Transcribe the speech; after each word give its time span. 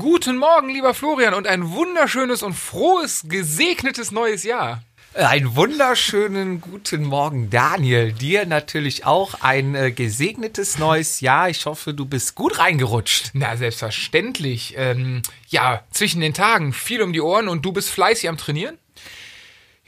Guten 0.00 0.38
Morgen, 0.38 0.70
lieber 0.70 0.94
Florian, 0.94 1.34
und 1.34 1.46
ein 1.46 1.72
wunderschönes 1.72 2.42
und 2.42 2.54
frohes, 2.54 3.24
gesegnetes 3.28 4.10
neues 4.10 4.44
Jahr. 4.44 4.82
Einen 5.12 5.54
wunderschönen 5.56 6.62
guten 6.62 7.04
Morgen, 7.04 7.50
Daniel. 7.50 8.10
Dir 8.10 8.46
natürlich 8.46 9.04
auch 9.04 9.42
ein 9.42 9.74
äh, 9.74 9.92
gesegnetes 9.92 10.78
neues 10.78 11.20
Jahr. 11.20 11.50
Ich 11.50 11.66
hoffe, 11.66 11.92
du 11.92 12.06
bist 12.06 12.34
gut 12.34 12.58
reingerutscht. 12.58 13.32
Na, 13.34 13.58
selbstverständlich. 13.58 14.72
Ähm, 14.78 15.20
ja, 15.48 15.84
zwischen 15.90 16.22
den 16.22 16.32
Tagen 16.32 16.72
viel 16.72 17.02
um 17.02 17.12
die 17.12 17.20
Ohren 17.20 17.46
und 17.46 17.66
du 17.66 17.72
bist 17.72 17.90
fleißig 17.90 18.30
am 18.30 18.38
Trainieren? 18.38 18.78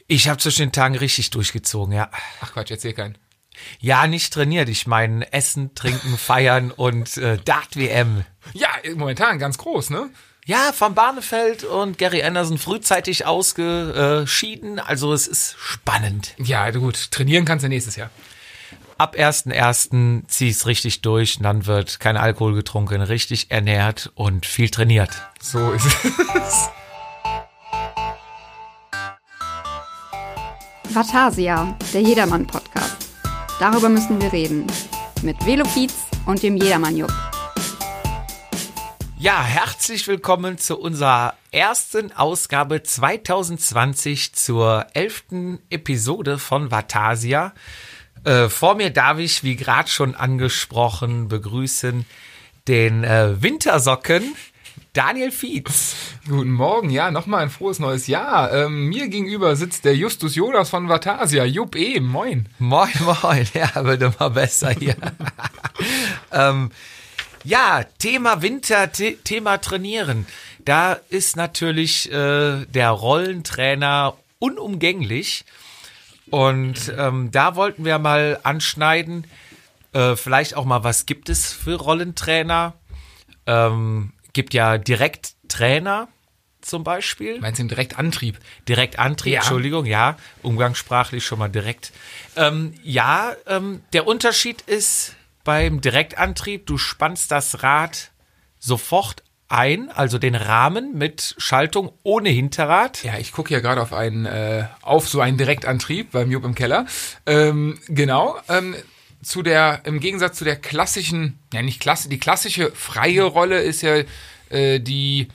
Ich 0.08 0.28
habe 0.28 0.36
zwischen 0.36 0.60
den 0.60 0.72
Tagen 0.72 0.94
richtig 0.94 1.30
durchgezogen, 1.30 1.94
ja. 1.94 2.10
Ach 2.42 2.52
Quatsch, 2.52 2.70
erzähl 2.70 2.92
keinen. 2.92 3.16
Ja, 3.80 4.06
nicht 4.06 4.32
trainiert. 4.32 4.68
Ich 4.68 4.86
meine, 4.86 5.32
Essen, 5.32 5.74
Trinken, 5.74 6.16
Feiern 6.16 6.70
und 6.70 7.16
äh, 7.16 7.38
Dart-WM. 7.38 8.24
Ja, 8.54 8.68
momentan 8.94 9.38
ganz 9.38 9.58
groß, 9.58 9.90
ne? 9.90 10.10
Ja, 10.44 10.72
von 10.72 10.94
Barnefeld 10.94 11.62
und 11.62 11.98
Gary 11.98 12.22
Anderson 12.24 12.58
frühzeitig 12.58 13.26
ausgeschieden. 13.26 14.80
Also 14.80 15.12
es 15.12 15.28
ist 15.28 15.54
spannend. 15.58 16.34
Ja, 16.38 16.68
gut, 16.70 17.12
trainieren 17.12 17.44
kannst 17.44 17.64
du 17.64 17.68
nächstes 17.68 17.94
Jahr. 17.94 18.10
Ab 18.98 19.14
1.1. 19.16 20.26
zieh 20.26 20.48
es 20.48 20.66
richtig 20.66 21.00
durch 21.02 21.38
und 21.38 21.44
dann 21.44 21.66
wird 21.66 22.00
kein 22.00 22.16
Alkohol 22.16 22.54
getrunken, 22.54 23.00
richtig 23.02 23.50
ernährt 23.50 24.10
und 24.14 24.46
viel 24.46 24.68
trainiert. 24.68 25.10
So 25.40 25.72
ist 25.72 25.86
es. 25.86 26.68
Vatasia, 30.94 31.76
der 31.94 32.02
Jedermann-Podcast. 32.02 33.01
Darüber 33.62 33.88
müssen 33.88 34.20
wir 34.20 34.32
reden. 34.32 34.66
Mit 35.22 35.46
Velofiz 35.46 35.94
und 36.26 36.42
dem 36.42 36.56
Jedermann-Jupp. 36.56 37.12
Ja, 39.20 39.40
herzlich 39.40 40.08
willkommen 40.08 40.58
zu 40.58 40.76
unserer 40.76 41.34
ersten 41.52 42.10
Ausgabe 42.10 42.82
2020 42.82 44.34
zur 44.34 44.86
elften 44.94 45.60
Episode 45.70 46.38
von 46.38 46.72
Vatasia. 46.72 47.54
Äh, 48.24 48.48
vor 48.48 48.74
mir 48.74 48.90
darf 48.90 49.20
ich, 49.20 49.44
wie 49.44 49.54
gerade 49.54 49.88
schon 49.88 50.16
angesprochen, 50.16 51.28
begrüßen 51.28 52.04
den 52.66 53.04
äh, 53.04 53.40
Wintersocken 53.42 54.34
Daniel 54.92 55.30
Fietz. 55.30 55.96
Guten 56.28 56.52
Morgen, 56.52 56.90
ja, 56.90 57.10
nochmal 57.10 57.44
ein 57.44 57.48
frohes 57.50 57.78
neues 57.78 58.08
Jahr. 58.08 58.52
Ähm, 58.52 58.90
mir 58.90 59.08
gegenüber 59.08 59.56
sitzt 59.56 59.86
der 59.86 59.96
Justus 59.96 60.34
Jonas 60.34 60.68
von 60.68 60.86
Vatasia. 60.86 61.46
Jupp 61.46 61.76
E, 61.76 61.98
moin. 61.98 62.46
Moin, 62.58 62.90
moin, 63.00 63.48
ja, 63.54 63.70
wird 63.86 64.02
immer 64.02 64.28
besser 64.28 64.72
hier. 64.72 64.96
ähm, 66.32 66.70
ja, 67.42 67.84
Thema 67.98 68.42
Winter, 68.42 68.90
The 68.92 69.16
Thema 69.24 69.56
Trainieren. 69.56 70.26
Da 70.66 70.92
ist 71.08 71.36
natürlich 71.36 72.12
äh, 72.12 72.66
der 72.66 72.90
Rollentrainer 72.90 74.14
unumgänglich. 74.40 75.46
Und 76.28 76.92
ähm, 76.98 77.30
da 77.30 77.56
wollten 77.56 77.86
wir 77.86 77.98
mal 77.98 78.40
anschneiden, 78.42 79.26
äh, 79.94 80.16
vielleicht 80.16 80.54
auch 80.54 80.66
mal, 80.66 80.84
was 80.84 81.06
gibt 81.06 81.30
es 81.30 81.50
für 81.50 81.76
Rollentrainer? 81.76 82.74
Ähm, 83.46 84.12
gibt 84.32 84.54
ja 84.54 84.78
Direkttrainer 84.78 86.08
zum 86.60 86.84
Beispiel. 86.84 87.40
Meinst 87.40 87.58
du 87.58 87.64
den 87.64 87.68
Direktantrieb? 87.68 88.38
Direktantrieb, 88.68 89.34
Ja. 89.34 89.40
Entschuldigung, 89.40 89.84
ja, 89.84 90.16
umgangssprachlich 90.42 91.24
schon 91.24 91.38
mal 91.38 91.48
direkt. 91.48 91.92
Ähm, 92.36 92.74
ja, 92.82 93.34
ähm, 93.46 93.82
der 93.92 94.06
Unterschied 94.06 94.62
ist 94.62 95.16
beim 95.44 95.80
Direktantrieb, 95.80 96.66
du 96.66 96.78
spannst 96.78 97.30
das 97.32 97.62
Rad 97.62 98.12
sofort 98.58 99.24
ein, 99.48 99.90
also 99.90 100.18
den 100.18 100.34
Rahmen 100.34 100.96
mit 100.96 101.34
Schaltung 101.36 101.92
ohne 102.04 102.30
Hinterrad. 102.30 103.02
Ja, 103.04 103.18
ich 103.18 103.32
gucke 103.32 103.48
hier 103.48 103.60
gerade 103.60 103.82
auf 103.82 103.92
einen, 103.92 104.24
äh, 104.24 104.64
auf 104.80 105.08
so 105.08 105.20
einen 105.20 105.36
Direktantrieb 105.36 106.12
beim 106.12 106.30
Jupp 106.30 106.44
im 106.44 106.54
Keller. 106.54 106.86
Ähm, 107.26 107.78
genau. 107.88 108.38
Ähm, 108.48 108.74
zu 109.22 109.42
der, 109.42 109.82
im 109.84 110.00
Gegensatz 110.00 110.38
zu 110.38 110.44
der 110.44 110.56
klassischen, 110.56 111.38
ja 111.52 111.62
nicht 111.62 111.80
klasse, 111.80 112.08
die 112.08 112.18
klassische 112.18 112.72
freie 112.72 113.22
Rolle 113.22 113.60
ist 113.60 113.82
ja 113.82 114.02
äh, 114.50 114.80
die 114.80 115.28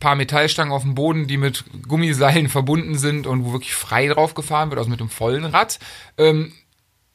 paar 0.00 0.16
Metallstangen 0.16 0.72
auf 0.72 0.82
dem 0.82 0.94
Boden, 0.94 1.26
die 1.26 1.36
mit 1.36 1.64
Gummiseilen 1.88 2.48
verbunden 2.48 2.98
sind 2.98 3.26
und 3.26 3.44
wo 3.44 3.52
wirklich 3.52 3.74
frei 3.74 4.08
drauf 4.08 4.34
gefahren 4.34 4.70
wird, 4.70 4.78
also 4.78 4.90
mit 4.90 5.00
dem 5.00 5.08
vollen 5.08 5.44
Rad. 5.44 5.78
Ähm, 6.18 6.52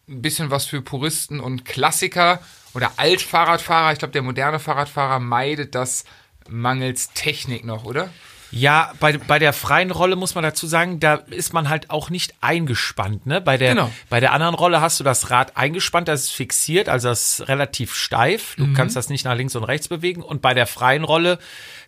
ein 0.07 0.21
bisschen 0.21 0.49
was 0.49 0.65
für 0.65 0.81
Puristen 0.81 1.39
und 1.39 1.65
Klassiker 1.65 2.41
oder 2.73 2.91
Altfahrradfahrer. 2.97 3.93
Ich 3.93 3.99
glaube, 3.99 4.11
der 4.11 4.23
moderne 4.23 4.59
Fahrradfahrer 4.59 5.19
meidet 5.19 5.75
das 5.75 6.03
mangels 6.47 7.11
Technik 7.13 7.63
noch, 7.63 7.85
oder? 7.85 8.09
Ja, 8.51 8.93
bei, 8.99 9.17
bei 9.17 9.39
der 9.39 9.53
freien 9.53 9.91
Rolle 9.91 10.15
muss 10.15 10.35
man 10.35 10.43
dazu 10.43 10.67
sagen, 10.67 10.99
da 10.99 11.15
ist 11.15 11.53
man 11.53 11.69
halt 11.69 11.89
auch 11.89 12.09
nicht 12.09 12.33
eingespannt. 12.41 13.25
Ne? 13.25 13.41
Bei, 13.41 13.57
der, 13.57 13.75
Genau. 13.75 13.91
bei 14.09 14.19
der 14.19 14.33
anderen 14.33 14.55
Rolle 14.55 14.81
hast 14.81 14.99
du 14.99 15.03
das 15.03 15.29
Rad 15.29 15.55
eingespannt, 15.57 16.07
das 16.07 16.25
ist 16.25 16.31
fixiert, 16.31 16.89
also 16.89 17.09
das 17.09 17.39
ist 17.39 17.47
relativ 17.47 17.93
steif. 17.93 18.55
Du 18.57 18.73
kannst 18.73 18.95
das 18.95 19.09
nicht 19.09 19.25
nach 19.25 19.35
links 19.35 19.55
und 19.55 19.63
rechts 19.63 19.87
bewegen. 19.87 20.21
Und 20.21 20.41
bei 20.41 20.53
der 20.53 20.67
freien 20.67 21.03
Rolle 21.03 21.39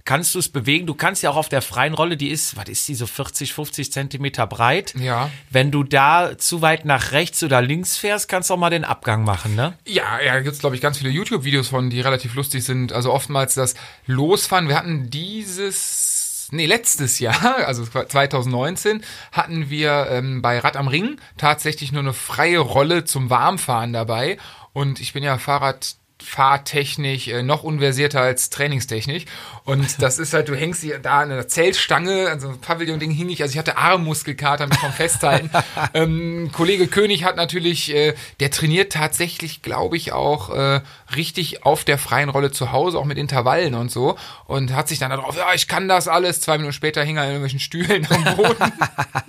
kannst 0.05 0.33
du 0.33 0.39
es 0.39 0.50
bewegen. 0.50 0.88
Du 0.88 0.95
kannst 0.95 1.21
ja 1.21 1.29
auch 1.29 1.35
auf 1.35 1.50
der 1.50 1.61
freien 1.61 1.94
Rolle, 1.94 2.17
die 2.17 2.29
ist, 2.29 2.57
was 2.57 2.67
ist 2.69 2.88
die, 2.88 2.95
so 2.95 3.05
40, 3.05 3.53
50 3.53 3.91
Zentimeter 3.91 4.47
breit. 4.47 4.94
Ja. 4.97 5.29
Wenn 5.50 5.69
du 5.71 5.83
da 5.83 6.38
zu 6.38 6.61
weit 6.61 6.85
nach 6.85 7.11
rechts 7.11 7.44
oder 7.44 7.61
links 7.61 7.97
fährst, 7.97 8.27
kannst 8.27 8.50
du 8.50 8.55
auch 8.55 8.57
mal 8.57 8.69
den 8.71 8.83
Abgang 8.83 9.23
machen, 9.23 9.55
ne? 9.55 9.73
Ja, 9.88 10.19
ja, 10.19 10.39
gibt's 10.39 10.59
glaube 10.59 10.75
ich, 10.75 10.81
ganz 10.81 10.97
viele 10.97 11.09
YouTube-Videos 11.11 11.67
von, 11.69 11.89
die 11.89 12.01
relativ 12.01 12.33
lustig 12.33 12.63
sind. 12.63 12.94
Also 12.94 13.11
oftmals 13.13 13.53
das 13.53 13.75
Losfahren. 14.07 14.67
Wir 14.67 14.75
hatten 14.75 15.09
dieses, 15.11 16.10
nee, 16.51 16.66
letztes 16.66 17.19
Jahr, 17.19 17.56
also 17.66 17.85
2019, 17.85 19.03
hatten 19.31 19.69
wir 19.69 20.07
ähm, 20.09 20.41
bei 20.41 20.59
Rad 20.59 20.78
am 20.78 20.88
Ring 20.88 21.19
tatsächlich 21.38 21.91
nur 21.91 22.01
eine 22.01 22.13
freie 22.13 22.59
Rolle 22.59 23.06
zum 23.06 23.29
Warmfahren 23.29 23.94
dabei. 23.94 24.38
Und 24.73 25.01
ich 25.01 25.13
bin 25.13 25.23
ja 25.23 25.38
Fahrrad 25.38 25.95
fahrtechnisch 26.23 27.27
äh, 27.27 27.43
noch 27.43 27.63
unversierter 27.63 28.21
als 28.21 28.49
trainingstechnisch. 28.49 29.25
Und 29.63 30.01
das 30.01 30.19
ist 30.19 30.33
halt, 30.33 30.49
du 30.49 30.55
hängst 30.55 30.81
hier 30.81 30.99
da 30.99 31.21
an 31.21 31.31
einer 31.31 31.47
Zeltstange, 31.47 32.29
an 32.29 32.39
so 32.39 32.49
einem 32.49 32.59
Pavillon-Ding 32.59 33.11
hing 33.11 33.29
ich, 33.29 33.41
also 33.41 33.51
ich 33.51 33.57
hatte 33.57 33.77
Armmuskelkater 33.77 34.67
mit 34.67 34.77
vom 34.77 34.91
Festhalten. 34.91 35.49
ähm, 35.93 36.51
Kollege 36.51 36.87
König 36.87 37.23
hat 37.23 37.35
natürlich, 37.35 37.93
äh, 37.93 38.13
der 38.39 38.51
trainiert 38.51 38.93
tatsächlich, 38.93 39.61
glaube 39.61 39.97
ich, 39.97 40.11
auch 40.11 40.49
äh, 40.49 40.81
richtig 41.15 41.65
auf 41.65 41.83
der 41.83 41.97
freien 41.97 42.29
Rolle 42.29 42.51
zu 42.51 42.71
Hause, 42.71 42.97
auch 42.97 43.05
mit 43.05 43.17
Intervallen 43.17 43.75
und 43.75 43.91
so. 43.91 44.17
Und 44.45 44.73
hat 44.73 44.88
sich 44.88 44.99
dann 44.99 45.11
darauf, 45.11 45.35
ja, 45.35 45.53
ich 45.53 45.67
kann 45.67 45.88
das 45.88 46.07
alles. 46.07 46.41
Zwei 46.41 46.57
Minuten 46.57 46.73
später 46.73 47.03
hing 47.03 47.17
er 47.17 47.23
in 47.23 47.29
irgendwelchen 47.29 47.59
Stühlen 47.59 48.07
am 48.09 48.35
Boden. 48.35 48.71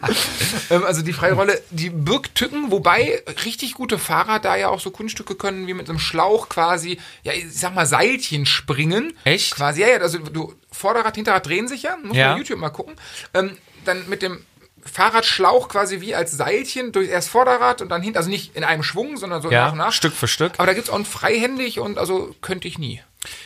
ähm, 0.70 0.84
also 0.84 1.02
die 1.02 1.12
freie 1.12 1.32
Rolle, 1.32 1.60
die 1.70 1.90
birgt 1.90 2.34
Tücken, 2.34 2.70
wobei 2.70 3.22
richtig 3.44 3.74
gute 3.74 3.98
Fahrer 3.98 4.38
da 4.38 4.56
ja 4.56 4.68
auch 4.68 4.80
so 4.80 4.90
Kunststücke 4.90 5.34
können, 5.34 5.66
wie 5.66 5.74
mit 5.74 5.88
einem 5.88 5.98
Schlauch 5.98 6.48
quasi, 6.48 6.81
ja, 7.22 7.32
ich 7.32 7.52
sag 7.52 7.74
mal, 7.74 7.86
Seilchen 7.86 8.46
springen. 8.46 9.12
Echt? 9.24 9.54
Quasi, 9.54 9.80
ja, 9.82 9.88
ja, 9.88 9.98
also 9.98 10.18
du, 10.18 10.54
Vorderrad, 10.70 11.14
Hinterrad 11.16 11.46
drehen 11.46 11.68
sich 11.68 11.82
ja, 11.82 11.96
muss 12.02 12.16
Ja. 12.16 12.24
man 12.26 12.32
auf 12.34 12.38
YouTube 12.38 12.58
mal 12.58 12.70
gucken. 12.70 12.94
Ähm, 13.34 13.56
dann 13.84 14.08
mit 14.08 14.22
dem 14.22 14.44
Fahrradschlauch 14.84 15.68
quasi 15.68 16.00
wie 16.00 16.14
als 16.14 16.32
Seilchen 16.32 16.92
durch 16.92 17.08
erst 17.08 17.28
Vorderrad 17.28 17.82
und 17.82 17.88
dann 17.88 18.02
hinten, 18.02 18.16
also 18.18 18.28
nicht 18.28 18.56
in 18.56 18.64
einem 18.64 18.82
Schwung, 18.82 19.16
sondern 19.16 19.40
so 19.40 19.48
nach 19.48 19.72
und 19.72 19.78
Ja, 19.78 19.84
nach. 19.86 19.92
Stück 19.92 20.12
für 20.12 20.26
Stück. 20.28 20.54
Aber 20.56 20.66
da 20.66 20.74
gibt's 20.74 20.90
auch 20.90 20.98
ein 20.98 21.04
freihändig 21.04 21.78
und 21.78 21.98
also 21.98 22.34
könnte 22.40 22.66
ich 22.68 22.78
nie. 22.78 23.00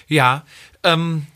Ja, 0.08 0.44
ähm, 0.82 1.26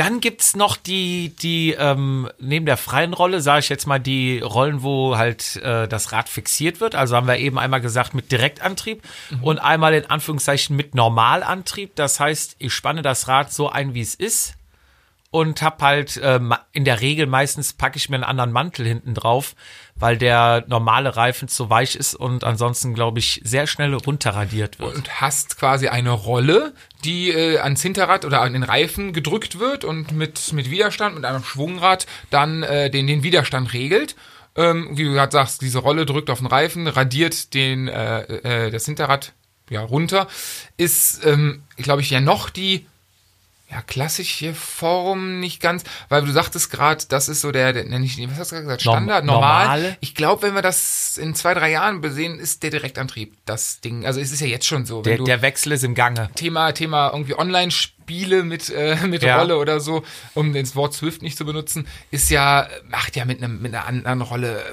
dann 0.00 0.20
gibt's 0.20 0.56
noch 0.56 0.78
die, 0.78 1.36
die 1.42 1.72
ähm, 1.78 2.26
neben 2.38 2.64
der 2.64 2.78
freien 2.78 3.12
Rolle, 3.12 3.42
sage 3.42 3.58
ich 3.58 3.68
jetzt 3.68 3.86
mal, 3.86 3.98
die 3.98 4.40
Rollen, 4.40 4.82
wo 4.82 5.18
halt 5.18 5.56
äh, 5.56 5.86
das 5.88 6.12
Rad 6.12 6.30
fixiert 6.30 6.80
wird. 6.80 6.94
Also 6.94 7.16
haben 7.16 7.26
wir 7.26 7.36
eben 7.36 7.58
einmal 7.58 7.82
gesagt 7.82 8.14
mit 8.14 8.32
Direktantrieb 8.32 9.02
und 9.42 9.58
einmal 9.58 9.92
in 9.92 10.06
Anführungszeichen 10.06 10.74
mit 10.74 10.94
Normalantrieb. 10.94 11.94
Das 11.96 12.18
heißt, 12.18 12.56
ich 12.58 12.72
spanne 12.72 13.02
das 13.02 13.28
Rad 13.28 13.52
so 13.52 13.68
ein, 13.68 13.92
wie 13.92 14.00
es 14.00 14.14
ist 14.14 14.54
und 15.30 15.62
hab 15.62 15.80
halt 15.80 16.20
ähm, 16.22 16.54
in 16.72 16.84
der 16.84 17.00
Regel 17.00 17.26
meistens 17.26 17.72
packe 17.72 17.96
ich 17.96 18.08
mir 18.08 18.16
einen 18.16 18.24
anderen 18.24 18.50
Mantel 18.50 18.84
hinten 18.84 19.14
drauf, 19.14 19.54
weil 19.94 20.18
der 20.18 20.64
normale 20.66 21.16
Reifen 21.16 21.46
zu 21.46 21.70
weich 21.70 21.94
ist 21.94 22.14
und 22.14 22.42
ansonsten 22.42 22.94
glaube 22.94 23.20
ich 23.20 23.40
sehr 23.44 23.68
schnell 23.68 23.94
runterradiert 23.94 24.80
wird. 24.80 24.96
Und 24.96 25.20
hast 25.20 25.56
quasi 25.56 25.86
eine 25.86 26.10
Rolle, 26.10 26.74
die 27.04 27.30
äh, 27.30 27.58
ans 27.58 27.82
Hinterrad 27.82 28.24
oder 28.24 28.40
an 28.40 28.54
den 28.54 28.64
Reifen 28.64 29.12
gedrückt 29.12 29.60
wird 29.60 29.84
und 29.84 30.10
mit, 30.12 30.52
mit 30.52 30.70
Widerstand, 30.70 31.14
mit 31.14 31.24
einem 31.24 31.44
Schwungrad 31.44 32.06
dann 32.30 32.64
äh, 32.64 32.90
den, 32.90 33.06
den 33.06 33.22
Widerstand 33.22 33.72
regelt. 33.72 34.16
Ähm, 34.56 34.88
wie 34.98 35.04
du 35.04 35.12
gerade 35.12 35.30
sagst, 35.30 35.62
diese 35.62 35.78
Rolle 35.78 36.06
drückt 36.06 36.28
auf 36.28 36.38
den 36.38 36.48
Reifen, 36.48 36.88
radiert 36.88 37.54
den, 37.54 37.86
äh, 37.86 38.22
äh, 38.66 38.70
das 38.72 38.84
Hinterrad 38.84 39.32
ja, 39.68 39.82
runter. 39.82 40.26
Ist, 40.76 41.24
ähm, 41.24 41.62
glaube 41.76 42.02
ich, 42.02 42.10
ja 42.10 42.20
noch 42.20 42.50
die 42.50 42.86
ja, 43.70 43.82
klassische 43.82 44.52
Form 44.54 45.38
nicht 45.40 45.60
ganz, 45.60 45.84
weil 46.08 46.24
du 46.24 46.32
sagtest 46.32 46.70
gerade, 46.70 47.04
das 47.08 47.28
ist 47.28 47.40
so 47.40 47.52
der, 47.52 47.72
der 47.72 47.84
nenn 47.84 48.02
ich, 48.02 48.18
was 48.28 48.38
hast 48.38 48.50
du 48.50 48.56
gerade 48.56 48.64
gesagt, 48.66 48.84
Norm- 48.84 48.96
Standard, 48.96 49.24
normal. 49.24 49.64
normale. 49.64 49.96
Ich 50.00 50.14
glaube, 50.14 50.42
wenn 50.42 50.54
wir 50.54 50.62
das 50.62 51.16
in 51.18 51.34
zwei, 51.34 51.54
drei 51.54 51.70
Jahren 51.70 52.00
besehen, 52.00 52.38
ist 52.40 52.62
der 52.64 52.70
Direktantrieb 52.70 53.36
das 53.46 53.80
Ding. 53.80 54.04
Also 54.06 54.20
es 54.20 54.32
ist 54.32 54.40
ja 54.40 54.48
jetzt 54.48 54.66
schon 54.66 54.86
so. 54.86 55.02
Der, 55.02 55.18
der 55.18 55.42
Wechsel 55.42 55.72
ist 55.72 55.84
im 55.84 55.94
Gange. 55.94 56.30
Thema, 56.34 56.72
Thema 56.72 57.10
irgendwie 57.12 57.38
Online-Spiel 57.38 57.94
Spiele 58.10 58.42
mit, 58.42 58.70
äh, 58.70 58.96
mit 59.06 59.22
Ja. 59.22 59.38
Rolle 59.38 59.56
oder 59.56 59.78
so, 59.78 60.02
um 60.34 60.52
das 60.52 60.74
Wort 60.74 60.94
Swift 60.94 61.22
nicht 61.22 61.36
zu 61.38 61.44
benutzen, 61.44 61.86
ist 62.10 62.28
ja, 62.28 62.66
macht 62.88 63.14
ja 63.14 63.24
mit, 63.24 63.40
einem, 63.40 63.62
mit 63.62 63.72
einer 63.72 63.86
anderen 63.86 64.22
Rolle, 64.22 64.64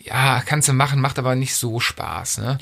ja, 0.00 0.42
kannst 0.44 0.66
du 0.68 0.72
machen, 0.72 1.00
macht 1.00 1.16
aber 1.20 1.36
nicht 1.36 1.54
so 1.54 1.78
Spaß, 1.78 2.38
ne? 2.38 2.58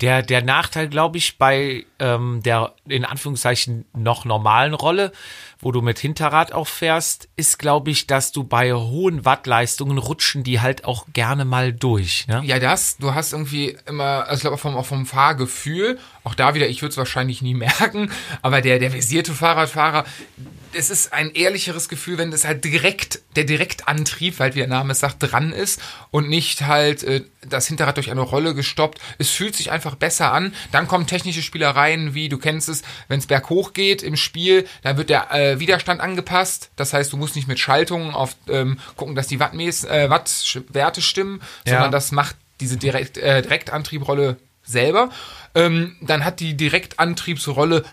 Der, 0.00 0.22
der 0.22 0.42
Nachteil, 0.42 0.88
glaube 0.88 1.18
ich, 1.18 1.38
bei 1.38 1.86
ähm, 1.98 2.42
der 2.42 2.74
in 2.86 3.04
Anführungszeichen 3.04 3.84
noch 3.92 4.24
normalen 4.24 4.74
Rolle, 4.74 5.12
wo 5.64 5.72
du 5.72 5.80
mit 5.80 5.98
Hinterrad 5.98 6.52
auch 6.52 6.68
fährst, 6.68 7.28
ist, 7.36 7.58
glaube 7.58 7.90
ich, 7.90 8.06
dass 8.06 8.32
du 8.32 8.44
bei 8.44 8.72
hohen 8.72 9.24
Wattleistungen 9.24 9.98
rutschen 9.98 10.44
die 10.44 10.60
halt 10.60 10.84
auch 10.84 11.06
gerne 11.12 11.44
mal 11.44 11.72
durch. 11.72 12.26
Ne? 12.28 12.42
Ja, 12.44 12.58
das, 12.58 12.98
du 12.98 13.14
hast 13.14 13.32
irgendwie 13.32 13.76
immer, 13.86 14.26
also 14.26 14.34
ich 14.34 14.40
glaube 14.42 14.56
auch 14.56 14.60
vom, 14.60 14.76
auch 14.76 14.86
vom 14.86 15.06
Fahrgefühl, 15.06 15.98
auch 16.22 16.34
da 16.34 16.54
wieder, 16.54 16.68
ich 16.68 16.82
würde 16.82 16.90
es 16.90 16.96
wahrscheinlich 16.96 17.42
nie 17.42 17.54
merken, 17.54 18.10
aber 18.42 18.60
der, 18.60 18.78
der 18.78 18.92
visierte 18.92 19.32
Fahrradfahrer, 19.32 20.04
es 20.74 20.90
ist 20.90 21.12
ein 21.12 21.30
ehrlicheres 21.32 21.88
Gefühl, 21.88 22.18
wenn 22.18 22.30
das 22.30 22.44
halt 22.44 22.64
direkt, 22.64 23.20
der 23.36 23.44
Direktantrieb, 23.44 24.38
halt 24.38 24.54
wie 24.54 24.60
der 24.60 24.68
Name 24.68 24.92
es 24.92 25.00
sagt, 25.00 25.16
dran 25.20 25.52
ist 25.52 25.80
und 26.10 26.28
nicht 26.28 26.62
halt 26.62 27.02
äh, 27.02 27.22
das 27.48 27.66
Hinterrad 27.68 27.96
durch 27.96 28.10
eine 28.10 28.20
Rolle 28.20 28.54
gestoppt. 28.54 29.00
Es 29.18 29.30
fühlt 29.30 29.54
sich 29.54 29.70
einfach 29.70 29.94
besser 29.94 30.32
an. 30.32 30.54
Dann 30.72 30.88
kommen 30.88 31.06
technische 31.06 31.42
Spielereien, 31.42 32.14
wie 32.14 32.28
du 32.28 32.38
kennst 32.38 32.68
es, 32.68 32.82
wenn 33.08 33.18
es 33.18 33.26
berghoch 33.26 33.72
geht 33.72 34.02
im 34.02 34.16
Spiel, 34.16 34.66
dann 34.82 34.96
wird 34.96 35.10
der 35.10 35.30
äh, 35.32 35.53
Widerstand 35.60 36.00
angepasst. 36.00 36.70
Das 36.76 36.92
heißt, 36.92 37.12
du 37.12 37.16
musst 37.16 37.36
nicht 37.36 37.48
mit 37.48 37.58
Schaltungen 37.58 38.14
auf 38.14 38.36
ähm, 38.48 38.78
gucken, 38.96 39.14
dass 39.14 39.26
die 39.26 39.40
Wattmäß, 39.40 39.84
äh, 39.84 40.10
Wattwerte 40.10 41.00
stimmen, 41.02 41.40
Ja. 41.66 41.74
sondern 41.74 41.92
das 41.92 42.12
macht 42.12 42.36
diese 42.60 42.76
Direkt, 42.76 43.18
äh, 43.18 43.42
Direktantriebrolle 43.42 44.36
selber. 44.62 45.10
Ähm, 45.54 45.96
dann 46.00 46.24
hat 46.24 46.40
die 46.40 46.56
Direktantriebsrolle 46.56 47.84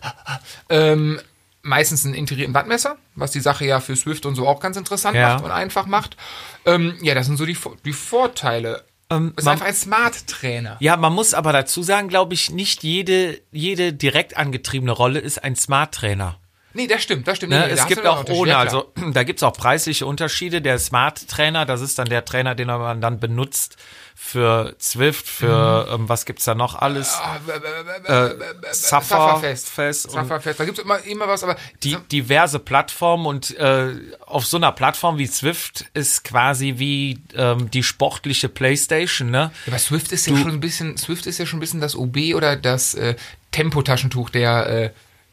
ähm, 0.70 1.20
meistens 1.64 2.06
einen 2.06 2.14
integrierten 2.16 2.54
Wattmesser, 2.54 2.98
was 3.16 3.32
die 3.32 3.40
Sache 3.40 3.66
ja 3.66 3.80
für 3.80 3.96
Swift 3.96 4.26
und 4.26 4.36
so 4.36 4.48
auch 4.48 4.60
ganz 4.60 4.78
interessant 4.78 5.16
Ja. 5.16 5.34
macht 5.36 5.44
und 5.44 5.52
einfach 5.52 5.86
macht. 5.86 6.18
Ähm, 6.66 6.98
ja, 7.02 7.14
das 7.14 7.28
sind 7.28 7.38
so 7.38 7.46
die, 7.46 7.58
die 7.86 7.94
Vorteile. 7.94 8.84
Ähm, 9.10 9.34
Es 9.36 9.42
ist 9.42 9.46
man- 9.46 9.54
einfach 9.54 9.66
ein 9.68 9.74
Smart-Trainer. 9.76 10.78
Ja, 10.80 10.96
man 10.98 11.14
muss 11.14 11.34
aber 11.34 11.52
dazu 11.54 11.84
sagen, 11.84 12.08
glaube 12.08 12.34
ich, 12.34 12.50
nicht 12.50 12.84
jede, 12.84 13.40
jede 13.52 13.94
direkt 13.94 14.38
angetriebene 14.38 14.92
Rolle 14.92 15.20
ist 15.20 15.44
ein 15.44 15.56
Smart-Trainer. 15.56 16.38
Nee, 16.74 16.88
das 16.88 17.04
stimmt, 17.04 17.28
das 17.28 17.38
stimmt. 17.38 17.52
Ne? 17.54 17.60
Nee, 17.60 17.68
da 17.68 17.74
es 17.74 17.82
hast 17.82 17.88
gibt 17.90 18.06
du 18.06 18.10
auch 18.12 18.24
ohne, 18.30 18.52
Ja, 18.52 18.60
also 18.60 18.92
da 19.14 19.24
gibt's 19.24 19.44
auch 19.44 19.54
preisliche 19.54 20.06
Unterschiede. 20.06 20.62
Der 20.62 20.80
Smart-Trainer, 20.80 21.66
das 21.66 21.82
ist 21.82 22.00
dann 22.00 22.08
der 22.08 22.24
Trainer, 22.26 22.56
den 22.56 22.68
man 22.68 23.02
dann 23.02 23.20
benutzt 23.20 23.76
für 24.16 24.76
Zwift, 24.78 25.28
für 25.28 25.88
Mhm. 25.90 26.02
ähm, 26.04 26.10
was 26.10 26.26
gibt's 26.26 26.46
da 26.46 26.54
noch 26.54 26.76
alles? 26.76 27.16
Ah, 27.16 27.40
b- 27.46 27.52
b- 27.54 28.54
b- 28.62 28.68
Sufferfest. 28.72 29.70
Fest 29.70 30.12
Sufferfest. 30.12 30.60
Da 30.60 30.66
gibt's 30.66 30.80
immer, 30.80 31.00
immer 31.06 31.28
was, 31.28 31.44
aber 31.44 31.56
die 31.84 31.98
diverse 32.12 32.60
Plattformen 32.60 33.26
und 33.26 33.58
äh, 33.58 33.94
auf 34.26 34.46
so 34.46 34.58
einer 34.58 34.72
Plattform 34.72 35.18
wie 35.18 35.30
Zwift 35.30 35.86
ist 35.96 36.24
quasi 36.24 36.76
wie 36.78 37.20
ähm, 37.36 37.72
die 37.72 37.82
sportliche 37.84 38.48
Playstation, 38.48 39.32
ne? 39.32 39.52
Ja, 39.66 39.72
aber 39.74 39.80
Swift 39.80 40.12
ist 40.12 40.28
ja 40.28 40.38
schon 40.38 40.52
ein 40.52 40.60
bisschen, 40.60 40.98
Swift 40.98 41.26
ist 41.26 41.38
ja 41.40 41.46
schon 41.48 41.58
ein 41.58 41.62
bisschen 41.62 41.82
das 41.82 41.96
OB 41.96 42.36
oder 42.36 42.56
das 42.56 42.94
äh, 42.94 43.16
Tempotaschentuch 43.52 44.30
der, 44.30 44.68
äh, 44.68 44.90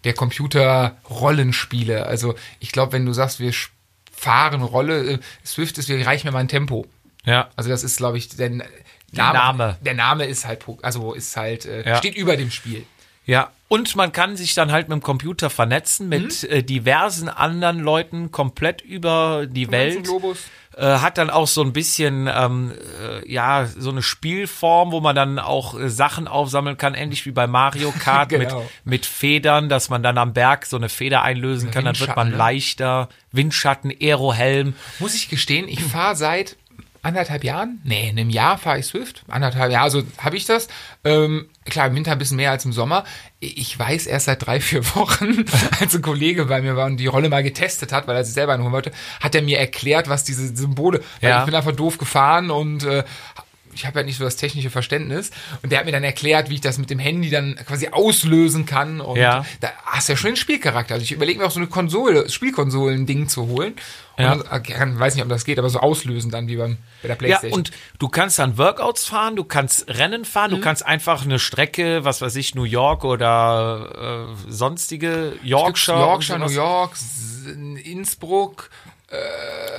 der 0.09 0.15
Computer-Rollenspiele. 0.15 2.07
Also 2.07 2.35
ich 2.61 2.73
glaube, 2.73 2.93
wenn 2.93 3.05
du 3.07 3.13
sagst, 3.13 3.41
wir 3.41 3.53
fahren 4.11 4.63
Rolle, 4.63 5.13
äh, 5.13 5.19
Swift 5.45 5.79
ist, 5.79 5.89
wir 5.89 6.05
reichen 6.07 6.27
mir 6.27 6.33
mal 6.33 6.41
ein 6.41 6.49
Tempo. 6.49 6.87
Ja. 7.25 7.51
Also 7.57 7.71
das 7.71 7.85
ist, 7.85 7.99
glaube 7.99 8.19
ich, 8.19 8.29
der 8.31 8.51
Name, 8.51 8.67
Name. 9.13 9.79
Der 9.83 9.95
Name 9.95 10.25
ist 10.25 10.47
halt, 10.47 10.65
also 10.83 11.13
ist 11.13 11.37
halt, 11.37 11.67
äh, 11.67 11.87
Ja. 11.89 11.97
steht 11.97 12.17
über 12.17 12.37
dem 12.37 12.51
Spiel. 12.51 12.85
Ja, 13.27 13.51
und 13.69 13.95
man 13.97 14.13
kann 14.13 14.37
sich 14.37 14.55
dann 14.55 14.73
halt 14.73 14.89
mit 14.89 14.97
dem 14.97 15.03
Computer 15.03 15.51
vernetzen 15.51 16.09
mit 16.09 16.43
äh, 16.45 16.63
diversen 16.63 17.29
anderen 17.29 17.81
Leuten 17.81 18.33
komplett 18.33 18.81
über 18.81 19.47
die 19.47 19.67
ganzen 19.67 20.07
Welt. 20.07 20.39
Äh, 20.77 20.99
hat 21.01 21.19
dann 21.19 21.29
auch 21.29 21.49
so 21.49 21.61
ein 21.63 21.73
bisschen, 21.73 22.31
ähm, 22.33 22.73
äh, 23.03 23.31
ja, 23.31 23.67
so 23.67 23.91
eine 23.91 24.01
Spielform, 24.01 24.93
wo 24.93 25.01
man 25.01 25.17
dann 25.17 25.41
auch 25.41 25.79
äh, 25.79 25.91
Sachen 25.91 26.29
aufsammeln 26.29 26.77
kann, 26.77 26.95
ähnlich 26.95 27.27
wie 27.27 27.33
bei 27.33 27.49
Mario 27.49 27.93
Kart 27.93 28.29
Genau. 28.29 28.61
mit, 28.61 28.71
mit 28.85 29.07
Federn, 29.07 29.69
dass 29.69 29.89
man 29.89 30.05
dann 30.05 30.19
am 30.19 30.33
Berg 30.35 30.67
so 30.67 30.77
eine 30.77 30.89
Feder 30.89 31.23
einlösen 31.23 31.73
kann, 31.73 31.85
dann 31.85 31.99
wird 31.99 32.15
man 32.15 32.31
ne? 32.31 32.37
leichter. 32.37 33.09
Windschatten, 33.33 33.93
Aerohelm. 34.01 34.75
Muss 35.01 35.15
ich 35.15 35.29
gestehen, 35.29 35.69
ich 35.69 35.83
fahre 35.83 36.15
seit 36.15 36.57
anderthalb 37.03 37.45
Jahren, 37.45 37.81
nee, 37.85 38.09
in 38.09 38.19
einem 38.19 38.31
Jahr 38.31 38.59
fahre 38.59 38.79
ich 38.79 38.87
Swift, 38.87 39.23
anderthalb 39.29 39.71
Jahre, 39.73 39.85
also 39.85 40.03
habe 40.19 40.37
ich 40.37 40.45
das. 40.47 40.69
Ähm, 41.05 41.49
klar, 41.65 41.87
im 41.87 41.95
Winter 41.95 42.13
ein 42.13 42.19
bisschen 42.19 42.37
mehr 42.37 42.51
als 42.51 42.65
im 42.65 42.73
Sommer. 42.73 43.05
Ich 43.41 43.79
weiß 43.79 44.07
erst 44.07 44.27
seit 44.27 44.45
drei, 44.47 44.61
vier 44.61 44.85
Wochen, 44.97 45.45
als 45.81 45.95
ein 45.95 46.03
Kollege 46.03 46.47
bei 46.47 46.61
mir 46.63 46.77
war 46.77 46.87
und 46.87 46.97
die 46.99 47.07
Rolle 47.07 47.29
mal 47.29 47.43
getestet 47.43 47.93
hat, 47.93 48.07
weil 48.09 48.17
er 48.17 48.25
sich 48.25 48.35
selber 48.35 48.53
einen 48.55 48.63
holen 48.63 48.73
wollte, 48.73 48.93
hat 49.21 49.35
er 49.35 49.43
mir 49.43 49.59
erklärt, 49.59 50.09
was 50.09 50.25
diese 50.25 50.55
Symbole, 50.57 51.03
weil 51.21 51.31
Ja. 51.31 51.41
ich 51.41 51.47
bin 51.47 51.55
einfach 51.55 51.73
doof 51.73 51.99
gefahren 51.99 52.51
und 52.51 52.85
äh, 52.85 53.05
ich 53.79 53.87
habe 53.87 54.01
ja 54.01 54.05
nicht 54.05 54.19
so 54.19 54.25
das 54.25 54.37
technische 54.37 54.71
Verständnis. 54.71 55.31
Und 55.63 55.71
der 55.71 55.79
hat 55.79 55.87
mir 55.87 55.93
dann 55.93 56.05
erklärt, 56.05 56.51
wie 56.51 56.55
ich 56.55 56.61
das 56.61 56.79
mit 56.79 56.91
dem 56.91 56.99
Handy 56.99 57.31
dann 57.31 57.55
quasi 57.67 57.89
auslösen 57.89 58.67
kann. 58.67 59.01
Und 59.01 59.17
Ja. 59.19 59.45
da 59.61 59.71
hast 59.87 60.09
du 60.09 60.13
ja 60.15 60.17
schon 60.17 60.31
den 60.33 60.37
Spielcharakter. 60.37 60.95
Also 60.95 61.05
ich 61.05 61.13
überlege 61.13 61.39
mir 61.39 61.47
auch 61.47 61.51
so 61.53 61.61
eine 61.61 61.69
Konsole, 61.69 62.29
Spielkonsolen-Ding 62.29 63.29
zu 63.29 63.47
holen. 63.47 63.75
Und 64.17 64.25
Ja. 64.25 64.35
dann, 64.59 64.99
weiß 64.99 65.15
nicht, 65.15 65.23
ob 65.23 65.29
das 65.29 65.45
geht, 65.45 65.61
aber 65.61 65.71
so 65.71 65.79
auslösen 65.79 66.33
dann 66.33 66.49
wie 66.49 66.57
beim, 66.57 66.77
bei 67.03 67.07
der 67.07 67.11
Ja, 67.11 67.15
Playstation. 67.15 67.53
und 67.53 67.71
du 68.01 68.09
kannst 68.09 68.41
dann 68.41 68.59
Workouts 68.59 69.07
fahren, 69.07 69.37
du 69.37 69.45
kannst 69.45 69.89
Rennen 69.89 70.25
fahren, 70.25 70.51
du 70.51 70.61
kannst 70.61 70.85
einfach 70.85 71.25
eine 71.25 71.39
Strecke, 71.39 72.05
was 72.05 72.21
weiß 72.21 72.35
ich, 72.35 72.57
New 72.57 72.65
York 72.65 73.05
oder 73.05 74.27
äh, 74.49 74.51
sonstige 74.53 75.35
Yorkshire. 75.45 76.01
Yorkshire, 76.01 76.39
New. 76.41 76.49
York, 76.51 76.97
Innsbruck, 77.85 78.71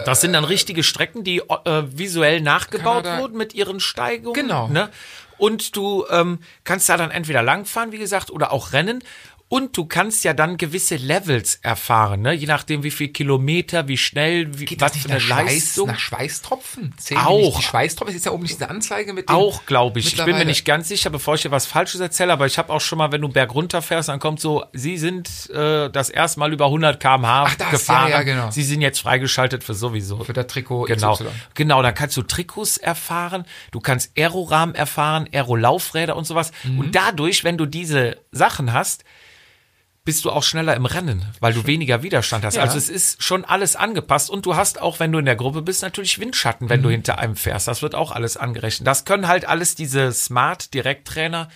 Das 0.06 0.22
sind 0.22 0.34
dann 0.34 0.44
richtige 0.44 0.84
Strecken, 0.84 1.24
die 1.24 1.40
äh, 1.40 1.84
visuell 1.86 2.42
nachgebaut 2.42 3.04
Kanada. 3.04 3.22
wurden 3.22 3.38
mit 3.38 3.54
ihren 3.54 3.80
Steigungen. 3.80 4.34
Genau. 4.34 4.68
Ne? 4.68 4.90
Und 5.38 5.76
du 5.76 6.06
ähm, 6.10 6.40
kannst 6.64 6.90
da 6.90 6.98
dann 6.98 7.12
entweder 7.12 7.44
langfahren, 7.44 7.92
wie 7.92 7.98
gesagt, 7.98 8.32
oder 8.32 8.52
auch 8.52 8.74
rennen. 8.74 9.04
Und 9.50 9.76
du 9.76 9.86
kannst 9.86 10.24
ja 10.24 10.34
dann 10.34 10.58
gewisse 10.58 10.96
Levels 10.96 11.56
erfahren, 11.64 12.22
ne? 12.22 12.34
je 12.34 12.46
nachdem, 12.46 12.84
wie 12.84 12.92
viel 12.92 13.08
Kilometer, 13.08 13.88
wie 13.88 13.98
schnell, 13.98 14.60
wie, 14.60 14.66
Geht 14.66 14.80
was 14.80 14.92
das 14.92 15.02
für 15.02 15.10
eine 15.10 15.18
nach, 15.18 15.26
Schweiß, 15.26 15.46
Leistung. 15.46 15.88
nach 15.88 16.00
Schweißtropfen? 16.00 16.94
Zählen 17.00 17.22
Auch. 17.22 17.58
Die 17.58 17.64
Schweißtropfen, 17.66 18.16
ist 18.16 18.26
ja 18.26 18.32
oben 18.32 18.44
nicht 18.44 18.54
diese 18.56 18.70
Anzeige 18.70 19.12
mit 19.12 19.28
dem 19.28 19.36
Auch, 19.36 19.66
glaube 19.66 20.00
ich. 20.00 20.14
Ich 20.14 20.24
bin 20.24 20.38
mir 20.38 20.46
nicht 20.46 20.66
ganz 20.66 20.88
sicher, 20.88 21.10
bevor 21.10 21.34
ich 21.34 21.42
dir 21.42 21.50
was 21.50 21.66
Falsches 21.66 22.00
erzähle, 22.00 22.32
aber 22.32 22.46
ich 22.46 22.60
habe 22.60 22.72
auch 22.72 22.80
schon 22.80 23.00
mal, 23.00 23.12
wenn 23.12 23.22
du 23.22 23.28
berg 23.28 23.56
runter 23.56 23.82
fährst, 23.82 24.10
dann 24.10 24.20
kommt 24.20 24.40
so, 24.40 24.66
Sie 24.74 25.00
sind 25.00 25.50
äh, 25.50 25.90
das 25.90 26.12
erste 26.12 26.40
Mal 26.40 26.54
über 26.54 26.66
100 26.66 27.00
km/h 27.00 27.46
Ach, 27.48 27.56
das, 27.56 27.72
gefahren. 27.72 28.10
ja, 28.12 28.18
ja, 28.18 28.24
genau. 28.24 28.52
Sie 28.52 28.64
sind 28.64 28.82
jetzt 28.82 29.00
freigeschaltet 29.02 29.64
für 29.64 29.74
sowieso. 29.74 30.24
Für 30.24 30.34
das 30.34 30.46
Trikot 30.46 30.84
Genau, 30.84 31.16
XY. 31.16 31.26
genau, 31.56 31.82
dann 31.82 31.96
kannst 31.96 32.16
du 32.18 32.22
Trikots 32.22 32.78
erfahren, 32.78 33.46
du 33.72 33.80
kannst 33.80 34.12
Aerorahmen 34.16 34.76
erfahren, 34.76 35.28
Aerolaufräder 35.34 36.16
und 36.16 36.26
sowas. 36.26 36.52
Mhm. 36.64 36.80
Und 36.80 36.96
dadurch, 36.96 37.44
wenn 37.44 37.58
du 37.58 37.66
diese 37.66 38.18
Sachen 38.32 38.74
hast, 38.74 39.04
bist 40.10 40.26
du 40.26 40.32
auch 40.32 40.42
schneller 40.42 40.76
im 40.76 40.88
Rennen, 40.88 41.24
weil 41.40 41.54
du 41.54 41.68
weniger 41.68 42.02
Widerstand 42.02 42.44
hast. 42.44 42.56
Ja. 42.56 42.64
Also 42.64 42.80
es 42.80 42.90
ist 42.90 43.22
schon 43.22 43.46
alles 43.46 43.76
angepasst 43.76 44.32
und 44.32 44.44
du 44.48 44.56
hast 44.56 44.82
auch, 44.82 45.00
wenn 45.00 45.12
du 45.12 45.20
in 45.20 45.26
der 45.26 45.36
Gruppe 45.36 45.62
bist, 45.62 45.84
natürlich 45.84 46.18
Windschatten, 46.20 46.68
wenn 46.68 46.80
Mhm. 46.80 46.84
du 46.84 46.90
hinter 46.90 47.20
einem 47.20 47.36
fährst. 47.36 47.68
Das 47.68 47.84
wird 47.84 47.94
auch 47.94 48.12
alles 48.12 48.36
angerechnet. 48.36 48.88
Das 48.88 49.06
können 49.06 49.28
halt 49.28 49.46
alles 49.46 49.76
diese 49.76 50.12
Smart 50.12 50.74
Direkttrainer 50.74 51.48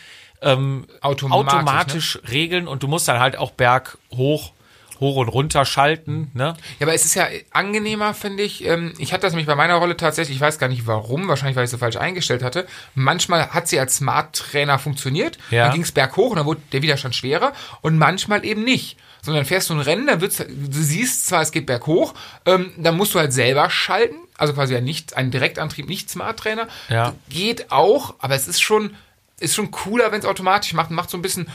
ähm, 0.43 0.85
Automatisch, 1.01 1.53
automatisch 1.55 2.19
regeln 2.29 2.67
und 2.67 2.83
du 2.83 2.87
musst 2.87 3.07
dann 3.07 3.19
halt 3.19 3.37
auch 3.37 3.49
Berg 3.49 3.97
hoch, 4.13 4.51
hoch 4.99 5.15
und 5.17 5.27
runter 5.27 5.65
schalten. 5.65 6.29
Ne? 6.33 6.55
Ja, 6.79 6.85
aber 6.85 6.93
es 6.93 7.05
ist 7.05 7.15
ja 7.15 7.27
angenehmer, 7.51 8.13
finde 8.13 8.43
ich. 8.43 8.63
Ähm, 8.65 8.93
Ich 8.97 9.11
hatte 9.13 9.21
das 9.23 9.33
nämlich 9.33 9.47
bei 9.47 9.55
meiner 9.55 9.75
Rolle 9.75 9.97
tatsächlich, 9.97 10.37
ich 10.37 10.41
weiß 10.41 10.59
gar 10.59 10.67
nicht 10.69 10.87
warum, 10.87 11.27
wahrscheinlich 11.27 11.55
weil 11.55 11.65
ich 11.65 11.69
sie 11.71 11.77
falsch 11.77 11.97
eingestellt 11.97 12.43
hatte. 12.43 12.67
Manchmal 12.95 13.49
hat 13.49 13.67
sie 13.67 13.79
als 13.79 13.97
Smart-Trainer 13.97 14.79
funktioniert, 14.79 15.37
Ja. 15.51 15.65
dann 15.65 15.73
ging 15.73 15.81
es 15.83 15.91
berghoch 15.91 16.31
und 16.31 16.37
dann 16.37 16.45
wurde 16.45 16.61
der 16.71 16.81
Widerstand 16.81 17.15
schwerer 17.15 17.53
und 17.81 17.97
manchmal 17.97 18.45
eben 18.45 18.63
nicht. 18.63 18.97
Sondern 19.21 19.45
fährst 19.45 19.69
du 19.69 19.73
ein 19.73 19.79
Rennen, 19.79 20.07
dann 20.07 20.19
wird's, 20.21 20.37
du 20.37 20.45
siehst 20.81 21.27
zwar, 21.27 21.41
es 21.41 21.51
geht 21.51 21.65
berghoch, 21.65 22.13
ähm, 22.45 22.71
dann 22.77 22.97
musst 22.97 23.15
du 23.15 23.19
halt 23.19 23.31
selber 23.31 23.69
schalten, 23.69 24.15
also 24.37 24.53
quasi 24.53 24.73
ja 24.73 24.81
nicht, 24.81 25.15
ein 25.15 25.31
Direktantrieb, 25.31 25.87
nicht 25.87 26.09
Smart-Trainer. 26.09 26.67
Ja. 26.89 27.13
Geht 27.29 27.71
auch, 27.71 28.15
aber 28.19 28.35
es 28.35 28.47
ist 28.49 28.61
schon, 28.61 28.95
ist 29.39 29.55
schon 29.55 29.71
cooler, 29.71 30.11
wenn 30.11 30.19
es 30.19 30.25
automatisch 30.25 30.73
macht, 30.73 30.91
macht 30.91 31.09
so 31.09 31.17
ein 31.17 31.21
bisschen, 31.21 31.47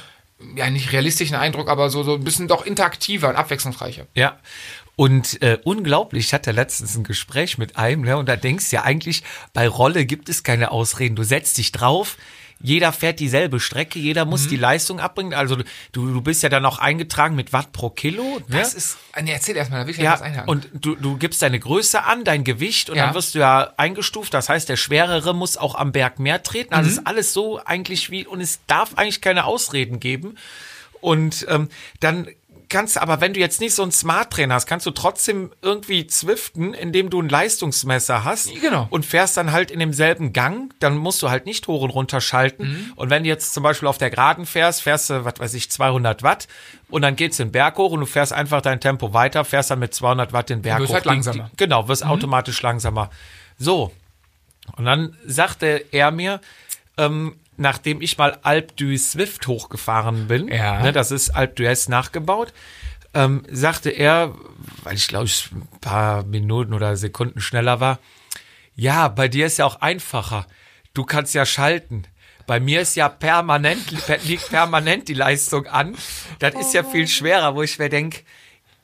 ja, 0.56 0.70
nicht 0.70 0.92
realistischen 0.92 1.36
Eindruck, 1.36 1.68
aber 1.68 1.90
so, 1.90 2.02
so 2.02 2.14
ein 2.14 2.24
bisschen 2.24 2.48
doch 2.48 2.64
interaktiver 2.64 3.28
und 3.28 3.36
abwechslungsreicher. 3.36 4.06
Ja. 4.14 4.38
Und 4.96 5.40
äh, 5.42 5.58
unglaublich, 5.62 6.26
ich 6.26 6.34
hatte 6.34 6.50
letztens 6.50 6.96
ein 6.96 7.04
Gespräch 7.04 7.56
mit 7.56 7.76
einem, 7.76 8.02
ne, 8.02 8.16
und 8.16 8.28
da 8.28 8.36
denkst 8.36 8.70
du 8.70 8.76
ja 8.76 8.82
eigentlich, 8.82 9.22
bei 9.52 9.68
Rolle 9.68 10.04
gibt 10.06 10.28
es 10.28 10.42
keine 10.42 10.72
Ausreden. 10.72 11.14
Du 11.14 11.22
setzt 11.22 11.58
dich 11.58 11.70
drauf, 11.70 12.16
jeder 12.60 12.92
fährt 12.92 13.20
dieselbe 13.20 13.60
Strecke, 13.60 13.98
jeder 13.98 14.24
muss 14.24 14.44
Mhm. 14.46 14.48
die 14.50 14.56
Leistung 14.56 15.00
abbringen. 15.00 15.32
Also 15.34 15.56
du, 15.56 15.64
du 15.92 16.20
bist 16.20 16.42
ja 16.42 16.48
dann 16.48 16.64
auch 16.66 16.78
eingetragen 16.78 17.36
mit 17.36 17.52
Watt 17.52 17.72
pro 17.72 17.90
Kilo. 17.90 18.40
Ne? 18.48 18.58
Das 18.58 18.74
ist, 18.74 18.98
nee, 19.22 19.30
erzähl 19.32 19.56
erstmal, 19.56 19.80
da 19.82 19.86
will 19.86 19.94
ich 19.94 20.00
ja 20.00 20.12
was 20.14 20.22
einhaken. 20.22 20.48
und 20.48 20.68
du, 20.74 20.96
du 20.96 21.16
gibst 21.16 21.40
deine 21.42 21.60
Größe 21.60 22.02
an, 22.04 22.24
dein 22.24 22.42
Gewicht 22.44 22.90
und 22.90 22.96
Ja. 22.96 23.06
dann 23.06 23.14
wirst 23.14 23.34
du 23.34 23.38
ja 23.38 23.72
eingestuft. 23.76 24.34
Das 24.34 24.48
heißt, 24.48 24.68
der 24.68 24.76
Schwerere 24.76 25.34
muss 25.34 25.56
auch 25.56 25.74
am 25.76 25.92
Berg 25.92 26.18
mehr 26.18 26.42
treten. 26.42 26.74
Also 26.74 26.88
Mhm. 26.88 26.92
es 26.94 26.98
ist 26.98 27.06
alles 27.06 27.32
so 27.32 27.60
eigentlich 27.64 28.10
wie, 28.10 28.26
und 28.26 28.40
es 28.40 28.60
darf 28.66 28.94
eigentlich 28.96 29.20
keine 29.20 29.44
Ausreden 29.44 30.00
geben. 30.00 30.36
Und 31.00 31.46
ähm, 31.48 31.68
dann 32.00 32.26
kannst 32.68 32.96
du, 32.96 33.02
aber 33.02 33.20
wenn 33.20 33.34
du 33.34 33.40
jetzt 33.40 33.60
nicht 33.60 33.74
so 33.74 33.82
ein 33.82 33.92
Smart 33.92 34.30
Trainer 34.32 34.54
hast, 34.54 34.66
kannst 34.66 34.86
du 34.86 34.90
trotzdem 34.90 35.52
irgendwie 35.62 36.06
zwiften, 36.06 36.74
indem 36.74 37.10
du 37.10 37.20
ein 37.20 37.28
Leistungsmesser 37.28 38.24
hast. 38.24 38.52
Genau. 38.60 38.86
Und 38.90 39.06
fährst 39.06 39.36
dann 39.36 39.52
halt 39.52 39.70
in 39.70 39.78
demselben 39.78 40.32
Gang, 40.32 40.72
dann 40.80 40.96
musst 40.96 41.22
du 41.22 41.30
halt 41.30 41.46
nicht 41.46 41.66
hoch 41.68 41.82
und 41.82 41.90
runter 41.90 42.20
schalten. 42.20 42.68
Mhm. 42.68 42.92
Und 42.96 43.10
wenn 43.10 43.22
du 43.22 43.28
jetzt 43.28 43.54
zum 43.54 43.62
Beispiel 43.62 43.88
auf 43.88 43.98
der 43.98 44.10
Geraden 44.10 44.46
fährst, 44.46 44.82
fährst 44.82 45.10
du, 45.10 45.24
was 45.24 45.38
weiß 45.38 45.54
ich, 45.54 45.70
200 45.70 46.22
Watt 46.22 46.48
und 46.90 47.02
dann 47.02 47.16
geht's 47.16 47.38
den 47.38 47.52
Berg 47.52 47.76
hoch 47.78 47.92
und 47.92 48.00
du 48.00 48.06
fährst 48.06 48.32
einfach 48.32 48.60
dein 48.60 48.80
Tempo 48.80 49.12
weiter, 49.14 49.44
fährst 49.44 49.70
dann 49.70 49.78
mit 49.78 49.94
200 49.94 50.32
Watt 50.32 50.50
den 50.50 50.62
Berg 50.62 50.80
wirst 50.80 50.90
hoch. 50.90 50.94
halt 50.94 51.04
langsamer. 51.06 51.44
Mhm. 51.44 51.50
Genau, 51.56 51.88
wirst 51.88 52.04
automatisch 52.04 52.60
langsamer. 52.62 53.10
So. 53.58 53.92
Und 54.76 54.84
dann 54.84 55.16
sagte 55.24 55.84
er 55.90 56.10
mir, 56.10 56.40
ähm, 56.98 57.36
nachdem 57.58 58.00
ich 58.00 58.16
mal 58.18 58.38
Alpe 58.42 58.72
du 58.76 58.96
Swift 58.96 59.46
hochgefahren 59.46 60.26
bin, 60.28 60.48
Ja. 60.48 60.80
ne, 60.80 60.92
das 60.92 61.10
ist 61.10 61.30
Alpe 61.30 61.62
d'Huez 61.62 61.90
nachgebaut, 61.90 62.52
ähm, 63.14 63.42
sagte 63.50 63.90
er, 63.90 64.34
weil 64.84 64.94
ich 64.96 65.08
glaube 65.08 65.26
ich 65.26 65.50
ein 65.52 65.66
paar 65.80 66.24
Minuten 66.24 66.72
oder 66.72 66.96
Sekunden 66.96 67.40
schneller 67.40 67.80
war, 67.80 67.98
ja, 68.74 69.08
bei 69.08 69.28
dir 69.28 69.46
ist 69.46 69.58
ja 69.58 69.64
auch 69.66 69.80
einfacher. 69.80 70.46
Du 70.94 71.04
kannst 71.04 71.34
ja 71.34 71.44
schalten. 71.44 72.04
Bei 72.46 72.60
mir 72.60 72.80
ist 72.80 72.94
ja 72.94 73.08
permanent, 73.08 73.82
liegt 74.24 74.48
permanent 74.50 75.08
die 75.08 75.14
Leistung 75.14 75.66
an. 75.66 75.96
Das 76.38 76.54
ist 76.54 76.72
ja 76.74 76.84
viel 76.84 77.08
schwerer, 77.08 77.54
wo 77.56 77.62
ich 77.62 77.78
mir 77.78 77.88
denke, 77.88 78.20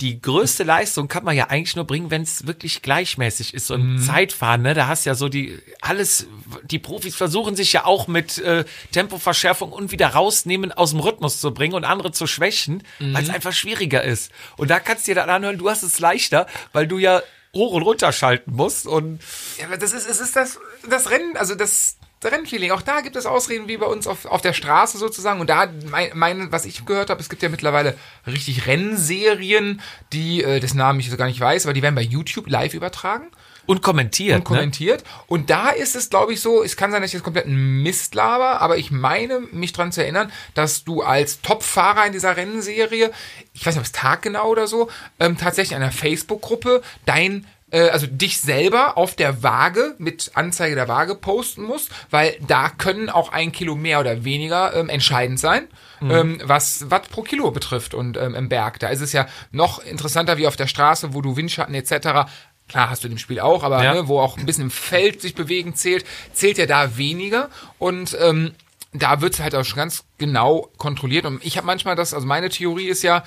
die 0.05 0.21
größte 0.21 0.65
Leistung 0.65 1.09
kann 1.09 1.25
man 1.25 1.35
ja 1.35 1.49
eigentlich 1.49 1.77
nur 1.77 1.87
bringen, 1.87 2.11
wenn 2.11 2.21
es 2.21 2.47
wirklich 2.47 2.83
gleichmäßig 2.83 3.55
ist. 3.55 3.69
So 3.69 3.75
ein 3.75 3.99
Zeitfahren, 3.99 4.61
ne, 4.61 4.75
da 4.75 4.87
hast 4.87 5.07
ja 5.07 5.15
so 5.15 5.31
die 5.31 5.59
alles, 5.81 6.27
die 6.63 6.79
Profis 6.79 7.17
versuchen 7.17 7.57
sich 7.57 7.73
ja 7.73 7.87
auch 7.87 8.07
mit 8.07 8.37
äh, 8.37 8.67
Tempoverschärfung 8.93 9.73
und 9.73 9.93
wieder 9.93 10.09
rausnehmen 10.09 10.73
aus 10.73 10.91
dem 10.91 11.01
Rhythmus 11.01 11.41
zu 11.41 11.55
bringen 11.55 11.73
und 11.73 11.85
andere 11.85 12.13
zu 12.13 12.27
schwächen, 12.27 12.83
weil 12.99 13.23
es 13.23 13.31
einfach 13.31 13.55
schwieriger 13.55 14.05
ist. 14.05 14.31
Und 14.59 14.69
da 14.69 14.79
kannst 14.79 15.07
du 15.07 15.13
dir 15.13 15.15
dann 15.15 15.31
anhören, 15.31 15.57
du 15.57 15.71
hast 15.71 15.83
es 15.83 15.99
leichter, 15.99 16.47
weil 16.75 16.87
du 16.87 16.99
ja 16.99 17.23
hoch 17.55 17.73
und 17.73 17.83
runter 17.83 18.13
schalten 18.13 18.53
musst 18.53 18.87
und 18.87 19.21
Ja, 19.59 19.67
aber 19.67 19.79
das 19.79 19.95
ist, 19.95 20.07
es 20.07 20.21
ist 20.21 20.37
das, 20.37 20.59
das 20.87 21.11
Rennen, 21.11 21.39
also 21.39 21.55
das 21.55 21.97
Rennfeeling. 22.33 22.71
Auch 22.71 22.83
da 22.83 23.01
gibt 23.01 23.17
es 23.17 23.27
Ausreden 23.27 23.69
wie 23.69 23.77
bei 23.77 23.87
uns 23.87 24.07
auf, 24.07 24.27
auf 24.27 24.41
der 24.41 24.53
Straße 24.53 24.99
sozusagen. 24.99 25.41
Und 25.41 25.51
da, 25.51 25.69
mein, 25.91 26.11
mein, 26.15 26.53
was 26.53 26.65
ich 26.65 26.85
gehört 26.85 27.11
habe, 27.11 27.21
es 27.21 27.29
gibt 27.29 27.43
ja 27.43 27.49
mittlerweile 27.49 27.97
richtig 28.27 28.67
Rennserien, 28.67 29.81
die, 30.13 30.43
äh, 30.43 30.61
dessen 30.61 30.79
Namen 30.79 31.01
ich 31.01 31.11
so 31.11 31.17
gar 31.17 31.27
nicht 31.27 31.41
weiß, 31.41 31.67
aber 31.67 31.73
die 31.73 31.83
werden 31.83 31.95
bei 31.95 32.03
YouTube 32.03 32.49
live 32.49 32.75
übertragen 32.75 33.27
und 33.67 33.83
kommentiert. 33.83 34.37
und 34.37 34.45
kommentiert. 34.45 35.05
Und 35.27 35.51
da 35.51 35.71
ist 35.71 35.97
es, 35.97 36.11
glaube 36.11 36.33
ich, 36.33 36.41
so, 36.41 36.63
es 36.63 36.77
kann 36.77 36.91
sein, 36.91 37.01
dass 37.01 37.11
ich 37.11 37.15
jetzt 37.15 37.25
komplett 37.25 37.47
ein 37.47 37.83
Mist 37.83 38.15
laber, 38.15 38.61
aber 38.61 38.77
ich 38.77 38.91
meine, 38.91 39.41
mich 39.41 39.73
dran 39.73 39.93
zu 39.93 40.03
erinnern, 40.03 40.31
dass 40.55 40.85
du 40.85 41.03
als 41.03 41.41
Top-Fahrer 41.41 42.07
in 42.07 42.13
dieser 42.13 42.37
Rennserie, 42.37 43.11
ich 43.53 43.65
weiß 43.65 43.75
nicht, 43.75 43.81
ob 43.81 43.87
es 43.87 43.93
taggenau 43.93 44.49
oder 44.49 44.67
so, 44.67 44.91
ähm, 45.21 45.37
tatsächlich 45.39 45.77
in 45.77 45.83
einer 45.83 45.93
Facebook-Gruppe 45.93 46.83
dein 47.07 47.47
äh, 47.75 47.89
also 47.91 48.07
dich 48.07 48.41
selber 48.41 48.97
auf 48.97 49.17
der 49.17 49.43
Waage 49.43 49.95
mit 49.99 50.31
Anzeige 50.35 50.75
der 50.77 50.89
Waage 50.89 51.15
posten 51.17 51.63
musst, 51.63 51.91
weil 52.11 52.37
da 52.47 52.69
können 52.71 53.11
auch 53.11 53.33
ein 53.33 53.53
Kilo 53.53 53.75
mehr 53.75 54.01
oder 54.01 54.25
weniger 54.25 54.75
ähm, 54.75 54.89
entscheidend 54.89 55.41
sein, 55.41 55.69
ähm, 56.01 56.41
was 56.45 56.91
Watt 56.91 57.11
pro 57.11 57.23
Kilo 57.23 57.51
betrifft 57.51 57.95
und 57.95 58.17
ähm, 58.17 58.35
im 58.35 58.49
Berg. 58.49 58.79
Da 58.79 58.89
ist 58.89 59.01
es 59.01 59.13
ja 59.13 59.27
noch 59.53 59.79
interessanter 59.85 60.37
wie 60.37 60.47
auf 60.47 60.57
der 60.57 60.67
Straße, 60.67 61.15
wo 61.15 61.21
du 61.23 61.37
Windschatten 61.37 61.75
etc. 61.75 62.31
Klar 62.69 62.91
hast 62.91 63.05
du 63.05 63.09
im 63.09 63.19
Spiel 63.19 63.41
auch, 63.41 63.63
aber 63.63 63.83
Ja. 63.83 63.95
ne, 63.95 64.09
wo 64.09 64.21
auch 64.21 64.37
ein 64.39 64.47
bisschen 64.47 64.65
im 64.65 64.71
Feld 64.71 65.21
sich 65.21 65.35
bewegen 65.35 65.75
zählt, 65.75 66.05
zählt 66.33 66.59
ja 66.59 66.67
da 66.67 66.97
weniger 66.97 67.49
und 67.79 68.17
ähm, 68.21 68.53
da 68.93 69.21
wird 69.21 69.35
es 69.35 69.41
halt 69.41 69.55
auch 69.57 69.65
schon 69.65 69.77
ganz 69.79 70.05
genau 70.19 70.69
kontrolliert. 70.77 71.27
Und 71.27 71.45
ich 71.45 71.57
habe 71.57 71.67
manchmal 71.67 71.97
das, 71.97 72.15
also 72.15 72.27
meine 72.27 72.49
Theorie 72.49 72.87
ist 72.87 73.03
ja, 73.03 73.25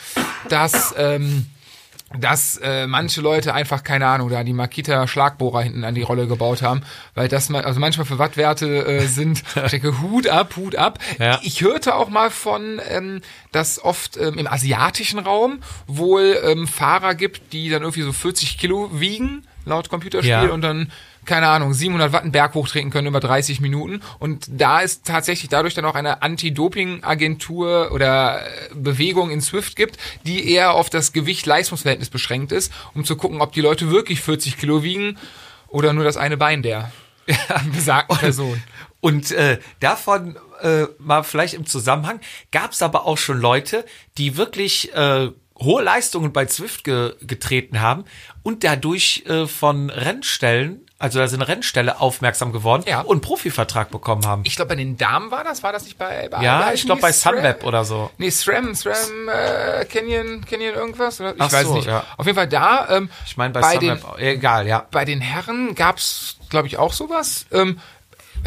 dass 0.48 0.96
ähm, 0.98 1.48
dass 2.18 2.56
äh, 2.64 2.88
manche 2.88 3.20
Leute 3.20 3.54
einfach, 3.54 3.84
keine 3.84 4.08
Ahnung, 4.08 4.30
da 4.30 4.44
die 4.44 4.54
Makita 4.54 5.08
Schlagbohrer 5.08 5.62
hinten 5.62 5.84
an 5.84 5.94
die 5.94 6.04
Rolle 6.04 6.28
gebaut 6.28 6.62
haben, 6.62 6.82
weil 7.16 7.28
das 7.28 7.50
mal, 7.50 7.66
also 7.66 7.80
manchmal 7.82 8.06
für 8.06 8.18
Wattwerte 8.18 8.86
äh, 8.86 9.06
sind, 9.08 9.44
ich 9.66 9.72
denke, 9.72 10.02
Hut 10.02 10.28
ab, 10.28 10.56
Hut 10.56 10.78
ab. 10.78 11.00
Ja. 11.20 11.40
Ich 11.44 11.62
hörte 11.62 11.96
auch 11.96 12.08
mal 12.10 12.32
von, 12.32 12.80
ähm, 12.90 13.22
dass 13.52 13.84
oft 13.84 14.16
ähm, 14.16 14.38
im 14.38 14.48
asiatischen 14.48 15.20
Raum 15.20 15.60
wohl 15.86 16.40
ähm, 16.44 16.68
Fahrer 16.68 17.14
gibt, 17.14 17.52
die 17.52 17.70
dann 17.70 17.82
irgendwie 17.82 18.04
so 18.04 18.14
40 18.14 18.58
Kilo 18.58 18.90
wiegen, 18.94 19.46
laut 19.66 19.90
Computerspiel, 19.90 20.30
Ja. 20.32 20.44
und 20.50 20.62
dann 20.62 20.92
keine 21.28 21.48
Ahnung, 21.48 21.74
700 21.74 22.12
Watt 22.12 22.24
einen 22.24 22.32
Berg 22.32 22.56
hochtreten 22.56 22.90
können 22.90 23.08
über 23.08 23.20
30 23.20 23.62
Minuten. 23.62 24.02
Und 24.20 24.48
da 24.50 24.80
ist 24.80 25.06
tatsächlich 25.06 25.50
dadurch 25.50 25.76
dann 25.76 25.86
auch 25.86 25.96
eine 25.96 26.22
Anti-Doping-Agentur 26.22 27.92
oder 27.92 28.42
äh, 28.42 28.74
Bewegung 28.74 29.30
in 29.30 29.42
Swift 29.42 29.76
gibt, 29.76 29.98
die 30.26 30.52
eher 30.52 30.74
auf 30.74 30.90
das 30.90 31.14
Gewicht-Leistungsverhältnis 31.14 32.10
beschränkt 32.10 32.52
ist, 32.52 32.74
um 32.94 33.06
zu 33.06 33.16
gucken, 33.16 33.42
ob 33.42 33.52
die 33.52 33.62
Leute 33.62 33.92
wirklich 33.92 34.22
40 34.22 34.58
Kilo 34.58 34.82
wiegen 34.82 35.18
oder 35.68 35.94
nur 35.94 36.04
das 36.04 36.18
eine 36.18 36.38
Bein 36.38 36.64
der 36.64 36.92
besagten 37.74 38.18
Person. 38.18 38.64
Und 39.00 39.32
äh, 39.32 39.60
davon 39.80 40.38
äh, 40.62 40.86
mal 40.98 41.24
vielleicht 41.24 41.54
im 41.54 41.66
Zusammenhang 41.66 42.20
gab 42.52 42.72
es 42.72 42.82
aber 42.82 43.06
auch 43.06 43.18
schon 43.18 43.40
Leute, 43.40 43.86
die 44.18 44.38
wirklich 44.38 44.94
äh, 44.96 45.30
hohe 45.60 45.84
Leistungen 45.84 46.34
bei 46.34 46.46
Zwift 46.46 46.84
ge 46.84 47.14
getreten 47.22 47.82
haben 47.82 48.06
und 48.44 48.64
dadurch 48.64 49.24
äh, 49.28 49.48
von 49.48 49.90
Rennstellen, 49.90 50.82
also 51.00 51.20
da 51.20 51.28
sind 51.28 51.42
Rennstelle 51.42 52.00
aufmerksam 52.00 52.52
geworden 52.54 52.84
Ja. 52.88 53.02
und 53.02 53.12
einen 53.18 53.22
Profivertrag 53.22 53.90
bekommen 53.90 54.26
haben. 54.26 54.44
Ich 54.46 54.56
glaube, 54.56 54.70
bei 54.70 54.76
den 54.76 54.98
Damen 54.98 55.32
war 55.32 55.44
das, 55.44 55.64
war 55.64 55.72
das 55.72 55.84
nicht 55.86 55.98
bei, 55.98 56.28
bei 56.30 56.44
ja, 56.44 56.62
bei- 56.62 56.74
ich 56.74 56.86
glaube 56.86 57.02
bei? 57.02 57.12
Sunweb 57.12 57.64
oder 57.64 57.86
so. 57.86 58.10
Nee, 58.18 58.30
SRAM, 58.30 58.74
SRAM, 58.76 59.30
äh, 59.30 59.86
Canyon, 59.86 60.46
Canyon 60.46 60.76
irgendwas? 60.76 61.20
Oder? 61.22 61.36
Ich 61.36 61.42
Ach 61.42 61.52
weiß 61.52 61.68
so, 61.68 61.74
nicht. 61.76 61.88
ja. 61.88 62.04
Auf 62.18 62.26
jeden 62.26 62.36
Fall 62.36 62.48
da. 62.48 62.88
Ähm, 62.90 63.10
Ich 63.26 63.38
meine 63.38 63.54
bei, 63.54 63.78
den, 63.78 63.98
Sunweb, 64.00 64.20
egal, 64.20 64.68
ja. 64.68 64.86
bei 64.92 65.06
den 65.06 65.22
Herren 65.22 65.76
gab's, 65.76 66.38
glaube 66.50 66.68
ich, 66.68 66.78
auch 66.78 66.94
sowas. 66.94 67.46
Ähm, 67.52 67.80
bei 67.80 67.82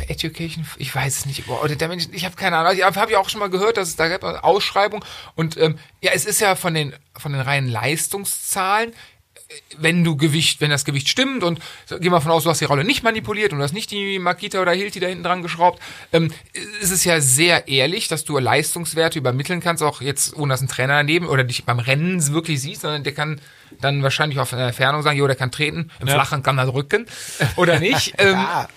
Education, 0.09 0.67
ich 0.79 0.95
weiß 0.95 1.19
es 1.19 1.27
nicht. 1.27 1.49
Oder 1.49 1.77
der 1.77 1.89
Mensch, 1.89 2.05
ich 2.13 2.25
habe 2.25 2.37
keine 2.37 2.57
Ahnung. 2.57 2.73
Ich 2.77 2.83
habe 2.83 3.13
ja 3.13 3.19
auch 3.19 3.29
schon 3.29 3.41
mal 3.41 3.51
gehört, 3.51 3.77
dass 3.77 3.89
es 3.89 3.97
da 3.97 4.09
gab 4.09 4.25
eine 4.25 4.45
Ausschreibung. 4.45 5.05
Und 5.35 5.57
ähm, 5.57 5.79
ja, 6.01 6.13
es 6.15 6.25
ist 6.25 6.41
ja 6.41 6.55
von 6.57 6.75
den 6.75 6.95
von 7.17 7.33
den 7.33 7.41
reinen 7.41 7.69
Leistungszahlen, 7.69 8.93
äh, 8.93 9.55
wenn 9.79 10.05
du 10.05 10.17
Gewicht, 10.17 10.61
wenn 10.61 10.71
das 10.71 10.85
Gewicht 10.85 11.09
stimmt 11.09 11.43
und 11.43 11.61
so, 11.87 11.97
gehen 11.99 12.13
wir 12.13 12.17
davon 12.19 12.33
aus, 12.33 12.45
du 12.45 12.51
hast 12.51 12.61
die 12.61 12.67
Rolle 12.67 12.85
nicht 12.85 13.03
manipuliert 13.03 13.53
und 13.53 13.59
du 13.59 13.65
hast 13.65 13.73
nicht 13.73 13.91
die 13.91 14.19
Makita 14.19 14.61
oder 14.61 14.73
Hilti 14.73 15.01
da 15.01 15.07
hinten 15.09 15.25
dran 15.25 15.43
geschraubt, 15.43 15.81
ähm, 16.13 16.33
ist 16.81 16.91
es 16.91 17.05
ja 17.05 17.21
sehr 17.21 17.69
ehrlich, 17.69 18.09
dass 18.09 18.25
du 18.25 18.39
Leistungswerte 18.39 19.19
übermitteln 19.19 19.61
kannst, 19.61 19.83
auch 19.83 20.01
jetzt 20.01 20.37
ohne 20.37 20.55
dass 20.55 20.61
ein 20.61 20.69
Trainer 20.69 20.95
daneben 20.95 21.27
oder 21.29 21.45
dich 21.45 21.65
beim 21.65 21.79
Rennen 21.79 22.27
wirklich 22.33 22.61
sieht, 22.61 22.81
sondern 22.81 23.05
der 23.05 23.15
kann 23.15 23.41
dann 23.81 24.03
wahrscheinlich 24.03 24.39
auf 24.39 24.53
einer 24.53 24.69
Entfernung 24.69 25.03
sagen, 25.03 25.19
jo, 25.19 25.27
der 25.27 25.37
kann 25.37 25.53
treten, 25.53 25.91
im 26.01 26.09
Ja. 26.09 26.15
Flachen 26.15 26.43
kann 26.43 26.59
er 26.59 26.67
drücken 26.67 27.07
oder 27.57 27.79
nicht. 27.79 28.15
ähm, 28.19 28.37
sie. 28.37 28.69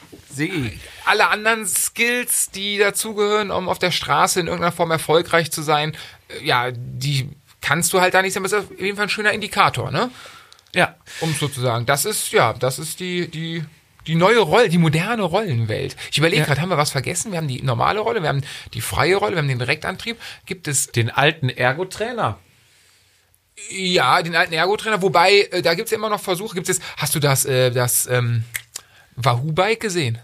Alle 1.05 1.27
anderen 1.29 1.65
Skills, 1.67 2.49
die 2.51 2.77
dazugehören, 2.77 3.51
um 3.51 3.69
auf 3.69 3.79
der 3.79 3.91
Straße 3.91 4.39
in 4.39 4.47
irgendeiner 4.47 4.71
Form 4.71 4.91
erfolgreich 4.91 5.51
zu 5.51 5.61
sein, 5.61 5.95
äh, 6.29 6.45
ja, 6.45 6.71
die 6.71 7.29
kannst 7.61 7.93
du 7.93 8.01
halt 8.01 8.13
da 8.13 8.21
nicht 8.21 8.33
sehen. 8.33 8.43
Das 8.43 8.51
ist 8.51 8.59
auf 8.71 8.79
jeden 8.79 8.95
Fall 8.97 9.05
ein 9.05 9.09
schöner 9.09 9.31
Indikator, 9.31 9.91
ne? 9.91 10.09
Ja. 10.75 10.95
Um 11.21 11.33
sozusagen. 11.33 11.85
Das 11.85 12.03
ist, 12.05 12.31
ja, 12.31 12.53
das 12.53 12.79
ist 12.79 12.99
die, 12.99 13.27
die, 13.29 13.63
die 14.07 14.15
neue 14.15 14.39
Rolle, 14.39 14.69
die 14.69 14.77
moderne 14.79 15.21
Rollenwelt. 15.23 15.95
Ich 16.11 16.17
überlege 16.17 16.41
Ja. 16.41 16.45
gerade, 16.47 16.61
haben 16.61 16.69
wir 16.69 16.77
was 16.77 16.91
vergessen? 16.91 17.31
Wir 17.31 17.37
haben 17.37 17.47
die 17.47 17.61
normale 17.61 17.99
Rolle, 17.99 18.21
wir 18.21 18.29
haben 18.29 18.41
die 18.73 18.81
freie 18.81 19.15
Rolle, 19.15 19.33
wir 19.35 19.39
haben 19.39 19.47
den 19.47 19.59
Direktantrieb. 19.59 20.17
Gibt 20.45 20.67
es, 20.67 20.87
Den 20.87 21.09
alten 21.09 21.49
Ergotrainer. 21.49 22.37
ja, 23.69 24.21
den 24.23 24.35
alten 24.35 24.53
Ergotrainer, 24.53 25.01
wobei, 25.01 25.47
äh, 25.51 25.61
da 25.61 25.75
gibt 25.75 25.85
es 25.85 25.91
ja 25.91 25.97
immer 25.97 26.09
noch 26.09 26.19
Versuche. 26.19 26.55
Gibt 26.55 26.69
es, 26.69 26.79
hast 26.97 27.13
du 27.15 27.19
das, 27.19 27.45
äh, 27.45 27.71
das, 27.71 28.07
ähm, 28.07 28.43
Wahoo-Bike 29.15 29.79
gesehen? 29.79 30.19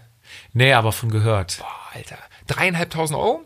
Nee, 0.52 0.72
aber 0.72 0.92
von 0.92 1.10
gehört. 1.10 1.58
Boah, 1.58 1.66
Alter. 1.94 2.18
Dreieinhalbtausend 2.46 3.18
Euro? 3.18 3.44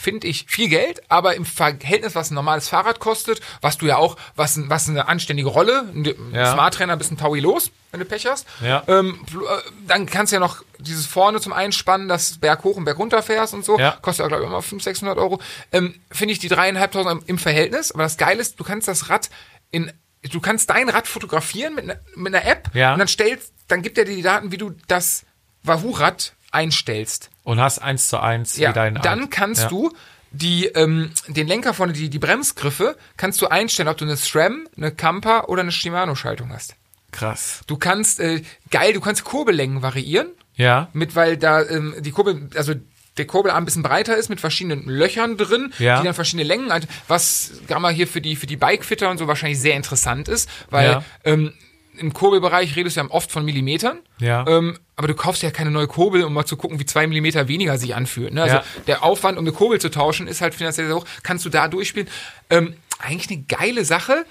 Finde 0.00 0.28
ich 0.28 0.46
viel 0.48 0.68
Geld, 0.68 1.02
aber 1.10 1.34
im 1.34 1.44
Verhältnis, 1.44 2.14
was 2.14 2.30
ein 2.30 2.34
normales 2.34 2.68
Fahrrad 2.68 3.00
kostet, 3.00 3.40
was 3.62 3.78
du 3.78 3.86
ja 3.86 3.96
auch, 3.96 4.16
was, 4.36 4.56
was 4.68 4.88
eine 4.88 5.08
anständige 5.08 5.48
Rolle, 5.48 5.86
ein 5.92 6.14
Ja. 6.32 6.52
Smart 6.52 6.74
Trainer 6.74 6.96
bist 6.96 7.10
ein 7.10 7.16
Taui 7.16 7.40
los, 7.40 7.72
wenn 7.90 7.98
du 7.98 8.06
Pech 8.06 8.24
hast. 8.26 8.46
Ja. 8.62 8.84
Ähm, 8.86 9.18
äh, 9.32 9.70
dann 9.88 10.06
kannst 10.06 10.30
du 10.32 10.36
ja 10.36 10.40
noch 10.40 10.62
dieses 10.78 11.06
vorne 11.06 11.40
zum 11.40 11.52
Einspannen, 11.52 12.06
das 12.06 12.38
Berg 12.38 12.62
hoch 12.62 12.76
und 12.76 12.84
Berg 12.84 12.96
runter 12.96 13.24
fährst 13.24 13.54
und 13.54 13.64
so. 13.64 13.76
Ja. 13.76 13.98
Kostet 14.00 14.22
ja, 14.22 14.28
glaube 14.28 14.44
ich, 14.44 14.48
immer 14.48 14.62
500, 14.62 14.84
600 14.84 15.18
Euro. 15.18 15.40
Ähm, 15.72 15.96
Finde 16.12 16.30
ich 16.30 16.38
die 16.38 16.48
dreieinhalbtausend 16.48 17.28
im 17.28 17.38
Verhältnis, 17.38 17.90
aber 17.90 18.04
das 18.04 18.16
Geile 18.16 18.40
ist, 18.40 18.60
du 18.60 18.62
kannst 18.62 18.86
das 18.86 19.10
Rad 19.10 19.30
in, 19.72 19.90
du 20.22 20.40
kannst 20.40 20.70
dein 20.70 20.88
Rad 20.88 21.06
fotografieren 21.08 21.74
mit, 21.74 21.84
einer- 21.84 22.00
mit 22.16 22.34
einer 22.34 22.44
App 22.46 22.70
Ja. 22.74 22.92
und 22.92 22.98
dann 22.98 23.08
stellst, 23.08 23.52
dann 23.68 23.82
gibt 23.82 23.98
er 23.98 24.04
dir 24.04 24.16
die 24.16 24.22
Daten, 24.22 24.50
wie 24.52 24.56
du 24.58 24.70
das 24.88 25.24
Wahoo-Rad 25.64 26.34
einstellst. 26.50 27.30
Und 27.44 27.60
hast 27.60 27.78
eins 27.80 28.08
zu 28.08 28.18
eins 28.20 28.56
Ja, 28.56 28.70
wie 28.70 28.74
dein 28.74 28.94
dann 28.96 29.20
alt. 29.22 29.30
kannst 29.30 29.62
ja. 29.62 29.68
du 29.68 29.92
die, 30.30 30.66
ähm, 30.66 31.10
den 31.28 31.46
Lenker 31.46 31.72
vorne, 31.74 31.92
die, 31.92 32.10
die 32.10 32.18
Bremsgriffe, 32.18 32.96
kannst 33.16 33.40
du 33.40 33.46
einstellen, 33.48 33.88
ob 33.88 33.96
du 33.96 34.04
eine 34.04 34.16
SRAM, 34.16 34.66
eine 34.76 34.92
Kampa 34.92 35.44
oder 35.44 35.62
eine 35.62 35.72
Shimano-Schaltung 35.72 36.52
hast. 36.52 36.74
Krass. 37.12 37.60
Du 37.66 37.76
kannst, 37.78 38.20
äh, 38.20 38.42
geil, 38.70 38.92
du 38.92 39.00
kannst 39.00 39.24
Kurbellängen 39.24 39.80
variieren, 39.80 40.28
Ja. 40.56 40.88
mit, 40.92 41.16
weil 41.16 41.38
da 41.38 41.62
ähm, 41.62 41.94
die 42.00 42.10
Kurbel, 42.10 42.50
also 42.54 42.74
der 43.18 43.26
Kurbelarm 43.26 43.62
ein 43.62 43.64
bisschen 43.64 43.82
breiter 43.82 44.16
ist 44.16 44.28
mit 44.28 44.40
verschiedenen 44.40 44.84
Löchern 44.88 45.36
drin, 45.36 45.72
Ja. 45.78 45.98
die 46.00 46.04
dann 46.04 46.14
verschiedene 46.14 46.44
Längen, 46.44 46.70
was 47.08 47.52
wir 47.66 47.78
mal 47.78 47.92
hier 47.92 48.06
für 48.06 48.20
die 48.20 48.36
für 48.36 48.46
die 48.46 48.56
Bikefitter 48.56 49.10
und 49.10 49.18
so 49.18 49.26
wahrscheinlich 49.26 49.60
sehr 49.60 49.74
interessant 49.74 50.28
ist, 50.28 50.48
weil 50.70 50.86
Ja. 50.90 51.04
ähm, 51.24 51.52
im 51.96 52.12
Kurbelbereich 52.12 52.76
redest 52.76 52.96
du 52.96 53.00
ja 53.00 53.10
oft 53.10 53.32
von 53.32 53.44
Millimetern. 53.44 53.98
Ja. 54.20 54.46
Ähm, 54.46 54.78
aber 54.94 55.08
du 55.08 55.14
kaufst 55.14 55.42
ja 55.42 55.50
keine 55.50 55.72
neue 55.72 55.88
Kurbel, 55.88 56.22
um 56.22 56.32
mal 56.32 56.44
zu 56.46 56.56
gucken, 56.56 56.78
wie 56.78 56.86
zwei 56.86 57.06
Millimeter 57.08 57.48
weniger 57.48 57.76
sich 57.76 57.94
anfühlt. 57.96 58.32
Ne? 58.32 58.42
Also 58.42 58.56
Ja. 58.56 58.64
der 58.86 59.02
Aufwand, 59.02 59.36
um 59.36 59.44
eine 59.44 59.52
Kurbel 59.52 59.80
zu 59.80 59.90
tauschen, 59.90 60.28
ist 60.28 60.40
halt 60.40 60.54
finanziell 60.54 60.86
sehr 60.86 60.94
hoch. 60.94 61.04
Kannst 61.24 61.44
du 61.44 61.48
da 61.50 61.66
durchspielen? 61.66 62.08
Ähm, 62.50 62.74
eigentlich 63.00 63.30
eine 63.30 63.42
geile 63.48 63.84
Sache. 63.84 64.24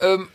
Ähm, 0.00 0.28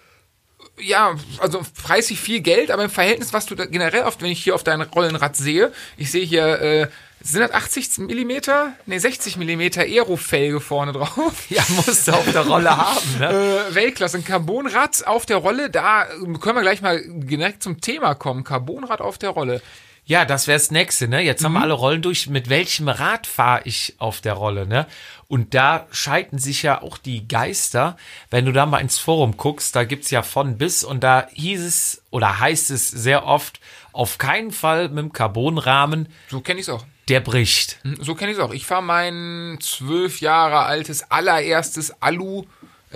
ja, 0.79 1.15
also 1.39 1.61
preislich 1.83 2.19
viel 2.19 2.41
Geld, 2.41 2.69
aber 2.69 2.83
im 2.83 2.89
Verhältnis, 2.89 3.33
was 3.33 3.45
du 3.45 3.55
da 3.55 3.65
generell 3.65 4.03
oft, 4.03 4.21
wenn 4.21 4.29
ich 4.29 4.43
hier 4.43 4.53
auf 4.55 4.63
dein 4.63 4.81
Rollenrad 4.81 5.35
sehe, 5.35 5.71
ich 5.97 6.11
sehe 6.11 6.25
hier, 6.25 6.61
äh, 6.61 6.87
sind 7.31 7.41
das 7.41 7.51
80 7.51 7.97
Millimeter? 7.99 8.73
Ne, 8.85 8.99
60 8.99 9.37
Millimeter 9.37 9.81
Aero-Felge 9.81 10.59
vorne 10.59 10.91
drauf. 10.93 11.49
Ja, 11.49 11.63
musst 11.75 12.07
du 12.07 12.11
auf 12.13 12.31
der 12.31 12.45
Rolle 12.47 12.75
haben, 12.75 13.19
ne? 13.19 13.65
Äh, 13.69 13.75
Weltklasse, 13.75 14.17
ein 14.17 14.25
Carbonrad 14.25 15.05
auf 15.07 15.25
der 15.25 15.37
Rolle, 15.37 15.69
da 15.69 16.05
können 16.39 16.55
wir 16.55 16.61
gleich 16.61 16.81
mal 16.81 17.01
direkt 17.07 17.63
zum 17.63 17.81
Thema 17.81 18.13
kommen. 18.15 18.43
Carbonrad 18.43 19.01
auf 19.01 19.17
der 19.17 19.31
Rolle. 19.31 19.61
Ja, 20.07 20.23
das 20.23 20.45
wäre 20.45 20.59
das 20.59 20.69
nächste, 20.69 21.07
ne? 21.07 21.21
Jetzt 21.21 21.43
haben 21.43 21.53
Mhm. 21.53 21.57
wir 21.57 21.61
alle 21.63 21.73
Rollen 21.73 22.01
durch. 22.03 22.27
Mit 22.29 22.47
welchem 22.47 22.87
Rad 22.89 23.25
fahre 23.25 23.61
ich 23.65 23.95
auf 23.97 24.21
der 24.21 24.33
Rolle, 24.33 24.67
ne? 24.67 24.85
Und 25.27 25.55
da 25.55 25.87
scheiden 25.89 26.37
sich 26.37 26.61
ja 26.61 26.79
auch 26.83 26.99
die 26.99 27.27
Geister. 27.27 27.97
Wenn 28.29 28.45
du 28.45 28.51
da 28.51 28.67
mal 28.67 28.77
ins 28.81 28.99
Forum 28.99 29.35
guckst, 29.35 29.75
da 29.75 29.83
gibt's 29.83 30.11
ja 30.11 30.21
von 30.21 30.59
bis 30.59 30.83
und 30.83 31.03
da 31.03 31.27
hieß 31.33 31.63
es 31.63 32.03
oder 32.11 32.39
heißt 32.39 32.69
es 32.69 32.87
sehr 32.87 33.25
oft, 33.25 33.59
auf 33.93 34.19
keinen 34.19 34.51
Fall 34.51 34.89
mit 34.89 34.99
dem 34.99 35.11
Carbonrahmen, 35.11 36.07
So 36.29 36.39
kenne 36.41 36.59
ich 36.59 36.67
es 36.67 36.69
auch. 36.73 36.85
Der 37.07 37.19
bricht. 37.19 37.77
Hm, 37.83 37.97
So 38.01 38.15
kenne 38.15 38.31
ich 38.31 38.37
es 38.37 38.43
auch. 38.43 38.53
Ich 38.53 38.65
fahre 38.65 38.83
mein 38.83 39.57
zwölf 39.61 40.21
Jahre 40.21 40.59
altes 40.59 41.09
allererstes 41.11 42.01
Alu 42.01 42.45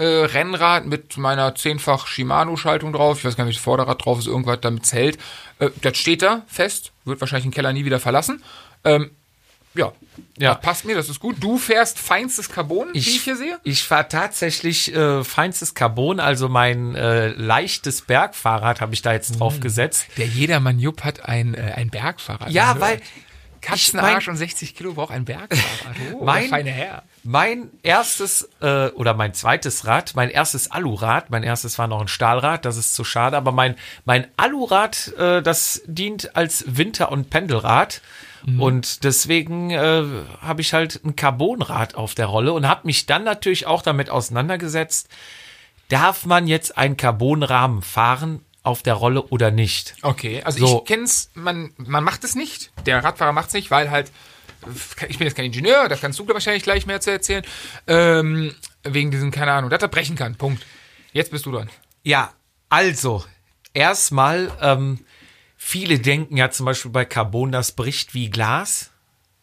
Rennrad 0.01 0.85
mit 0.85 1.17
meiner 1.17 1.55
zehnfach 1.55 2.07
Shimano-Schaltung 2.07 2.93
drauf. 2.93 3.17
Ich 3.19 3.25
weiß 3.25 3.35
gar 3.35 3.43
nicht, 3.43 3.57
das 3.57 3.63
Vorderrad 3.63 4.05
drauf 4.05 4.19
ist, 4.19 4.27
irgendwas 4.27 4.59
damit 4.61 4.89
hält. 4.93 5.17
Äh, 5.59 5.71
das 5.81 5.97
steht 5.97 6.21
da 6.21 6.43
fest, 6.47 6.93
wird 7.03 7.19
wahrscheinlich 7.19 7.45
den 7.47 7.51
Keller 7.53 7.73
nie 7.73 7.83
wieder 7.83 7.99
verlassen. 7.99 8.41
Ähm, 8.85 9.11
ja, 9.73 9.91
Ja. 10.37 10.53
das 10.53 10.61
passt 10.61 10.85
mir, 10.85 10.95
das 10.95 11.09
ist 11.09 11.19
gut. 11.19 11.35
Du 11.41 11.57
fährst 11.57 11.99
feinstes 11.99 12.49
Carbon, 12.49 12.87
wie 12.93 12.99
ich 12.99 13.23
hier 13.23 13.35
sehe. 13.35 13.59
Ich 13.63 13.83
fahre 13.83 14.07
tatsächlich 14.07 14.93
äh, 14.95 15.23
feinstes 15.25 15.73
Carbon, 15.75 16.19
also 16.21 16.47
mein 16.47 16.95
äh, 16.95 17.27
leichtes 17.29 18.01
Bergfahrrad 18.03 18.79
habe 18.79 18.93
ich 18.93 19.01
da 19.01 19.11
jetzt 19.11 19.33
Mhm. 19.33 19.39
drauf 19.39 19.59
gesetzt. 19.59 20.05
Der 20.17 20.27
jedermann 20.27 20.79
Jupp 20.79 21.03
hat 21.03 21.25
ein, 21.25 21.55
äh, 21.55 21.73
ein 21.75 21.89
Bergfahrrad. 21.89 22.51
Ja, 22.51 22.73
Man 22.73 22.99
weil 23.61 23.69
hört. 23.71 23.79
Katzenarsch 23.81 24.27
und 24.27 24.35
60 24.37 24.75
Kilo 24.75 24.93
braucht 24.93 25.11
ein 25.11 25.25
Bergfahrrad. 25.25 25.95
Oh, 26.19 26.23
Mein- 26.25 26.49
feine 26.49 26.71
Herr. 26.71 27.03
Mein 27.23 27.69
erstes 27.83 28.49
äh, 28.61 28.87
oder 28.89 29.13
mein 29.13 29.33
zweites 29.33 29.85
Rad, 29.85 30.13
mein 30.15 30.29
erstes 30.29 30.71
Alurad, 30.71 31.29
mein 31.29 31.43
erstes 31.43 31.77
war 31.77 31.87
noch 31.87 31.99
ein 32.01 32.07
Stahlrad, 32.07 32.63
das 32.65 32.77
ist 32.77 32.93
zu 32.93 33.03
schade, 33.03 33.35
aber 33.37 33.51
mein, 33.51 33.75
mein 34.05 34.27
Alurad, 34.37 35.13
äh, 35.17 35.41
das 35.41 35.81
dient 35.85 36.35
als 36.35 36.63
Winter- 36.67 37.11
und 37.11 37.29
Pendelrad. 37.29 38.01
Und 38.57 39.03
deswegen 39.03 39.69
äh, 39.69 40.03
habe 40.41 40.61
ich 40.61 40.73
halt 40.73 41.01
ein 41.03 41.17
Carbonrad 41.17 41.95
auf 41.95 42.15
der 42.15 42.27
Rolle 42.27 42.53
und 42.53 42.69
habe 42.69 42.87
mich 42.87 43.05
dann 43.05 43.25
natürlich 43.25 43.67
auch 43.67 43.81
damit 43.81 44.09
auseinandergesetzt, 44.09 45.09
darf 45.89 46.25
man 46.25 46.47
jetzt 46.47 46.77
einen 46.77 46.95
Carbonrahmen 46.95 47.81
fahren 47.81 48.39
auf 48.69 48.83
der 48.83 48.93
Rolle 48.93 49.23
oder 49.23 49.51
nicht? 49.51 49.95
Okay, 50.01 50.41
also 50.43 50.65
So. 50.65 50.77
ich 50.79 50.88
kenn's, 50.88 51.29
man, 51.33 51.73
man 51.77 52.03
macht 52.03 52.23
es 52.23 52.35
nicht. 52.35 52.71
Der 52.85 53.03
Radfahrer 53.03 53.33
macht 53.33 53.49
es 53.49 53.53
nicht, 53.53 53.71
weil 53.71 53.91
halt, 53.91 54.11
ich 55.07 55.17
bin 55.17 55.27
jetzt 55.27 55.35
kein 55.35 55.45
Ingenieur, 55.45 55.89
da 55.89 55.95
kannst 55.95 56.19
du 56.19 56.27
wahrscheinlich 56.27 56.63
gleich 56.63 56.85
mehr 56.85 57.01
zu 57.01 57.11
erzählen. 57.11 57.43
Ähm, 57.88 58.55
wegen 58.83 59.11
diesen, 59.11 59.31
keine 59.31 59.51
Ahnung, 59.51 59.69
dass 59.69 59.81
er 59.81 59.88
brechen 59.89 60.15
kann. 60.15 60.35
Punkt. 60.35 60.65
Jetzt 61.11 61.31
bist 61.31 61.45
du 61.45 61.51
dran. 61.51 61.69
Ja, 62.03 62.33
also, 62.69 63.25
erstmal, 63.73 64.51
ähm, 64.61 64.99
viele 65.57 65.99
denken 65.99 66.38
ja 66.38 66.51
zum 66.51 66.65
Beispiel 66.65 66.91
bei 66.91 67.05
Carbon, 67.05 67.51
das 67.51 67.71
bricht 67.73 68.13
wie 68.13 68.29
Glas. 68.29 68.91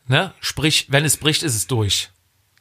Ne? 0.06 0.32
Sprich, 0.40 0.86
wenn 0.90 1.04
es 1.04 1.16
bricht, 1.16 1.42
ist 1.42 1.56
es 1.56 1.66
durch. 1.66 2.10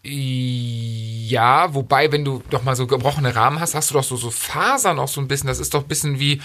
Ja, 0.08 1.74
wobei, 1.74 2.12
wenn 2.12 2.24
du 2.24 2.44
doch 2.52 2.62
mal 2.64 2.76
so 2.76 2.86
gebrochene 2.86 3.36
Rahmen 3.36 3.60
hast, 3.60 3.74
hast 3.74 3.90
du 3.90 3.96
doch 3.96 4.04
so, 4.04 4.16
so 4.18 4.30
Fasern 4.30 5.00
auch 5.00 5.08
so 5.08 5.20
ein 5.20 5.28
bisschen. 5.28 5.48
Das 5.48 5.60
ist 5.60 5.74
doch 5.74 5.82
ein 5.82 5.88
bisschen 5.88 6.20
wie, 6.20 6.42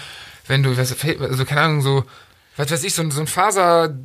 wenn 0.47 0.63
du, 0.63 0.75
was, 0.75 0.95
also 1.21 1.45
keine 1.45 1.61
Ahnung, 1.61 1.81
so, 1.81 2.03
was 2.57 2.71
weiß 2.71 2.83
ich, 2.83 2.93
so, 2.93 3.07
so 3.11 3.21
ein 3.21 3.27
Faser 3.27 3.95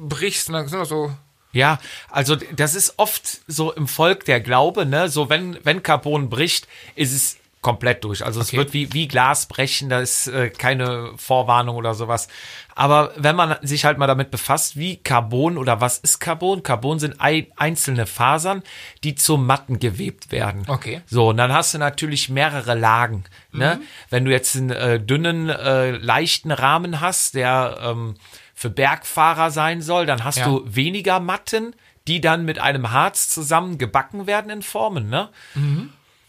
brichst 0.00 0.48
und 0.48 0.54
dann 0.54 0.68
sind 0.68 0.80
doch 0.80 0.86
so, 0.86 1.12
Ja, 1.52 1.78
also 2.08 2.36
das 2.36 2.74
ist 2.74 2.94
oft 2.98 3.40
so 3.46 3.72
im 3.72 3.86
Volk 3.86 4.24
der 4.24 4.40
Glaube, 4.40 4.84
ne? 4.86 5.08
So 5.08 5.28
wenn, 5.28 5.58
wenn 5.64 5.82
Carbon 5.82 6.28
bricht, 6.28 6.66
ist 6.96 7.12
es 7.12 7.36
komplett 7.60 8.04
durch. 8.04 8.24
Also 8.24 8.40
es 8.40 8.48
Okay. 8.48 8.56
wird 8.56 8.72
wie, 8.72 8.92
wie 8.94 9.06
Glas 9.08 9.46
brechen, 9.46 9.88
da 9.90 10.00
ist 10.00 10.26
äh, 10.28 10.48
keine 10.50 11.12
Vorwarnung 11.16 11.76
oder 11.76 11.94
sowas. 11.94 12.28
Aber 12.74 13.12
wenn 13.16 13.36
man 13.36 13.56
sich 13.60 13.84
halt 13.84 13.98
mal 13.98 14.06
damit 14.06 14.30
befasst, 14.30 14.76
wie 14.78 14.96
Carbon 14.96 15.58
oder 15.58 15.80
was 15.82 15.98
ist 15.98 16.20
Carbon? 16.20 16.62
Carbon 16.62 16.98
sind 16.98 17.20
ein, 17.20 17.46
einzelne 17.56 18.06
Fasern, 18.06 18.62
die 19.04 19.14
zu 19.14 19.36
Matten 19.36 19.78
gewebt 19.78 20.32
werden. 20.32 20.62
Okay. 20.68 21.02
So, 21.06 21.28
und 21.28 21.36
dann 21.36 21.52
hast 21.52 21.74
du 21.74 21.78
natürlich 21.78 22.30
mehrere 22.30 22.74
Lagen. 22.74 23.24
Ne? 23.52 23.80
Wenn 24.08 24.24
du 24.24 24.30
jetzt 24.30 24.56
einen 24.56 24.70
äh, 24.70 24.98
dünnen, 24.98 25.50
äh, 25.50 25.90
leichten 25.90 26.52
Rahmen 26.52 27.00
hast, 27.02 27.34
der 27.34 27.78
ähm, 27.82 28.14
für 28.54 28.70
Bergfahrer 28.70 29.50
sein 29.50 29.82
soll, 29.82 30.06
dann 30.06 30.24
hast 30.24 30.38
Ja. 30.38 30.46
du 30.46 30.62
weniger 30.66 31.20
Matten, 31.20 31.74
die 32.08 32.22
dann 32.22 32.46
mit 32.46 32.58
einem 32.58 32.90
Harz 32.92 33.28
zusammen 33.28 33.76
gebacken 33.76 34.26
werden 34.26 34.50
in 34.50 34.62
Formen. 34.62 35.10
Ne? 35.10 35.28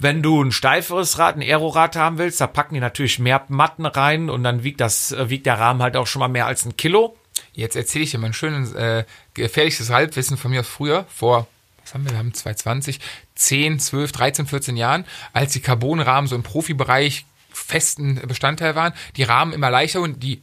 Wenn 0.01 0.23
du 0.23 0.43
ein 0.43 0.51
steiferes 0.51 1.19
Rad, 1.19 1.35
ein 1.35 1.43
Aerorad 1.43 1.95
haben 1.95 2.17
willst, 2.17 2.41
da 2.41 2.47
packen 2.47 2.73
die 2.73 2.79
natürlich 2.79 3.19
mehr 3.19 3.45
Matten 3.49 3.85
rein 3.85 4.31
und 4.31 4.43
dann 4.43 4.63
wiegt 4.63 4.81
das, 4.81 5.11
äh, 5.11 5.29
wiegt 5.29 5.45
der 5.45 5.59
Rahmen 5.59 5.83
halt 5.83 5.95
auch 5.95 6.07
schon 6.07 6.21
mal 6.21 6.27
mehr 6.27 6.47
als 6.47 6.65
ein 6.65 6.75
Kilo. 6.75 7.15
Jetzt 7.53 7.75
erzähle 7.75 8.05
ich 8.05 8.11
dir 8.11 8.17
mal 8.17 8.27
ein 8.27 8.33
schönes, 8.33 8.73
äh, 8.73 9.03
gefährliches 9.35 9.91
Halbwissen 9.91 10.37
von 10.37 10.49
mir 10.49 10.61
aus 10.61 10.67
früher, 10.67 11.05
vor, 11.07 11.47
was 11.83 11.93
haben 11.93 12.03
wir, 12.03 12.13
wir 12.13 12.17
haben 12.17 12.33
2020, 12.33 12.99
10, 13.35 13.79
12, 13.79 14.11
13, 14.11 14.47
14 14.47 14.75
Jahren, 14.75 15.05
als 15.33 15.53
die 15.53 15.59
Carbonrahmen 15.59 16.27
so 16.27 16.35
im 16.35 16.41
Profibereich 16.41 17.25
festen 17.51 18.15
Bestandteil 18.27 18.75
waren, 18.75 18.93
die 19.17 19.23
Rahmen 19.23 19.53
immer 19.53 19.69
leichter 19.69 20.01
und 20.01 20.23
die 20.23 20.41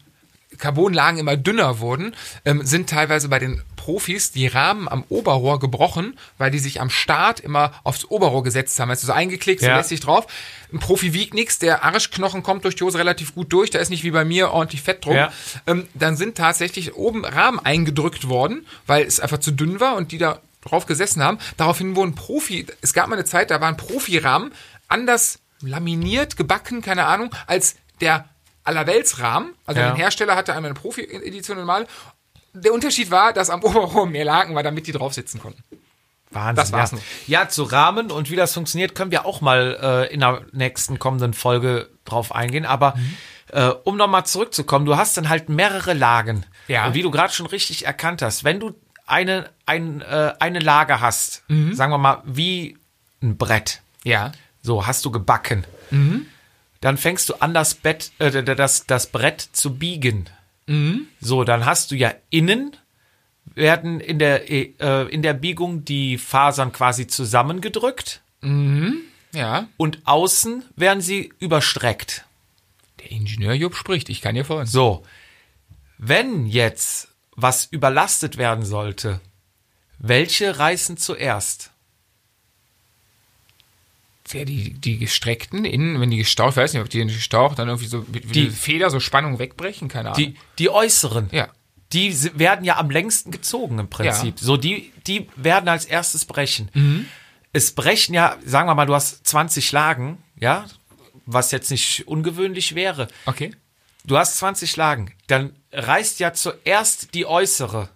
Carbonlagen 0.58 1.18
immer 1.18 1.36
dünner 1.36 1.80
wurden, 1.80 2.14
ähm, 2.44 2.64
sind 2.64 2.90
teilweise 2.90 3.28
bei 3.28 3.38
den 3.38 3.62
Profis 3.76 4.32
die 4.32 4.46
Rahmen 4.46 4.88
am 4.88 5.04
Oberrohr 5.08 5.58
gebrochen, 5.58 6.18
weil 6.36 6.50
die 6.50 6.58
sich 6.58 6.80
am 6.80 6.90
Start 6.90 7.40
immer 7.40 7.72
aufs 7.84 8.04
Oberrohr 8.04 8.42
gesetzt 8.42 8.78
haben. 8.78 8.90
Also 8.90 9.06
so 9.06 9.12
eingeklickt, 9.12 9.60
so 9.62 9.66
Ja. 9.68 9.76
lässt 9.76 9.88
sich 9.88 10.00
drauf. 10.00 10.26
Ein 10.72 10.78
Profi 10.80 11.14
wiegt 11.14 11.32
nichts, 11.32 11.58
der 11.58 11.84
Arschknochen 11.84 12.42
kommt 12.42 12.64
durch 12.64 12.76
die 12.76 12.84
Hose 12.84 12.98
relativ 12.98 13.34
gut 13.34 13.52
durch, 13.52 13.70
da 13.70 13.78
ist 13.78 13.88
nicht 13.88 14.04
wie 14.04 14.10
bei 14.10 14.24
mir 14.24 14.50
ordentlich 14.50 14.82
Fett 14.82 15.04
drum. 15.04 15.16
Ja. 15.16 15.32
Ähm, 15.66 15.86
dann 15.94 16.16
sind 16.16 16.36
tatsächlich 16.36 16.94
oben 16.96 17.24
Rahmen 17.24 17.58
eingedrückt 17.58 18.28
worden, 18.28 18.66
weil 18.86 19.06
es 19.06 19.20
einfach 19.20 19.38
zu 19.38 19.52
dünn 19.52 19.80
war 19.80 19.96
und 19.96 20.12
die 20.12 20.18
da 20.18 20.40
drauf 20.60 20.84
gesessen 20.86 21.22
haben. 21.22 21.38
Daraufhin 21.56 21.96
wurden 21.96 22.14
Profi, 22.14 22.66
es 22.82 22.92
gab 22.92 23.08
mal 23.08 23.14
eine 23.16 23.24
Zeit, 23.24 23.50
da 23.50 23.60
waren 23.60 23.76
Profirahmen 23.76 24.52
anders 24.88 25.38
laminiert, 25.62 26.36
gebacken, 26.36 26.82
keine 26.82 27.06
Ahnung, 27.06 27.34
als 27.46 27.76
der 28.00 28.28
Allerweltsrahmen. 28.68 29.54
Also 29.66 29.80
Ja. 29.80 29.90
ein 29.90 29.96
Hersteller 29.96 30.36
hatte 30.36 30.52
einmal 30.54 30.70
eine 30.70 30.78
Profi-Edition 30.78 31.56
normal. 31.56 31.86
Der 32.54 32.72
Unterschied 32.72 33.10
war, 33.10 33.32
dass 33.32 33.50
am 33.50 33.62
Oberrohr 33.62 34.06
mehr 34.06 34.24
Laken 34.24 34.54
war, 34.54 34.62
damit 34.62 34.86
die 34.86 34.92
drauf 34.92 35.14
sitzen 35.14 35.40
konnten. 35.40 35.62
Wahnsinn. 36.30 36.56
Das 36.56 36.72
war's 36.72 36.90
ja. 36.90 36.96
noch. 36.98 37.04
ja, 37.26 37.48
zu 37.48 37.62
Rahmen 37.62 38.10
und 38.10 38.30
wie 38.30 38.36
das 38.36 38.52
funktioniert, 38.52 38.94
können 38.94 39.10
wir 39.10 39.24
auch 39.24 39.40
mal 39.40 39.78
äh, 40.10 40.12
in 40.12 40.20
der 40.20 40.42
nächsten 40.52 40.98
kommenden 40.98 41.32
Folge 41.34 41.88
drauf 42.04 42.34
eingehen. 42.34 42.66
Aber 42.66 42.94
Mhm. 42.96 43.16
äh, 43.52 43.68
um 43.84 43.96
nochmal 43.96 44.26
zurückzukommen, 44.26 44.84
du 44.84 44.96
hast 44.96 45.16
dann 45.16 45.28
halt 45.30 45.48
mehrere 45.48 45.94
Lagen. 45.94 46.44
Ja. 46.68 46.86
Und 46.86 46.94
wie 46.94 47.02
du 47.02 47.10
gerade 47.10 47.32
schon 47.32 47.46
richtig 47.46 47.86
erkannt 47.86 48.20
hast, 48.22 48.44
wenn 48.44 48.60
du 48.60 48.74
eine, 49.06 49.48
ein, 49.64 50.02
äh, 50.02 50.34
eine 50.38 50.58
Lage 50.58 51.00
hast, 51.00 51.42
Mhm. 51.48 51.72
sagen 51.74 51.92
wir 51.92 51.98
mal, 51.98 52.22
wie 52.26 52.76
ein 53.22 53.38
Brett, 53.38 53.80
Ja. 54.04 54.32
so 54.62 54.86
hast 54.86 55.02
du 55.06 55.10
gebacken, 55.10 55.64
Mhm. 55.90 56.26
Dann 56.80 56.96
fängst 56.96 57.28
du 57.28 57.34
an, 57.34 57.54
das, 57.54 57.74
Bett, 57.74 58.12
äh, 58.18 58.42
das, 58.42 58.86
das 58.86 59.06
Brett 59.08 59.40
zu 59.40 59.74
biegen. 59.78 60.28
Mhm. 60.66 61.06
So, 61.20 61.44
dann 61.44 61.66
hast 61.66 61.90
du 61.90 61.96
ja 61.96 62.12
innen 62.30 62.76
werden 63.54 64.00
in 64.00 64.18
der, 64.18 64.50
äh, 64.50 65.08
in 65.08 65.22
der 65.22 65.34
Biegung 65.34 65.84
die 65.84 66.18
Fasern 66.18 66.72
quasi 66.72 67.06
zusammengedrückt 67.06 68.20
Ja. 69.32 69.68
und 69.76 70.00
außen 70.06 70.64
werden 70.76 71.00
sie 71.00 71.32
überstreckt. 71.40 72.24
Der 73.00 73.10
Ingenieur 73.10 73.54
Jupp 73.54 73.74
spricht, 73.74 74.08
ich 74.10 74.20
kann 74.20 74.34
dir 74.34 74.44
folgen. 74.44 74.66
So, 74.68 75.04
wenn 75.96 76.46
jetzt 76.46 77.08
was 77.34 77.66
überlastet 77.66 78.36
werden 78.36 78.64
sollte, 78.64 79.20
welche 79.98 80.58
reißen 80.58 80.96
zuerst? 80.96 81.72
Ja, 84.32 84.44
die, 84.44 84.74
die 84.74 84.98
gestreckten 84.98 85.64
innen, 85.64 86.00
wenn 86.00 86.10
die 86.10 86.16
gestaucht, 86.18 86.52
ich 86.52 86.56
weiß 86.56 86.72
nicht, 86.74 86.82
ob 86.82 86.88
die 86.90 87.04
gestaucht, 87.06 87.58
dann 87.58 87.68
irgendwie 87.68 87.86
so 87.88 88.04
wie 88.12 88.20
Die- 88.20 88.50
Feder, 88.50 88.90
so 88.90 89.00
Spannung 89.00 89.38
wegbrechen, 89.38 89.88
keine 89.88 90.10
Ahnung. 90.12 90.18
Die, 90.18 90.34
die 90.58 90.70
äußeren. 90.70 91.28
ja. 91.32 91.48
die 91.92 92.14
werden 92.38 92.64
ja 92.64 92.76
am 92.76 92.90
längsten 92.90 93.30
gezogen 93.30 93.78
im 93.78 93.88
Prinzip. 93.88 94.38
So, 94.38 94.56
die, 94.58 94.92
die 95.06 95.28
werden 95.36 95.68
als 95.68 95.84
erstes 95.86 96.24
brechen. 96.26 97.08
Es 97.52 97.72
brechen 97.72 98.14
ja, 98.14 98.36
sagen 98.44 98.68
wir 98.68 98.74
mal, 98.74 98.84
du 98.86 98.94
hast 98.94 99.26
20 99.26 99.72
Lagen, 99.72 100.18
ja, 100.38 100.66
was 101.24 101.50
jetzt 101.50 101.70
nicht 101.70 102.06
ungewöhnlich 102.06 102.74
wäre. 102.74 103.08
Okay. 103.26 103.52
Du 104.04 104.16
hast 104.18 104.36
20 104.38 104.76
Lagen, 104.76 105.12
dann 105.28 105.52
reißt 105.72 106.20
ja 106.20 106.32
zuerst 106.34 107.14
die 107.14 107.24
äußere, 107.26 107.88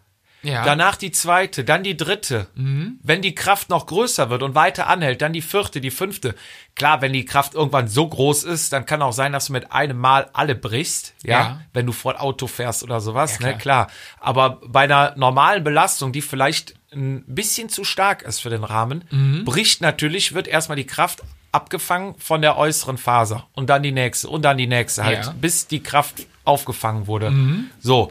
Ja. 0.42 0.64
danach 0.64 0.96
die 0.96 1.12
zweite, 1.12 1.62
dann 1.64 1.83
die 1.85 1.96
dritte. 1.96 2.48
Wenn 2.55 3.22
die 3.22 3.35
Kraft 3.35 3.70
noch 3.70 3.87
größer 3.87 4.28
wird 4.31 4.42
und 4.42 4.55
weiter 4.55 4.88
anhält, 4.88 5.22
dann 5.22 5.33
die 5.33 5.42
vierte, 5.42 5.81
die 5.81 5.90
fünfte. 5.92 6.35
Klar, 6.74 7.00
wenn 7.00 7.12
die 7.12 7.24
Kraft 7.24 7.55
irgendwann 7.55 7.87
so 7.88 8.09
groß 8.09 8.44
ist, 8.44 8.72
dann 8.72 8.85
kann 8.87 9.02
auch 9.02 9.12
sein, 9.12 9.33
dass 9.33 9.46
du 9.46 9.52
mit 9.52 9.70
einem 9.72 9.98
Mal 9.98 10.28
alle 10.33 10.55
brichst, 10.55 11.14
ja, 11.22 11.31
Ja. 11.40 11.61
wenn 11.72 11.87
du 11.87 11.92
vor 11.92 12.20
Auto 12.20 12.46
fährst 12.46 12.83
oder 12.83 13.00
sowas, 13.00 13.38
Ja, 13.40 13.46
ne, 13.48 13.59
klar. 13.59 13.88
Aber 14.20 14.61
bei 14.66 14.81
einer 14.81 15.14
normalen 15.16 15.62
Belastung, 15.62 16.12
die 16.12 16.22
vielleicht 16.22 16.74
ein 16.92 17.22
bisschen 17.26 17.68
zu 17.68 17.85
stark 17.85 18.22
ist 18.22 18.40
für 18.40 18.50
den 18.50 18.64
Rahmen, 18.64 19.05
Mhm. 19.11 19.44
bricht 19.44 19.81
natürlich, 19.81 20.35
wird 20.35 20.48
erstmal 20.48 20.76
die 20.76 20.87
Kraft 20.87 21.22
abgefangen 21.52 22.14
von 22.18 22.42
der 22.42 22.57
äußeren 22.57 22.96
Faser 22.98 23.46
und 23.52 23.68
dann 23.70 23.83
die 23.83 23.92
nächste 23.92 24.28
und 24.28 24.42
dann 24.42 24.57
die 24.59 24.66
nächste 24.66 25.05
halt. 25.05 25.26
Mhm. 25.35 25.40
bis 25.40 25.66
die 25.66 25.83
Kraft 25.83 26.26
aufgefangen 26.44 27.07
wurde. 27.07 27.33
So. 27.81 28.11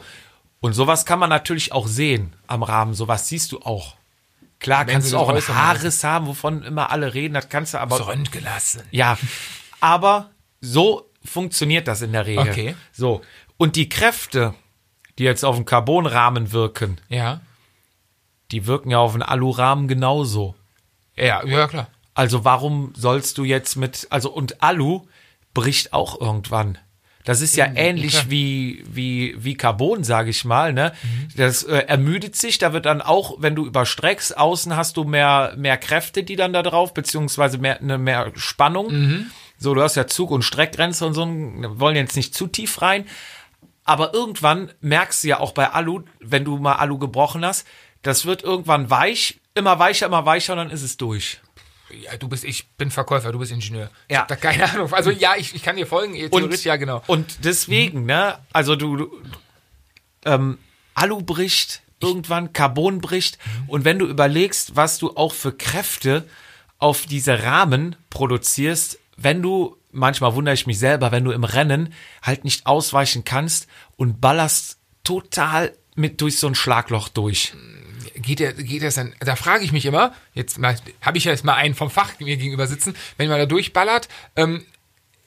Und 0.62 0.72
sowas 0.74 1.04
kann 1.04 1.18
man 1.18 1.28
natürlich 1.28 1.72
auch 1.72 1.86
sehen 1.88 2.34
am 2.46 2.62
Rahmen. 2.62 2.94
Sowas 2.94 3.28
siehst 3.28 3.50
du 3.52 3.60
auch. 3.60 3.96
Klar 4.60 4.86
Wenn 4.86 4.94
kannst 4.94 5.12
du 5.12 5.18
auch 5.18 5.28
äußern 5.28 5.56
Haarriss 5.56 6.04
haben, 6.04 6.28
wovon 6.28 6.62
immer 6.62 6.90
alle 6.90 7.12
reden. 7.14 7.34
Das 7.34 7.48
kannst 7.48 7.74
du 7.74 7.78
aber. 7.78 8.06
Röntgelassen. 8.06 8.82
Ja. 8.92 9.18
Aber 9.80 10.30
so 10.60 11.10
funktioniert 11.24 11.88
das 11.88 12.00
in 12.00 12.12
der 12.12 12.26
Regel. 12.26 12.48
Okay. 12.48 12.76
So. 12.92 13.22
Und 13.56 13.74
die 13.74 13.88
Kräfte, 13.88 14.54
die 15.18 15.24
jetzt 15.24 15.44
auf 15.44 15.56
dem 15.56 15.64
Carbonrahmen 15.64 16.52
wirken, 16.52 16.98
Ja. 17.08 17.40
die 18.52 18.66
wirken 18.66 18.90
ja 18.90 18.98
auf 18.98 19.12
den 19.12 19.22
Alurahmen 19.22 19.88
genauso. 19.88 20.54
Ja, 21.16 21.44
ja, 21.44 21.66
klar. 21.66 21.88
Also 22.14 22.44
warum 22.44 22.92
sollst 22.96 23.36
du 23.38 23.44
jetzt 23.44 23.74
mit, 23.74 24.06
also 24.10 24.30
und 24.30 24.62
Alu 24.62 25.06
bricht 25.54 25.92
auch 25.92 26.20
irgendwann. 26.20 26.78
Das 27.24 27.40
ist 27.40 27.56
ja 27.56 27.66
ähnlich 27.74 28.12
klar. 28.12 28.30
wie, 28.30 28.84
wie, 28.86 29.36
wie 29.38 29.54
Carbon, 29.54 30.02
sage 30.02 30.30
ich 30.30 30.44
mal, 30.44 30.72
ne? 30.72 30.92
Das 31.36 31.62
äh, 31.62 31.76
ermüdet 31.86 32.34
sich, 32.34 32.58
da 32.58 32.72
wird 32.72 32.86
dann 32.86 33.00
auch, 33.00 33.36
wenn 33.38 33.54
du 33.54 33.64
überstreckst, 33.64 34.36
außen 34.36 34.74
hast 34.74 34.96
du 34.96 35.04
mehr, 35.04 35.54
mehr 35.56 35.76
Kräfte, 35.76 36.24
die 36.24 36.34
dann 36.34 36.52
da 36.52 36.62
drauf, 36.62 36.94
beziehungsweise 36.94 37.58
mehr, 37.58 37.78
ne, 37.80 37.96
mehr 37.98 38.32
Spannung. 38.34 38.90
So, 39.58 39.74
du 39.74 39.82
hast 39.82 39.94
ja 39.94 40.08
Zug- 40.08 40.32
und 40.32 40.42
Streckgrenze 40.42 41.06
und 41.06 41.14
so, 41.14 41.24
wir 41.26 41.78
wollen 41.78 41.94
jetzt 41.94 42.16
nicht 42.16 42.34
zu 42.34 42.48
tief 42.48 42.82
rein. 42.82 43.06
Aber 43.84 44.14
irgendwann 44.14 44.72
merkst 44.80 45.22
du 45.22 45.28
ja 45.28 45.40
auch 45.40 45.52
bei 45.52 45.70
Alu, 45.70 46.02
wenn 46.20 46.44
du 46.44 46.56
mal 46.58 46.74
Alu 46.74 46.98
gebrochen 46.98 47.44
hast, 47.44 47.66
das 48.02 48.26
wird 48.26 48.42
irgendwann 48.42 48.90
weich, 48.90 49.40
immer 49.54 49.78
weicher, 49.78 50.06
immer 50.06 50.26
weicher 50.26 50.54
und 50.54 50.58
dann 50.58 50.70
ist 50.70 50.82
es 50.82 50.96
durch. 50.96 51.40
Ja, 52.00 52.16
du 52.16 52.28
bist, 52.28 52.44
ich 52.44 52.68
bin 52.70 52.90
Verkäufer, 52.90 53.32
du 53.32 53.38
bist 53.38 53.52
Ingenieur. 53.52 53.90
Ich 54.08 54.14
Ja. 54.14 54.20
hab 54.20 54.28
da 54.28 54.36
keine 54.36 54.70
Ahnung. 54.70 54.92
Also 54.92 55.10
ja, 55.10 55.34
ich, 55.36 55.54
ich 55.54 55.62
kann 55.62 55.76
dir 55.76 55.86
folgen, 55.86 56.14
theoretisch, 56.14 56.64
ja, 56.64 56.76
genau. 56.76 57.02
Und 57.06 57.44
deswegen, 57.44 58.06
ne, 58.06 58.38
also 58.52 58.76
du, 58.76 58.96
du 58.96 59.22
ähm, 60.24 60.58
Alu 60.94 61.22
bricht, 61.22 61.82
irgendwann 62.00 62.52
Carbon 62.52 63.00
bricht. 63.00 63.38
Und 63.66 63.84
wenn 63.84 63.98
du 63.98 64.06
überlegst, 64.06 64.76
was 64.76 64.98
du 64.98 65.16
auch 65.16 65.32
für 65.32 65.52
Kräfte 65.52 66.26
auf 66.78 67.06
diese 67.06 67.42
Rahmen 67.44 67.96
produzierst, 68.10 68.98
wenn 69.16 69.42
du, 69.42 69.76
manchmal 69.92 70.34
wundere 70.34 70.54
ich 70.54 70.66
mich 70.66 70.78
selber, 70.78 71.12
wenn 71.12 71.24
du 71.24 71.30
im 71.30 71.44
Rennen 71.44 71.92
halt 72.22 72.44
nicht 72.44 72.66
ausweichen 72.66 73.24
kannst 73.24 73.68
und 73.96 74.20
ballerst 74.20 74.78
total 75.04 75.72
mit 75.94 76.20
durch 76.20 76.38
so 76.38 76.46
ein 76.46 76.54
Schlagloch 76.54 77.08
durch. 77.08 77.52
Geht 78.14 78.40
der, 78.40 78.52
geht 78.52 78.82
das 78.82 78.94
dann, 78.96 79.14
da 79.20 79.36
frage 79.36 79.64
ich 79.64 79.72
mich 79.72 79.86
immer, 79.86 80.14
jetzt 80.34 80.58
habe 81.00 81.18
ich 81.18 81.24
ja 81.24 81.32
jetzt 81.32 81.44
mal 81.44 81.54
einen 81.54 81.74
vom 81.74 81.90
Fach 81.90 82.18
mir 82.20 82.36
gegenüber 82.36 82.66
sitzen, 82.66 82.94
wenn 83.16 83.28
man 83.28 83.38
da 83.38 83.46
durchballert, 83.46 84.08
ähm, 84.36 84.64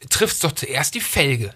trifft 0.09 0.43
doch 0.43 0.51
zuerst 0.51 0.93
die 0.95 1.01
Felge. 1.01 1.53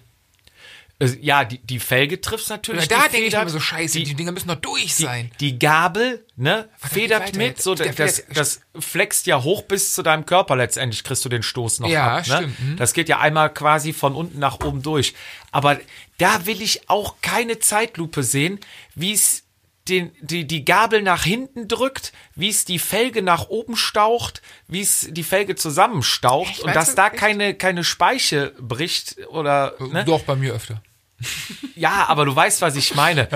Äh, 1.00 1.08
Ja, 1.22 1.46
die, 1.46 1.60
die 1.60 1.80
Felge 1.80 2.20
trifft 2.20 2.50
natürlich. 2.50 2.88
da 2.88 3.06
die 3.06 3.12
denke 3.12 3.28
ich 3.28 3.34
immer 3.34 3.50
so, 3.50 3.60
scheiße, 3.60 3.98
die, 4.00 4.04
die, 4.04 4.16
Dinger 4.16 4.32
müssen 4.32 4.48
doch 4.50 4.56
durch 4.56 4.96
sein. 4.96 5.32
Die 5.40 5.58
Gabel, 5.60 6.26
ne, 6.36 6.68
geht 6.82 6.92
federt 6.92 7.36
mit, 7.36 7.62
so 7.62 7.74
das, 7.76 7.88
federt- 7.88 8.24
das 8.36 8.62
flext 8.78 9.26
ja 9.26 9.42
hoch 9.44 9.62
bis 9.64 9.94
zu 9.94 10.04
deinem 10.04 10.26
Körper 10.26 10.56
letztendlich, 10.56 11.04
kriegst 11.04 11.24
du 11.24 11.30
den 11.30 11.44
Stoß 11.44 11.80
noch 11.82 11.90
Ja, 11.90 12.18
ab. 12.18 12.28
Ne? 12.28 12.36
stimmt, 12.38 12.60
mhm. 12.60 12.76
Das 12.78 12.94
geht 12.94 13.08
ja 13.08 13.20
einmal 13.20 13.54
quasi 13.54 13.94
von 13.94 14.14
unten 14.16 14.40
nach 14.40 14.60
oben 14.60 14.82
durch. 14.82 15.14
Aber 15.52 15.80
da 16.18 16.46
will 16.46 16.62
ich 16.62 16.90
auch 16.90 17.16
keine 17.22 17.60
Zeitlupe 17.60 18.24
sehen, 18.24 18.60
wie 18.96 19.14
es 19.14 19.44
den, 19.90 20.12
die, 20.22 20.46
die 20.46 20.64
Gabel 20.66 21.02
nach 21.02 21.24
hinten 21.24 21.68
drückt, 21.68 22.14
wie 22.36 22.50
es 22.50 22.66
die 22.66 22.80
Felge 22.80 23.22
nach 23.22 23.50
oben 23.50 23.76
staucht, 23.76 24.42
wie 24.68 24.82
es 24.82 25.08
die 25.12 25.24
Felge 25.24 25.56
zusammenstaucht 25.56 26.50
Echt, 26.52 26.64
und 26.64 26.76
dass 26.76 26.90
du? 26.92 26.96
da 26.96 27.08
Echt? 27.08 27.18
keine, 27.18 27.54
keine 27.56 27.84
Speiche 27.84 28.54
bricht 28.60 29.18
oder, 29.30 29.74
ne? 29.80 30.06
Doch, 30.06 30.24
bei 30.24 30.36
mir 30.36 30.54
öfter. 30.54 30.82
Ja, 31.76 32.06
aber 32.08 32.26
du 32.26 32.36
weißt, 32.36 32.62
was 32.62 32.76
ich 32.76 32.94
meine. 32.96 33.28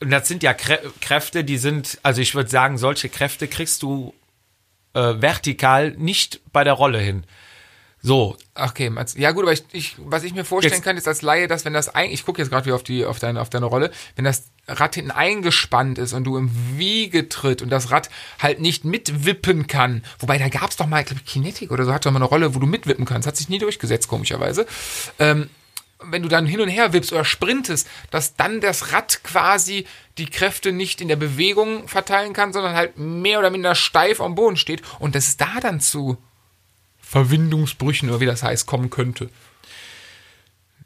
Und 0.00 0.10
das 0.10 0.26
sind 0.28 0.42
ja 0.42 0.52
Krä 0.54 0.78
Kräfte, 1.00 1.44
die 1.44 1.58
sind, 1.58 1.98
also 2.02 2.20
ich 2.20 2.34
würde 2.34 2.50
sagen, 2.50 2.76
solche 2.78 3.08
Kräfte 3.08 3.46
kriegst 3.48 3.82
du 3.82 4.12
äh, 4.94 5.14
vertikal 5.20 5.92
nicht 5.92 6.40
bei 6.52 6.64
der 6.64 6.72
Rolle 6.74 6.98
hin. 6.98 7.24
So, 8.02 8.36
Okay, 8.54 8.92
ja 9.16 9.30
gut, 9.32 9.44
aber 9.44 9.52
ich, 9.52 9.64
ich, 9.72 9.94
was 9.98 10.24
ich 10.24 10.34
mir 10.34 10.44
vorstellen 10.44 10.74
Jetzt- 10.74 10.84
kann, 10.84 10.96
ist 10.96 11.08
als 11.08 11.22
Laie, 11.22 11.48
dass 11.48 11.64
wenn 11.64 11.72
das 11.72 11.88
ein, 11.88 12.10
ich 12.10 12.24
gucke 12.26 12.40
jetzt 12.42 12.50
gerade 12.50 12.66
wieder 12.66 12.74
auf 12.74 12.82
die, 12.82 13.04
auf 13.04 13.18
deine, 13.18 13.40
auf 13.40 13.48
deine 13.50 13.66
Rolle, 13.66 13.90
wenn 14.16 14.24
das 14.24 14.50
Rad 14.66 14.94
hinten 14.94 15.10
eingespannt 15.10 15.98
ist 15.98 16.12
und 16.12 16.24
du 16.24 16.36
im 16.36 16.50
Wiegetritt 16.78 17.62
und 17.62 17.70
das 17.70 17.90
Rad 17.90 18.10
halt 18.38 18.60
nicht 18.60 18.84
mitwippen 18.84 19.66
kann, 19.66 20.02
wobei 20.18 20.38
da 20.38 20.48
gab's 20.48 20.76
doch 20.76 20.86
mal, 20.86 21.00
ich 21.00 21.06
glaube 21.06 21.22
Kinetik 21.22 21.70
oder 21.70 21.84
so, 21.84 21.92
hat 21.92 22.06
doch 22.06 22.12
mal 22.12 22.18
eine 22.18 22.24
Rolle, 22.26 22.54
wo 22.54 22.58
du 22.58 22.66
mitwippen 22.66 23.04
kannst, 23.04 23.28
hat 23.28 23.36
sich 23.36 23.48
nie 23.48 23.58
durchgesetzt, 23.58 24.08
komischerweise. 24.08 24.66
Ähm, 25.18 25.50
wenn 26.10 26.22
du 26.22 26.28
dann 26.28 26.46
hin 26.46 26.60
und 26.60 26.68
her 26.68 26.92
wippst 26.92 27.12
oder 27.12 27.24
sprintest, 27.24 27.88
dass 28.10 28.36
dann 28.36 28.60
das 28.60 28.92
Rad 28.92 29.22
quasi 29.24 29.86
die 30.18 30.26
Kräfte 30.26 30.72
nicht 30.72 31.00
in 31.00 31.08
der 31.08 31.16
Bewegung 31.16 31.88
verteilen 31.88 32.32
kann, 32.32 32.52
sondern 32.52 32.74
halt 32.74 32.98
mehr 32.98 33.38
oder 33.38 33.50
minder 33.50 33.74
steif 33.74 34.20
am 34.20 34.34
Boden 34.34 34.56
steht 34.56 34.82
und 34.98 35.14
dass 35.14 35.28
es 35.28 35.36
da 35.36 35.60
dann 35.60 35.80
zu 35.80 36.18
Verwindungsbrüchen 37.00 38.08
oder 38.10 38.20
wie 38.20 38.26
das 38.26 38.42
heißt 38.42 38.66
kommen 38.66 38.90
könnte. 38.90 39.30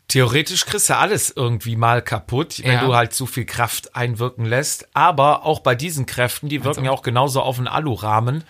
Theoretisch 0.08 0.66
kriegst 0.66 0.88
du 0.90 0.96
alles 0.96 1.30
irgendwie 1.30 1.76
mal 1.76 2.02
kaputt, 2.02 2.60
wenn 2.64 2.72
Ja. 2.72 2.84
du 2.84 2.94
halt 2.94 3.12
zu 3.12 3.26
viel 3.26 3.44
Kraft 3.44 3.94
einwirken 3.94 4.44
lässt. 4.46 4.88
Aber 4.94 5.44
auch 5.44 5.60
bei 5.60 5.74
diesen 5.74 6.06
Kräften, 6.06 6.48
die 6.48 6.64
wirken 6.64 6.84
ja 6.84 6.90
auch 6.90 7.02
genauso 7.02 7.42
auf 7.42 7.58
einen 7.58 7.68
Alurahmen. 7.68 8.44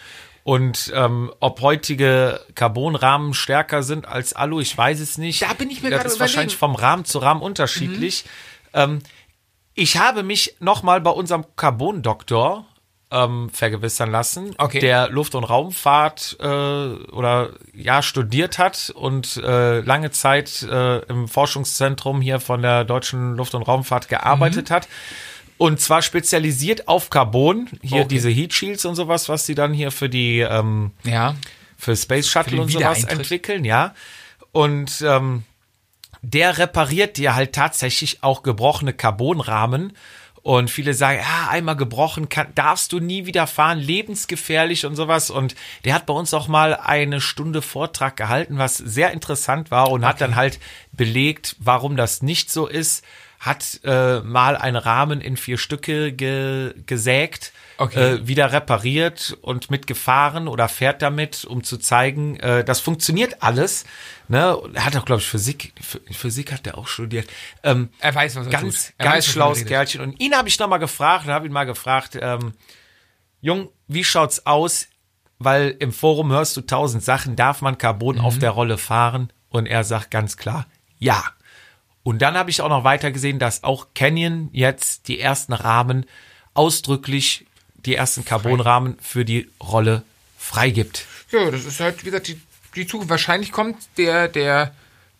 Und 0.44 0.90
ähm, 0.94 1.31
ob 1.40 1.61
heutige 1.61 2.40
Carbonrahmen 2.55 3.35
stärker 3.35 3.83
sind 3.83 4.09
als 4.09 4.33
Alu, 4.33 4.61
ich 4.61 4.79
weiß 4.79 4.99
es 5.01 5.18
nicht. 5.18 5.42
Da 5.42 5.53
bin 5.53 5.68
ich 5.71 5.83
mir 5.83 5.90
Das 5.90 5.99
gerade 5.99 6.09
ist 6.14 6.21
wahrscheinlich 6.21 6.55
überlegen. 6.55 6.77
vom 6.79 6.83
Rahmen 6.83 7.05
zu 7.05 7.18
Rahmen 7.18 7.42
unterschiedlich. 7.42 8.25
Ähm, 8.73 9.01
ich 9.75 9.99
habe 9.99 10.23
mich 10.23 10.55
nochmal 10.61 11.01
bei 11.03 11.11
unserem 11.11 11.44
Carbon-Doktor 11.57 12.64
ähm, 13.11 13.49
vergewissern 13.51 14.11
lassen, 14.11 14.55
Okay. 14.59 14.81
der 14.81 15.09
Luft- 15.09 15.35
und 15.35 15.44
Raumfahrt 15.44 16.37
äh, 16.40 16.44
oder 16.44 17.51
ja 17.75 18.03
studiert 18.03 18.59
hat 18.59 18.90
und 18.94 19.38
äh, 19.38 19.81
lange 19.81 20.11
Zeit 20.11 20.62
äh, 20.62 20.99
im 21.07 21.27
Forschungszentrum 21.29 22.21
hier 22.21 22.38
von 22.40 22.61
der 22.62 22.85
deutschen 22.85 23.35
Luft- 23.37 23.55
und 23.55 23.62
Raumfahrt 23.62 24.09
gearbeitet 24.09 24.71
hat. 24.71 24.88
Und 25.57 25.81
zwar 25.81 26.03
spezialisiert 26.03 26.87
auf 26.87 27.11
Carbon, 27.11 27.68
hier 27.83 28.01
Okay. 28.03 28.09
diese 28.09 28.29
Heat 28.31 28.53
Shields 28.55 28.85
und 28.85 28.94
sowas, 28.94 29.29
was 29.29 29.44
die 29.47 29.55
dann 29.55 29.73
hier 29.73 29.90
für 29.90 30.09
die 30.09 30.40
ähm, 30.40 30.92
Ja. 31.03 31.35
für 31.77 31.97
Space 31.97 32.29
Shuttle 32.29 32.53
den 32.53 32.61
und 32.61 32.71
sowas 32.71 33.05
entwickeln, 33.05 33.64
ja. 33.64 33.94
Und 34.53 35.03
ähm, 35.05 35.44
der 36.23 36.59
repariert 36.59 37.16
dir 37.16 37.35
halt 37.35 37.55
tatsächlich 37.55 38.23
auch 38.23 38.42
gebrochene 38.42 38.92
Carbonrahmen. 38.92 39.94
Und 40.49 40.71
viele 40.71 40.95
sagen, 40.95 41.19
ja, 41.21 41.51
einmal 41.51 41.77
gebrochen, 41.77 42.31
kann, 42.31 42.47
darfst 42.55 42.95
du 42.95 43.01
nie 43.01 43.27
wieder 43.27 43.47
fahren, 43.47 43.79
lebensgefährlich 43.79 44.87
und 44.87 44.97
sowas. 44.97 45.29
Und 45.29 45.55
der 45.85 45.93
hat 45.93 46.07
bei 46.07 46.15
uns 46.15 46.33
auch 46.33 46.49
mal 46.49 46.75
eine 46.75 47.21
Stunde 47.21 47.61
Vortrag 47.61 48.17
gehalten, 48.17 48.57
was 48.57 48.79
sehr 48.79 49.11
interessant 49.11 49.71
war 49.71 49.91
und 49.91 50.07
hat 50.07 50.23
dann 50.23 50.37
halt 50.37 50.59
belegt, 50.91 51.55
warum 51.59 51.99
das 51.99 52.23
nicht 52.23 52.51
so 52.51 52.67
ist. 52.67 53.05
Hat 53.39 53.81
äh, 53.85 54.21
mal 54.21 54.57
einen 54.57 54.77
Rahmen 54.77 55.21
in 55.21 55.37
vier 55.37 55.59
Stücke 55.59 56.13
ge 56.13 56.73
gesägt, 56.87 57.53
Okay. 57.79 58.14
äh, 58.14 58.27
wieder 58.27 58.53
repariert 58.53 59.38
und 59.41 59.71
mitgefahren 59.71 60.49
oder 60.49 60.69
fährt 60.69 61.01
damit, 61.01 61.45
um 61.45 61.62
zu 61.62 61.79
zeigen, 61.79 62.37
äh, 62.41 62.64
das 62.64 62.81
funktioniert 62.81 63.43
alles. 63.43 63.85
Ne? 64.27 64.57
Er 64.75 64.85
hat 64.85 64.97
auch, 64.97 65.05
glaube 65.05 65.21
ich, 65.23 65.29
Physik, 65.29 65.73
Ph- 65.81 66.01
Physik 66.12 66.51
hat 66.53 66.67
er 66.67 66.77
auch 66.77 66.88
studiert. 66.88 67.29
Ähm, 67.62 67.88
Er 68.01 68.14
weiß, 68.14 68.35
was 68.37 68.47
er 68.47 68.53
ganz, 68.53 68.87
tut. 68.88 68.95
Er 68.99 69.05
ganz 69.05 69.17
weiß, 69.19 69.27
schlaues 69.27 69.59
er. 69.61 69.67
Kerlchen. 69.67 70.01
Und 70.01 70.21
ihn 70.21 70.35
habe 70.35 70.49
ich 70.49 70.59
noch 70.59 70.69
mal 70.69 70.79
gefragt 70.79 71.27
und 71.27 71.33
habe 71.33 71.47
ihn 71.47 71.53
mal 71.53 71.64
gefragt, 71.64 72.19
ähm, 72.21 72.55
Jung, 73.41 73.69
wie 73.87 74.03
schaut's 74.05 74.45
aus? 74.45 74.88
Weil 75.38 75.77
im 75.79 75.93
Forum 75.93 76.33
hörst 76.33 76.57
du 76.57 76.62
tausend 76.62 77.05
Sachen, 77.05 77.37
darf 77.37 77.61
man 77.62 77.79
Carbon 77.79 78.17
Mhm. 78.17 78.23
auf 78.25 78.38
der 78.41 78.51
Rolle 78.51 78.77
fahren? 78.77 79.33
Und 79.51 79.67
er 79.67 79.85
sagt 79.85 80.11
ganz 80.11 80.37
klar, 80.37 80.67
ja. 80.99 81.23
Und 82.03 82.23
dann 82.23 82.37
habe 82.37 82.51
ich 82.51 82.61
auch 82.61 82.69
noch 82.69 82.83
weiter 82.85 83.12
gesehen, 83.12 83.38
dass 83.38 83.62
auch 83.62 83.88
Canyon 83.95 84.49
jetzt 84.53 85.07
die 85.09 85.21
ersten 85.21 85.53
Rahmen 85.53 86.07
ausdrücklich, 86.55 87.47
die 87.87 87.95
ersten 87.95 88.25
Carbonrahmen 88.25 88.99
für 89.01 89.25
die 89.25 89.49
Rolle 89.62 90.03
freigibt. 90.37 91.07
Ja, 91.31 91.51
das 91.51 91.64
ist 91.64 91.81
halt, 91.81 92.03
wie 92.03 92.07
gesagt, 92.07 92.29
die, 92.29 92.41
die 92.75 92.87
Zukunft. 92.87 93.11
Wahrscheinlich 93.11 93.53
kommt 93.53 93.77
der, 93.97 94.29
der, 94.29 94.67
der, 94.67 94.75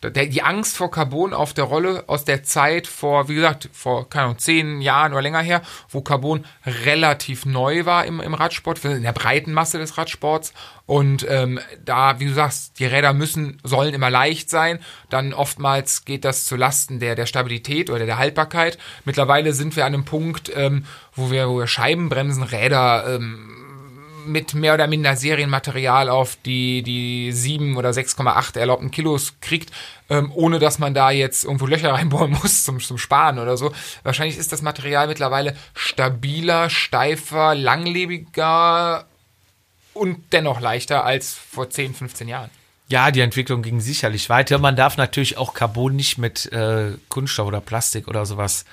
die 0.05 0.43
Angst 0.43 0.77
vor 0.77 0.93
Carbon 0.93 1.35
auf 1.35 1.55
der 1.55 1.65
Rolle 1.65 2.05
aus 2.07 2.25
der 2.25 2.45
Zeit 2.45 2.87
vor, 2.87 3.29
wie 3.29 3.35
gesagt, 3.35 3.69
vor, 3.73 4.09
keine 4.09 4.27
Ahnung, 4.27 4.39
zehn 4.39 4.81
Jahren 4.81 5.13
oder 5.13 5.23
länger 5.23 5.41
her, 5.41 5.63
wo 5.89 6.03
Carbon 6.03 6.45
relativ 6.85 7.45
neu 7.45 7.85
war 7.85 8.07
im, 8.07 8.21
im 8.21 8.35
Radsport, 8.35 8.85
in 8.85 9.03
der 9.03 9.13
breiten 9.13 9.53
Masse 9.53 9.79
des 9.79 9.99
Radsports. 9.99 10.53
Und 10.87 11.27
ähm, 11.29 11.59
da, 11.85 12.21
wie 12.21 12.27
du 12.27 12.33
sagst, 12.33 12.79
die 12.79 12.87
Räder 12.87 13.13
müssen, 13.13 13.61
sollen 13.65 13.93
immer 13.93 14.09
leicht 14.09 14.51
sein. 14.51 14.79
Dann 15.11 15.35
oftmals 15.35 16.05
geht 16.05 16.25
das 16.25 16.47
zu 16.47 16.55
Lasten 16.55 17.01
der, 17.01 17.17
der 17.17 17.27
Stabilität 17.27 17.91
oder 17.91 18.07
der 18.07 18.19
Haltbarkeit. 18.19 18.79
Mittlerweile 19.05 19.53
sind 19.53 19.75
wir 19.75 19.85
an 19.85 19.95
einem 19.95 20.05
Punkt, 20.05 20.51
ähm, 20.55 20.85
wo 21.13 21.33
wir, 21.33 21.49
wo 21.49 21.59
wir 21.59 21.67
Scheibenbremsen, 21.67 22.45
Räder, 22.45 23.17
ähm, 23.17 23.58
mit 24.29 24.55
mehr 24.55 24.75
oder 24.75 24.87
minder 24.87 25.17
Serienmaterial 25.17 26.09
auf 26.09 26.37
die, 26.45 26.83
die 26.83 27.33
7 27.33 27.77
oder 27.77 27.91
6,8 27.91 28.59
erlaubten 28.59 28.91
Kilos 28.91 29.35
kriegt, 29.41 29.71
ähm, 30.09 30.31
ohne 30.35 30.59
dass 30.59 30.79
man 30.79 30.95
da 30.95 31.11
jetzt 31.11 31.45
irgendwo 31.45 31.67
Löcher 31.67 31.93
reinbohren 31.95 32.33
muss 32.33 32.64
zum, 32.64 32.81
zum 32.81 32.99
Sparen 32.99 33.38
oder 33.38 33.57
so. 33.57 33.73
Wahrscheinlich 34.03 34.38
ist 34.38 34.53
das 34.53 34.62
Material 34.62 35.09
mittlerweile 35.09 35.57
stabiler, 35.75 36.71
steifer, 36.71 37.55
langlebiger 37.55 39.07
und 39.95 40.33
dennoch 40.33 40.61
leichter 40.61 41.05
als 41.05 41.35
vor 41.35 41.71
10, 41.71 41.95
15 41.95 42.29
Jahren. 42.29 42.51
Ja, 42.91 43.11
die 43.11 43.21
Entwicklung 43.21 43.61
ging 43.62 43.81
sicherlich 43.81 44.31
weiter. 44.31 44.59
Man 44.59 44.77
darf 44.77 44.97
natürlich 44.97 45.37
auch 45.37 45.53
Carbon 45.53 45.95
nicht 45.95 46.17
mit 46.17 46.51
äh, 46.53 46.93
Kunststoff 47.11 47.47
oder 47.47 47.61
Plastik 47.61 48.09
oder 48.09 48.25
sowas 48.25 48.64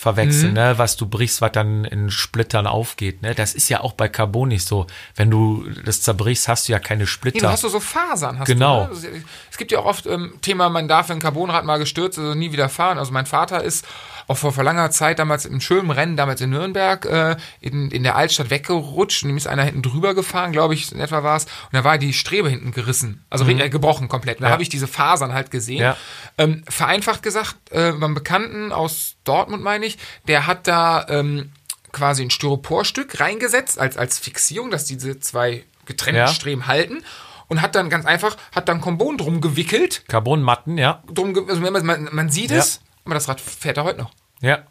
verwechseln, 0.00 0.50
Mhm. 0.50 0.54
ne? 0.54 0.78
was 0.78 0.96
du 0.96 1.06
brichst, 1.06 1.40
was 1.40 1.50
dann 1.50 1.84
in 1.84 2.08
Splittern 2.12 2.68
aufgeht. 2.68 3.20
Ne? 3.20 3.34
Das 3.34 3.52
ist 3.52 3.68
ja 3.68 3.80
auch 3.80 3.94
bei 3.94 4.08
Carbon 4.08 4.46
nicht 4.48 4.64
so. 4.66 4.86
Wenn 5.16 5.28
du 5.28 5.68
das 5.84 6.02
zerbrichst, 6.02 6.46
hast 6.46 6.68
du 6.68 6.72
ja 6.72 6.78
keine 6.78 7.02
Nee, 7.02 7.06
Splitter. 7.08 7.40
du 7.40 7.48
hast 7.48 7.64
du 7.64 7.68
so 7.68 7.80
Fasern. 7.80 8.38
Hast 8.38 8.46
Genau. 8.46 8.86
Du, 8.86 8.94
ne? 8.94 9.24
Es 9.50 9.58
gibt 9.58 9.72
ja 9.72 9.80
auch 9.80 9.86
oft 9.86 10.06
ähm, 10.06 10.34
Thema, 10.40 10.68
man 10.68 10.86
darf, 10.86 11.08
wenn 11.08 11.16
ein 11.16 11.20
Carbonrad 11.20 11.64
mal 11.64 11.78
gestürzt 11.78 12.16
ist, 12.16 12.22
also 12.22 12.34
nie 12.38 12.52
wieder 12.52 12.68
fahren. 12.68 12.96
Also 12.98 13.10
mein 13.10 13.26
Vater 13.26 13.64
ist 13.64 13.84
auch 14.28 14.36
vor, 14.36 14.52
vor 14.52 14.62
langer 14.62 14.90
Zeit 14.92 15.18
damals 15.18 15.44
im 15.46 15.60
schönen 15.60 15.90
Rennen, 15.90 16.16
damals 16.16 16.40
in 16.40 16.50
Nürnberg, 16.50 17.04
äh, 17.06 17.36
in, 17.60 17.90
in 17.90 18.02
der 18.04 18.14
Altstadt 18.14 18.50
weggerutscht 18.50 19.24
und 19.24 19.30
ihm 19.30 19.36
ist 19.36 19.48
einer 19.48 19.64
hinten 19.64 19.82
drüber 19.82 20.14
gefahren, 20.14 20.52
glaube 20.52 20.74
ich, 20.74 20.92
in 20.92 21.00
etwa 21.00 21.22
war 21.24 21.36
es. 21.36 21.44
Und 21.46 21.72
da 21.72 21.82
war 21.82 21.98
die 21.98 22.12
Strebe 22.12 22.48
hinten 22.48 22.70
gerissen, 22.70 23.24
also 23.30 23.44
äh, 23.46 23.68
gebrochen 23.68 24.08
komplett. 24.08 24.36
Und 24.38 24.42
da 24.42 24.48
Ja. 24.48 24.52
habe 24.52 24.62
ich 24.62 24.68
diese 24.68 24.86
Fasern 24.86 25.32
halt 25.34 25.50
gesehen. 25.50 25.80
Ja. 25.80 25.96
Ähm, 26.36 26.62
vereinfacht 26.68 27.22
gesagt, 27.22 27.56
äh, 27.70 27.92
beim 27.92 28.14
Bekannten 28.14 28.70
aus 28.70 29.16
Dortmund, 29.24 29.62
meine 29.64 29.86
ich, 29.86 29.98
der 30.28 30.46
hat 30.46 30.68
da 30.68 31.06
ähm, 31.08 31.50
quasi 31.90 32.22
ein 32.22 32.30
Styroporstück 32.30 33.18
reingesetzt 33.20 33.78
als, 33.78 33.96
als 33.96 34.18
Fixierung, 34.18 34.70
dass 34.70 34.84
diese 34.84 35.18
zwei 35.20 35.64
getrennten 35.86 36.20
Ja. 36.20 36.28
Streben 36.28 36.66
halten 36.66 37.02
und 37.48 37.62
hat 37.62 37.74
dann 37.74 37.88
ganz 37.88 38.04
einfach, 38.04 38.36
hat 38.54 38.68
dann 38.68 38.82
Carbon 38.82 39.16
drum 39.16 39.40
gewickelt, 39.40 40.02
Carbonmatten, 40.06 40.76
ja. 40.76 41.02
drum, 41.10 41.34
also 41.48 41.62
man, 41.62 41.86
man, 41.86 42.08
man 42.12 42.28
sieht 42.28 42.50
Ja. 42.50 42.58
es, 42.58 42.82
aber 43.06 43.14
das 43.14 43.26
Rad 43.26 43.40
fährt 43.40 43.78
er 43.78 43.84
heute 43.84 44.00
noch. 44.00 44.10
Ja. 44.40 44.64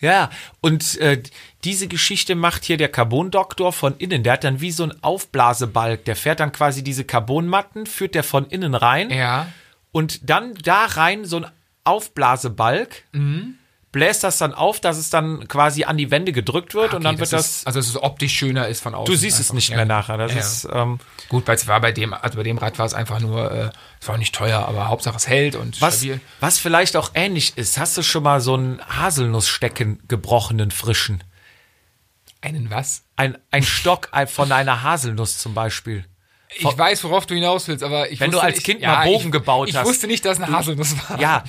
Ja, 0.00 0.30
und 0.60 0.98
äh, 0.98 1.22
diese 1.62 1.86
Geschichte 1.86 2.34
macht 2.34 2.64
hier 2.64 2.76
der 2.76 2.88
Carbondoktor 2.88 3.72
von 3.72 3.96
innen. 3.98 4.24
Der 4.24 4.32
hat 4.32 4.42
dann 4.42 4.60
wie 4.60 4.72
so 4.72 4.82
ein 4.82 5.00
Aufblasebalg. 5.04 6.04
Der 6.06 6.16
fährt 6.16 6.40
dann 6.40 6.50
quasi 6.50 6.82
diese 6.82 7.04
Carbonmatten, 7.04 7.86
führt 7.86 8.16
der 8.16 8.24
von 8.24 8.46
innen 8.46 8.74
rein. 8.74 9.10
Ja. 9.10 9.46
und 9.92 10.28
dann 10.28 10.54
da 10.54 10.86
rein 10.86 11.24
so 11.24 11.36
ein 11.36 11.46
Aufblasebalg, 11.84 13.04
Mhm. 13.12 13.58
Bläst 13.92 14.24
das 14.24 14.38
dann 14.38 14.54
auf, 14.54 14.80
dass 14.80 14.96
es 14.96 15.10
dann 15.10 15.46
quasi 15.48 15.84
an 15.84 15.98
die 15.98 16.10
Wände 16.10 16.32
gedrückt 16.32 16.74
wird 16.74 16.94
und 16.94 17.04
dann 17.04 17.18
wird 17.18 17.30
das, 17.32 17.58
Ist, 17.58 17.66
also 17.66 17.78
dass 17.78 17.88
es 17.88 18.02
optisch 18.02 18.32
schöner 18.32 18.66
ist 18.68 18.82
von 18.82 18.94
außen. 18.94 19.12
du 19.12 19.18
siehst 19.18 19.38
es 19.38 19.46
einfach. 19.46 19.54
nicht 19.54 19.68
ja. 19.68 19.76
mehr 19.76 19.84
nachher. 19.84 20.16
Das 20.16 20.32
Ja. 20.32 20.38
ist, 20.40 20.68
ähm, 20.72 20.98
Gut, 21.28 21.46
weil 21.46 21.56
es 21.56 21.68
war 21.68 21.78
bei 21.80 21.92
dem, 21.92 22.14
also 22.14 22.36
bei 22.38 22.42
dem 22.42 22.56
Rad 22.58 22.78
war 22.78 22.86
es 22.86 22.94
einfach 22.94 23.20
nur, 23.20 23.50
äh, 23.52 23.70
es 24.00 24.08
war 24.08 24.16
nicht 24.18 24.34
teuer, 24.34 24.66
aber 24.66 24.88
Hauptsache 24.88 25.16
es 25.16 25.28
hält 25.28 25.54
und 25.56 25.80
was, 25.82 25.98
stabil. 25.98 26.20
was 26.40 26.58
vielleicht 26.58 26.96
auch 26.96 27.10
ähnlich 27.14 27.56
ist. 27.56 27.78
Hast 27.78 27.96
du 27.98 28.02
schon 28.02 28.22
mal 28.22 28.40
so 28.40 28.54
einen 28.54 28.80
Haselnussstecken 28.88 30.00
gebrochenen 30.08 30.70
frischen? 30.70 31.22
Einen 32.40 32.70
was? 32.70 33.04
Ein, 33.16 33.38
ein 33.50 33.62
Stock 33.62 34.08
von 34.26 34.50
einer 34.52 34.82
Haselnuss 34.82 35.38
zum 35.38 35.54
Beispiel. 35.54 36.04
Ich 36.54 36.64
weiß, 36.64 37.04
worauf 37.04 37.24
du 37.24 37.34
hinaus 37.34 37.66
willst, 37.68 37.82
aber 37.82 38.10
ich 38.10 38.20
Wenn 38.20 38.30
du 38.30 38.36
wusste 38.36 38.46
als 38.46 38.56
nicht- 38.56 38.64
Kind 38.66 38.82
mal 38.82 39.04
Bogen 39.06 39.26
ich, 39.26 39.32
gebaut 39.32 39.68
ich 39.68 39.76
hast. 39.76 39.82
Ich 39.84 39.88
wusste 39.88 40.06
nicht, 40.06 40.24
dass 40.24 40.38
eine 40.40 40.52
Haselnuss 40.54 40.96
war. 41.08 41.18
Ja. 41.20 41.44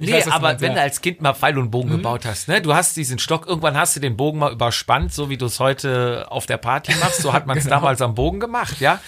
Ich 0.00 0.08
Nee, 0.08 0.12
weiß, 0.14 0.28
aber 0.28 0.48
meinst, 0.48 0.60
wenn 0.62 0.68
ja. 0.68 0.72
Mhm. 0.72 0.76
du 0.76 0.82
als 0.82 1.00
Kind 1.00 1.20
mal 1.20 1.34
Pfeil 1.34 1.58
und 1.58 1.70
Bogen 1.70 1.90
gebaut 1.90 2.24
hast, 2.24 2.48
ne? 2.48 2.60
Du 2.60 2.74
hast 2.74 2.96
diesen 2.96 3.18
Stock, 3.18 3.46
irgendwann 3.46 3.76
hast 3.76 3.96
du 3.96 4.00
den 4.00 4.16
Bogen 4.16 4.38
mal 4.38 4.52
überspannt, 4.52 5.12
so 5.12 5.28
wie 5.30 5.36
du 5.36 5.46
es 5.46 5.60
heute 5.60 6.26
auf 6.30 6.46
der 6.46 6.56
Party 6.58 6.94
machst. 6.96 7.22
So 7.22 7.32
hat 7.32 7.46
man 7.46 7.58
es 7.58 7.64
Genau. 7.64 7.76
damals 7.76 8.00
am 8.02 8.14
Bogen 8.14 8.40
gemacht, 8.40 8.80
ja. 8.80 9.00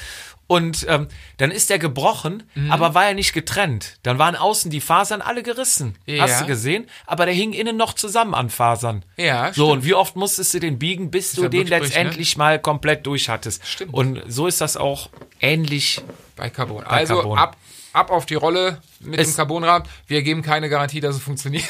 Und 0.51 0.87
ähm, 0.89 1.09
dann 1.37 1.51
ist 1.51 1.69
der 1.69 1.79
gebrochen, 1.79 2.43
Mhm. 2.55 2.73
aber 2.73 2.95
war 2.95 3.05
er 3.09 3.13
nicht 3.13 3.35
getrennt. 3.35 3.99
Dann 4.03 4.19
waren 4.19 4.35
außen 4.35 4.71
die 4.71 4.81
Fasern 4.81 5.21
alle 5.21 5.43
gerissen. 5.43 5.95
Ja. 6.07 6.23
Hast 6.23 6.41
du 6.41 6.47
gesehen? 6.47 6.87
Aber 7.07 7.27
der 7.27 7.35
hing 7.35 7.53
innen 7.53 7.77
noch 7.77 7.93
zusammen 7.93 8.35
an 8.35 8.49
Fasern. 8.49 9.05
Ja, 9.19 9.53
So, 9.53 9.71
und 9.71 9.85
wie 9.85 9.93
oft 9.93 10.17
musstest 10.17 10.55
du 10.55 10.61
den 10.61 10.79
biegen, 10.79 11.11
bis 11.11 11.33
du 11.33 11.49
den 11.51 11.65
ne? 11.65 11.79
letztendlich 11.79 12.39
mal 12.39 12.59
komplett 12.59 13.07
durch 13.07 13.29
hattest? 13.29 13.67
Stimmt. 13.67 13.93
Und 13.93 14.23
so 14.27 14.47
ist 14.47 14.63
das 14.63 14.79
auch 14.79 15.11
ähnlich. 15.41 16.01
Bei 16.35 16.49
Carbon. 16.49 16.83
also 16.85 17.17
Carbon. 17.17 17.39
Ab, 17.39 17.57
ab 17.93 18.11
auf 18.11 18.25
die 18.25 18.37
Rolle 18.37 18.81
mit 19.01 19.19
Es- 19.21 19.29
dem 19.29 19.37
Carbonrad. 19.37 19.89
Wir 20.07 20.23
geben 20.23 20.43
keine 20.43 20.69
Garantie, 20.69 21.01
dass 21.01 21.17
es 21.17 21.23
funktioniert. 21.23 21.65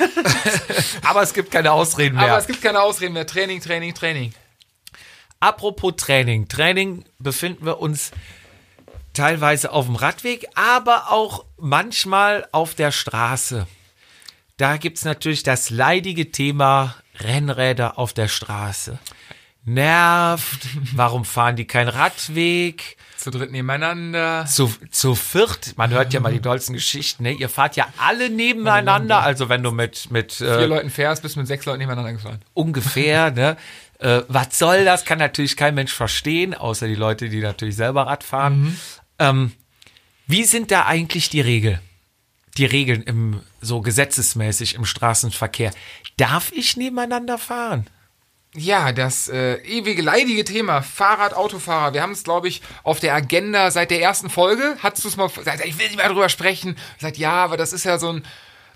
Aber 1.02 1.22
es 1.22 1.32
gibt 1.34 1.50
keine 1.50 1.72
Ausreden 1.72 2.16
mehr. 2.16 2.24
Aber 2.26 2.38
es 2.38 2.46
gibt 2.46 2.62
keine 2.62 2.80
Ausreden 2.80 3.12
mehr. 3.14 3.26
Training, 3.26 3.60
Training, 3.60 3.94
Training. 3.94 4.32
Apropos 5.40 5.94
Training. 5.96 6.48
Training 6.48 7.04
befinden 7.18 7.64
wir 7.64 7.78
uns 7.80 8.10
teilweise 9.14 9.72
auf 9.72 9.86
dem 9.86 9.96
Radweg, 9.96 10.46
aber 10.54 11.10
auch 11.12 11.44
manchmal 11.56 12.46
auf 12.52 12.74
der 12.74 12.92
Straße. 12.92 13.66
Da 14.56 14.76
gibt's 14.76 15.04
natürlich 15.04 15.42
das 15.44 15.70
leidige 15.70 16.30
Thema 16.32 16.96
Rennräder 17.20 17.98
auf 17.98 18.12
der 18.12 18.28
Straße. 18.28 18.98
Nervt. 19.64 20.60
Warum 20.94 21.24
fahren 21.24 21.56
die 21.56 21.66
keinen 21.66 21.88
Radweg? 21.88 22.96
Zu 23.30 23.38
dritt 23.38 23.52
nebeneinander. 23.52 24.46
Zu, 24.46 24.72
zu 24.90 25.14
viert, 25.14 25.76
man 25.76 25.90
hört 25.90 26.14
ja 26.14 26.20
mal 26.20 26.32
die 26.32 26.40
dollsten 26.40 26.72
Geschichten, 26.72 27.24
ne? 27.24 27.32
Ihr 27.32 27.50
fahrt 27.50 27.76
ja 27.76 27.86
alle 27.98 28.30
nebeneinander, 28.30 29.20
also 29.20 29.50
wenn 29.50 29.62
du 29.62 29.70
mit, 29.70 30.10
mit 30.10 30.32
Vier 30.32 30.48
äh, 30.48 30.64
Leuten 30.64 30.88
fährst, 30.88 31.20
bist 31.20 31.36
du 31.36 31.40
mit 31.40 31.46
sechs 31.46 31.66
Leuten 31.66 31.80
nebeneinander 31.80 32.14
gefahren. 32.14 32.40
ungefähr, 32.54 33.30
ne? 33.30 33.56
Äh, 34.00 34.22
was 34.28 34.56
soll 34.56 34.84
das? 34.84 35.04
Kann 35.04 35.18
natürlich 35.18 35.56
kein 35.56 35.74
Mensch 35.74 35.92
verstehen, 35.92 36.54
außer 36.54 36.86
die 36.86 36.94
Leute, 36.94 37.28
die 37.28 37.40
natürlich 37.40 37.74
selber 37.74 38.06
Rad 38.06 38.22
fahren. 38.22 38.78
Ähm, 39.18 39.50
wie 40.28 40.44
sind 40.44 40.70
da 40.70 40.86
eigentlich 40.86 41.30
die 41.30 41.40
Regeln? 41.40 41.80
Die 42.58 42.64
Regeln 42.64 43.02
im 43.02 43.40
so 43.60 43.80
gesetzesmäßig 43.80 44.76
im 44.76 44.84
Straßenverkehr. 44.84 45.72
Darf 46.16 46.52
ich 46.52 46.76
nebeneinander 46.76 47.38
fahren? 47.38 47.88
Ja, 48.54 48.92
das 48.92 49.28
äh, 49.28 49.56
ewige 49.56 50.00
leidige 50.00 50.42
Thema 50.44 50.82
Fahrrad, 50.82 51.34
Autofahrer. 51.34 51.92
Wir 51.92 52.02
haben 52.02 52.12
es, 52.12 52.24
glaube 52.24 52.48
ich, 52.48 52.62
auf 52.82 52.98
der 52.98 53.14
Agenda 53.14 53.70
seit 53.70 53.90
der 53.90 54.00
ersten 54.00 54.30
Folge. 54.30 54.76
Hattest 54.82 55.04
du 55.04 55.08
es 55.08 55.16
mal 55.16 55.28
gesagt, 55.28 55.64
ich 55.64 55.78
will 55.78 55.86
nicht 55.86 55.98
mehr 55.98 56.08
drüber 56.08 56.28
sprechen. 56.28 56.76
Ich 56.96 57.02
sag, 57.02 57.18
ja, 57.18 57.32
aber 57.32 57.56
das 57.56 57.72
ist 57.72 57.84
ja 57.84 57.98
so 57.98 58.12
ein 58.12 58.24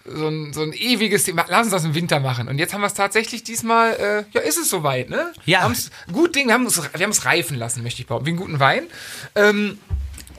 so 0.05 0.29
ein, 0.29 0.53
so 0.53 0.63
ein 0.63 0.73
ewiges 0.73 1.25
Thema. 1.25 1.45
Lass 1.49 1.65
uns 1.65 1.71
das 1.71 1.85
im 1.85 1.95
Winter 1.95 2.21
machen. 2.21 2.49
Und 2.49 2.59
jetzt 2.59 2.75
haben 2.75 2.81
wir 2.81 2.89
es 2.89 2.95
tatsächlich 2.95 3.45
diesmal, 3.45 3.93
äh, 3.95 4.25
ja, 4.33 4.41
ist 4.41 4.59
es 4.59 4.69
soweit, 4.69 5.11
ne? 5.11 5.33
Ja. 5.45 5.61
Haben's, 5.61 5.91
gut 6.13 6.35
Ding, 6.35 6.49
wir 6.49 6.55
haben 6.55 6.67
es 6.67 6.77
wir 6.77 7.05
haben 7.05 7.11
es 7.11 7.25
reifen 7.25 7.57
lassen, 7.57 7.83
möchte 7.83 8.01
ich 8.01 8.09
behaupten, 8.09 8.27
wie 8.27 8.31
einen 8.31 8.39
guten 8.39 8.61
Wein. 8.61 8.87
Ähm, 9.35 9.79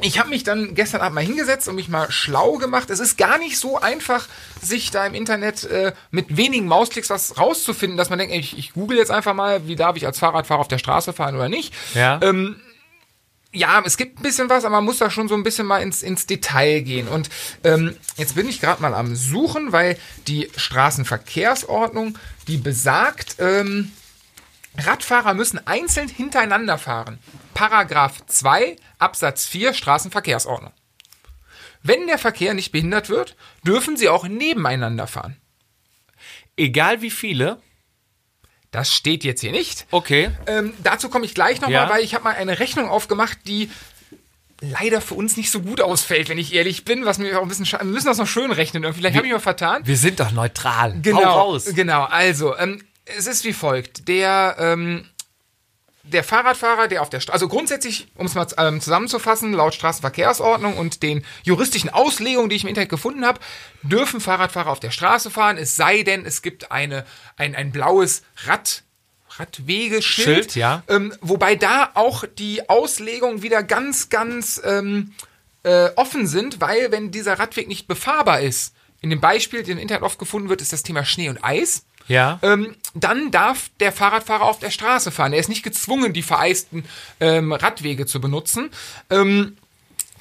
ich 0.01 0.19
habe 0.19 0.29
mich 0.29 0.43
dann 0.43 0.75
gestern 0.75 1.01
Abend 1.01 1.15
mal 1.15 1.23
hingesetzt 1.23 1.67
und 1.67 1.75
mich 1.75 1.89
mal 1.89 2.11
schlau 2.11 2.57
gemacht. 2.57 2.89
Es 2.89 2.99
ist 2.99 3.17
gar 3.17 3.37
nicht 3.37 3.57
so 3.57 3.79
einfach, 3.79 4.27
sich 4.61 4.91
da 4.91 5.05
im 5.05 5.13
Internet 5.13 5.63
äh, 5.65 5.93
mit 6.11 6.37
wenigen 6.37 6.67
Mausklicks 6.67 7.09
was 7.09 7.37
rauszufinden, 7.37 7.97
dass 7.97 8.09
man 8.09 8.19
denkt, 8.19 8.33
ey, 8.33 8.39
ich, 8.39 8.57
ich 8.57 8.73
google 8.73 8.97
jetzt 8.97 9.11
einfach 9.11 9.33
mal, 9.33 9.67
wie 9.67 9.75
darf 9.75 9.95
ich 9.95 10.05
als 10.05 10.19
Fahrradfahrer 10.19 10.61
auf 10.61 10.67
der 10.67 10.77
Straße 10.77 11.13
fahren 11.13 11.35
oder 11.35 11.49
nicht. 11.49 11.73
Ja. 11.93 12.19
Ähm, 12.21 12.57
ja, 13.53 13.81
es 13.85 13.97
gibt 13.97 14.19
ein 14.19 14.23
bisschen 14.23 14.49
was, 14.49 14.65
aber 14.65 14.77
man 14.77 14.85
muss 14.85 14.97
da 14.97 15.11
schon 15.11 15.27
so 15.27 15.35
ein 15.35 15.43
bisschen 15.43 15.67
mal 15.67 15.81
ins, 15.81 16.01
ins 16.01 16.25
Detail 16.25 16.81
gehen. 16.81 17.07
Und 17.07 17.29
ähm, 17.63 17.95
jetzt 18.17 18.35
bin 18.35 18.49
ich 18.49 18.59
gerade 18.59 18.81
mal 18.81 18.95
am 18.95 19.15
Suchen, 19.15 19.71
weil 19.71 19.97
die 20.27 20.49
Straßenverkehrsordnung, 20.55 22.17
die 22.47 22.57
besagt, 22.57 23.35
ähm, 23.37 23.91
Radfahrer 24.77 25.33
müssen 25.33 25.65
einzeln 25.67 26.09
hintereinander 26.09 26.77
fahren. 26.77 27.19
Paragraph 27.53 28.25
2 28.25 28.75
Absatz 28.99 29.45
4 29.47 29.73
Straßenverkehrsordnung. 29.73 30.71
Wenn 31.83 32.07
der 32.07 32.17
Verkehr 32.17 32.53
nicht 32.53 32.71
behindert 32.71 33.09
wird, 33.09 33.35
dürfen 33.65 33.97
sie 33.97 34.09
auch 34.09 34.27
nebeneinander 34.27 35.05
fahren. 35.05 35.37
Egal 36.55 37.01
wie 37.01 37.11
viele. 37.11 37.59
Das 38.71 38.91
steht 38.93 39.23
jetzt 39.23 39.41
hier 39.41 39.51
nicht. 39.51 39.85
Okay. 39.91 40.31
Ähm, 40.47 40.73
dazu 40.81 41.09
komme 41.09 41.25
ich 41.25 41.35
gleich 41.35 41.61
nochmal, 41.61 41.73
Ja. 41.87 41.89
weil 41.89 42.03
ich 42.03 42.15
habe 42.15 42.23
mal 42.23 42.35
eine 42.35 42.59
Rechnung 42.59 42.89
aufgemacht, 42.89 43.37
die 43.45 43.69
leider 44.61 45.01
für 45.01 45.13
uns 45.15 45.35
nicht 45.37 45.51
so 45.51 45.61
gut 45.61 45.81
ausfällt, 45.81 46.29
wenn 46.29 46.37
ich 46.37 46.53
ehrlich 46.53 46.85
bin, 46.85 47.05
was 47.05 47.17
mir 47.17 47.37
auch 47.37 47.43
ein 47.43 47.49
bisschen 47.49 47.65
wir 47.65 47.83
müssen 47.83 48.07
das 48.07 48.17
noch 48.17 48.27
schön 48.27 48.51
rechnen. 48.51 48.81
Vielleicht 48.93 49.15
habe 49.15 49.27
ich 49.27 49.31
mich 49.33 49.37
mal 49.37 49.43
vertan. 49.43 49.85
Wir 49.85 49.97
sind 49.97 50.19
doch 50.19 50.31
neutral. 50.31 50.97
Genau, 51.01 51.59
genau. 51.75 52.03
Also, 52.05 52.57
ähm, 52.57 52.81
es 53.05 53.27
ist 53.27 53.43
wie 53.43 53.53
folgt. 53.53 54.07
Der, 54.07 54.55
ähm, 54.59 55.05
der 56.03 56.23
Fahrradfahrer, 56.23 56.87
der 56.87 57.01
auf 57.01 57.09
der 57.09 57.19
Straße, 57.19 57.33
also 57.33 57.47
grundsätzlich, 57.47 58.07
um 58.15 58.25
es 58.25 58.35
mal 58.35 58.47
ähm, 58.57 58.81
zusammenzufassen, 58.81 59.53
laut 59.53 59.73
Straßenverkehrsordnung 59.73 60.77
und 60.77 61.01
den 61.01 61.23
juristischen 61.43 61.89
Auslegungen, 61.89 62.49
die 62.49 62.57
ich 62.57 62.63
im 62.63 62.69
Internet 62.69 62.89
gefunden 62.89 63.25
habe, 63.25 63.39
dürfen 63.83 64.19
Fahrradfahrer 64.19 64.69
auf 64.69 64.79
der 64.79 64.91
Straße 64.91 65.31
fahren, 65.31 65.57
es 65.57 65.75
sei 65.75 66.03
denn, 66.03 66.25
es 66.25 66.41
gibt 66.41 66.71
eine, 66.71 67.05
ein, 67.37 67.55
ein 67.55 67.71
blaues 67.71 68.23
Rad, 68.45 68.83
Radwegeschild. 69.37 70.27
Schild, 70.27 70.55
ja. 70.55 70.83
Ähm, 70.87 71.13
wobei 71.21 71.55
da 71.55 71.91
auch 71.93 72.25
die 72.37 72.69
Auslegungen 72.69 73.41
wieder 73.41 73.63
ganz, 73.63 74.09
ganz 74.09 74.61
ähm, 74.63 75.13
äh, 75.63 75.89
offen 75.95 76.27
sind, 76.27 76.59
weil 76.59 76.91
wenn 76.91 77.11
dieser 77.11 77.39
Radweg 77.39 77.67
nicht 77.67 77.87
befahrbar 77.87 78.41
ist, 78.41 78.73
in 79.01 79.09
dem 79.09 79.19
Beispiel, 79.19 79.61
das 79.61 79.69
im 79.69 79.77
Internet 79.77 80.03
oft 80.03 80.17
gefunden 80.17 80.49
wird, 80.49 80.61
ist 80.61 80.71
das 80.71 80.83
Thema 80.83 81.03
Schnee 81.03 81.29
und 81.29 81.43
Eis. 81.43 81.85
Ja. 82.07 82.39
Ähm, 82.41 82.75
dann 82.93 83.31
darf 83.31 83.69
der 83.79 83.91
Fahrradfahrer 83.91 84.43
auf 84.43 84.59
der 84.59 84.71
Straße 84.71 85.11
fahren. 85.11 85.33
Er 85.33 85.39
ist 85.39 85.49
nicht 85.49 85.63
gezwungen, 85.63 86.13
die 86.13 86.21
vereisten 86.21 86.85
ähm, 87.19 87.51
Radwege 87.51 88.05
zu 88.05 88.21
benutzen. 88.21 88.69
Ähm, 89.09 89.57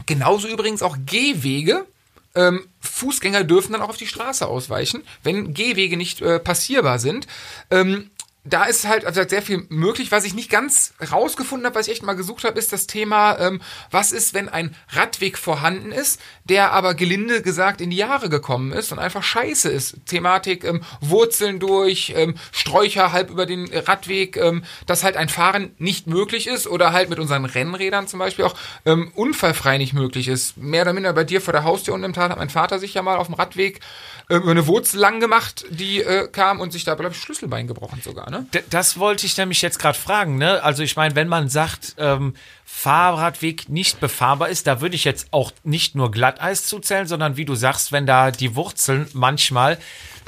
genauso 0.06 0.48
übrigens 0.48 0.82
auch 0.82 0.96
Gehwege. 1.04 1.86
Ähm, 2.34 2.66
Fußgänger 2.80 3.44
dürfen 3.44 3.72
dann 3.72 3.82
auch 3.82 3.90
auf 3.90 3.98
die 3.98 4.06
Straße 4.06 4.46
ausweichen, 4.46 5.02
wenn 5.22 5.52
Gehwege 5.52 5.98
nicht 5.98 6.22
äh, 6.22 6.38
passierbar 6.38 6.98
sind. 6.98 7.26
Ähm, 7.70 8.10
da 8.44 8.64
ist 8.64 8.88
halt 8.88 9.04
also 9.04 9.22
sehr 9.26 9.42
viel 9.42 9.66
möglich. 9.68 10.10
Was 10.10 10.24
ich 10.24 10.34
nicht 10.34 10.50
ganz 10.50 10.94
rausgefunden 11.12 11.66
habe, 11.66 11.76
was 11.76 11.86
ich 11.86 11.92
echt 11.92 12.02
mal 12.02 12.14
gesucht 12.14 12.42
habe, 12.42 12.58
ist 12.58 12.72
das 12.72 12.88
Thema, 12.88 13.38
ähm, 13.38 13.60
was 13.90 14.10
ist, 14.10 14.34
wenn 14.34 14.48
ein 14.48 14.74
Radweg 14.88 15.38
vorhanden 15.38 15.92
ist, 15.92 16.20
der 16.44 16.72
aber 16.72 16.94
gelinde 16.94 17.42
gesagt 17.42 17.80
in 17.80 17.90
die 17.90 17.96
Jahre 17.96 18.28
gekommen 18.28 18.72
ist 18.72 18.90
und 18.90 18.98
einfach 18.98 19.22
scheiße 19.22 19.70
ist. 19.70 19.96
Thematik 20.06 20.64
ähm, 20.64 20.82
Wurzeln 21.00 21.60
durch, 21.60 22.14
ähm, 22.16 22.34
Sträucher 22.50 23.12
halb 23.12 23.30
über 23.30 23.46
den 23.46 23.70
Radweg, 23.72 24.36
ähm, 24.36 24.64
dass 24.86 25.04
halt 25.04 25.16
ein 25.16 25.28
Fahren 25.28 25.74
nicht 25.78 26.08
möglich 26.08 26.48
ist 26.48 26.66
oder 26.66 26.92
halt 26.92 27.10
mit 27.10 27.20
unseren 27.20 27.44
Rennrädern 27.44 28.08
zum 28.08 28.18
Beispiel 28.18 28.44
auch 28.44 28.56
ähm, 28.84 29.12
unfallfrei 29.14 29.78
nicht 29.78 29.92
möglich 29.92 30.26
ist. 30.26 30.56
Mehr 30.56 30.82
oder 30.82 30.94
minder 30.94 31.12
bei 31.12 31.24
dir 31.24 31.40
vor 31.40 31.52
der 31.52 31.62
Haustür 31.62 31.94
unten 31.94 32.06
im 32.06 32.12
Tal 32.12 32.30
hat 32.30 32.38
mein 32.38 32.50
Vater 32.50 32.80
sich 32.80 32.94
ja 32.94 33.02
mal 33.02 33.18
auf 33.18 33.26
dem 33.26 33.34
Radweg 33.34 33.80
über 34.28 34.50
eine 34.50 34.66
Wurzel 34.66 34.98
lang 34.98 35.20
gemacht, 35.20 35.64
die 35.70 36.00
äh, 36.00 36.28
kam 36.28 36.60
und 36.60 36.72
sich 36.72 36.84
da, 36.84 36.94
glaube 36.94 37.14
ich, 37.14 37.20
Schlüsselbein 37.20 37.66
gebrochen 37.66 38.00
sogar, 38.02 38.30
ne? 38.32 38.46
Das 38.70 38.98
wollte 38.98 39.26
ich 39.26 39.36
nämlich 39.36 39.62
jetzt 39.62 39.78
gerade 39.78 39.98
fragen. 39.98 40.38
Ne? 40.38 40.62
Also 40.62 40.82
ich 40.82 40.96
meine, 40.96 41.14
wenn 41.14 41.28
man 41.28 41.48
sagt, 41.48 41.94
ähm, 41.98 42.34
Fahrradweg 42.64 43.68
nicht 43.68 44.00
befahrbar 44.00 44.48
ist, 44.48 44.66
da 44.66 44.80
würde 44.80 44.96
ich 44.96 45.04
jetzt 45.04 45.28
auch 45.30 45.52
nicht 45.62 45.94
nur 45.94 46.10
Glatteis 46.10 46.66
zuzählen, 46.66 47.06
sondern 47.06 47.36
wie 47.36 47.44
du 47.44 47.54
sagst, 47.54 47.92
wenn 47.92 48.06
da 48.06 48.30
die 48.30 48.56
Wurzeln 48.56 49.06
manchmal 49.12 49.78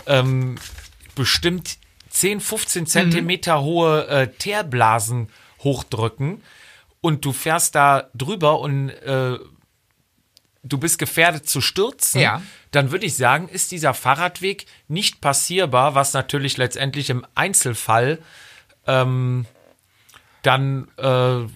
ähm, 0.06 0.56
bestimmt 1.14 1.78
10, 2.10 2.40
15 2.40 2.86
Zentimeter 2.86 3.62
hohe 3.62 4.06
äh, 4.06 4.28
Teerblasen 4.28 5.28
hochdrücken 5.60 6.42
und 7.00 7.24
du 7.24 7.32
fährst 7.32 7.74
da 7.74 8.08
drüber 8.14 8.60
und 8.60 8.90
äh, 8.90 9.38
du 10.64 10.78
bist 10.78 10.98
gefährdet 10.98 11.48
zu 11.48 11.60
stürzen, 11.60 12.20
Ja. 12.20 12.42
dann 12.70 12.90
würde 12.90 13.06
ich 13.06 13.16
sagen, 13.16 13.48
ist 13.48 13.70
dieser 13.70 13.94
Fahrradweg 13.94 14.66
nicht 14.88 15.20
passierbar, 15.20 15.94
was 15.94 16.12
natürlich 16.14 16.56
letztendlich 16.56 17.10
im 17.10 17.24
Einzelfall 17.34 18.18
ähm, 18.86 19.46
dann 20.42 20.88
äh, 20.96 21.46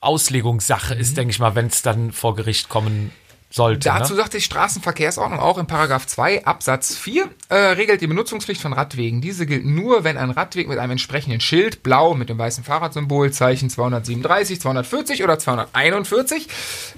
Auslegungssache 0.00 0.94
ist, 0.94 1.16
denke 1.16 1.30
ich 1.32 1.38
mal, 1.38 1.54
wenn 1.54 1.66
es 1.66 1.82
dann 1.82 2.12
vor 2.12 2.34
Gericht 2.36 2.68
kommen 2.68 3.10
sollte. 3.50 3.88
Dazu 3.88 4.12
ne? 4.12 4.18
sagt 4.18 4.34
die 4.34 4.40
Straßenverkehrsordnung 4.40 5.40
auch 5.40 5.58
in 5.58 5.66
Paragraph 5.66 6.06
2 6.06 6.44
Absatz 6.44 6.96
4 6.96 7.28
äh, 7.48 7.54
regelt 7.54 8.00
die 8.00 8.06
Benutzungspflicht 8.06 8.60
von 8.60 8.72
Radwegen. 8.72 9.20
Diese 9.20 9.46
gilt 9.46 9.64
nur, 9.64 10.04
wenn 10.04 10.18
ein 10.18 10.30
Radweg 10.30 10.68
mit 10.68 10.78
einem 10.78 10.92
entsprechenden 10.92 11.40
Schild, 11.40 11.82
blau 11.82 12.14
mit 12.14 12.28
dem 12.28 12.38
weißen 12.38 12.64
Fahrradsymbol, 12.64 13.32
Zeichen 13.32 13.70
237, 13.70 14.60
240 14.60 15.24
oder 15.24 15.38
241 15.38 16.48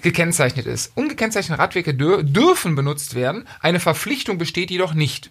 gekennzeichnet 0.02 0.66
ist. 0.66 0.92
Ungekennzeichnete 0.96 1.60
Radwege 1.60 1.94
dür 1.94 2.22
dürfen 2.22 2.74
benutzt 2.74 3.14
werden. 3.14 3.46
Eine 3.60 3.80
Verpflichtung 3.80 4.38
besteht 4.38 4.70
jedoch 4.70 4.94
nicht. 4.94 5.30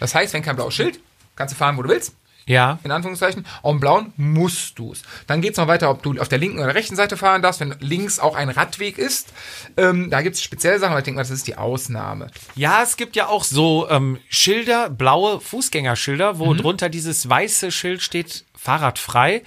Das 0.00 0.14
heißt, 0.14 0.34
wenn 0.34 0.42
kein 0.42 0.56
blaues 0.56 0.74
Schild, 0.74 1.00
kannst 1.34 1.54
du 1.54 1.58
fahren, 1.58 1.76
wo 1.76 1.82
du 1.82 1.88
willst. 1.88 2.14
Ja. 2.48 2.78
in 2.82 2.90
Anführungszeichen. 2.90 3.46
Auf 3.62 3.72
dem 3.72 3.80
blauen 3.80 4.12
musst 4.16 4.78
du 4.78 4.92
es. 4.92 5.02
Dann 5.26 5.40
geht's 5.40 5.58
noch 5.58 5.68
weiter, 5.68 5.90
ob 5.90 6.02
du 6.02 6.18
auf 6.18 6.28
der 6.28 6.38
linken 6.38 6.58
oder 6.58 6.74
rechten 6.74 6.96
Seite 6.96 7.16
fahren 7.16 7.42
darfst, 7.42 7.60
wenn 7.60 7.76
links 7.78 8.18
auch 8.18 8.34
ein 8.34 8.48
Radweg 8.48 8.98
ist. 8.98 9.32
Ähm, 9.76 10.10
da 10.10 10.22
gibt's 10.22 10.42
spezielle 10.42 10.78
Sachen, 10.80 10.92
aber 10.92 11.00
ich 11.00 11.04
denke 11.04 11.16
mal, 11.16 11.22
das 11.22 11.30
ist 11.30 11.46
die 11.46 11.56
Ausnahme. 11.56 12.28
Ja, 12.56 12.82
es 12.82 12.96
gibt 12.96 13.14
ja 13.14 13.28
auch 13.28 13.44
so 13.44 13.88
ähm, 13.90 14.18
Schilder, 14.28 14.90
blaue 14.90 15.40
Fußgängerschilder, 15.40 16.38
wo 16.38 16.54
drunter 16.54 16.88
dieses 16.88 17.28
weiße 17.28 17.70
Schild 17.70 18.02
steht, 18.02 18.44
fahrradfrei. 18.56 19.42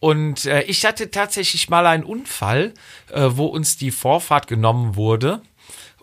Und 0.00 0.44
äh, 0.44 0.62
ich 0.64 0.84
hatte 0.84 1.10
tatsächlich 1.10 1.70
mal 1.70 1.86
einen 1.86 2.04
Unfall, 2.04 2.74
äh, 3.10 3.22
wo 3.30 3.46
uns 3.46 3.78
die 3.78 3.90
Vorfahrt 3.90 4.48
genommen 4.48 4.96
wurde. 4.96 5.40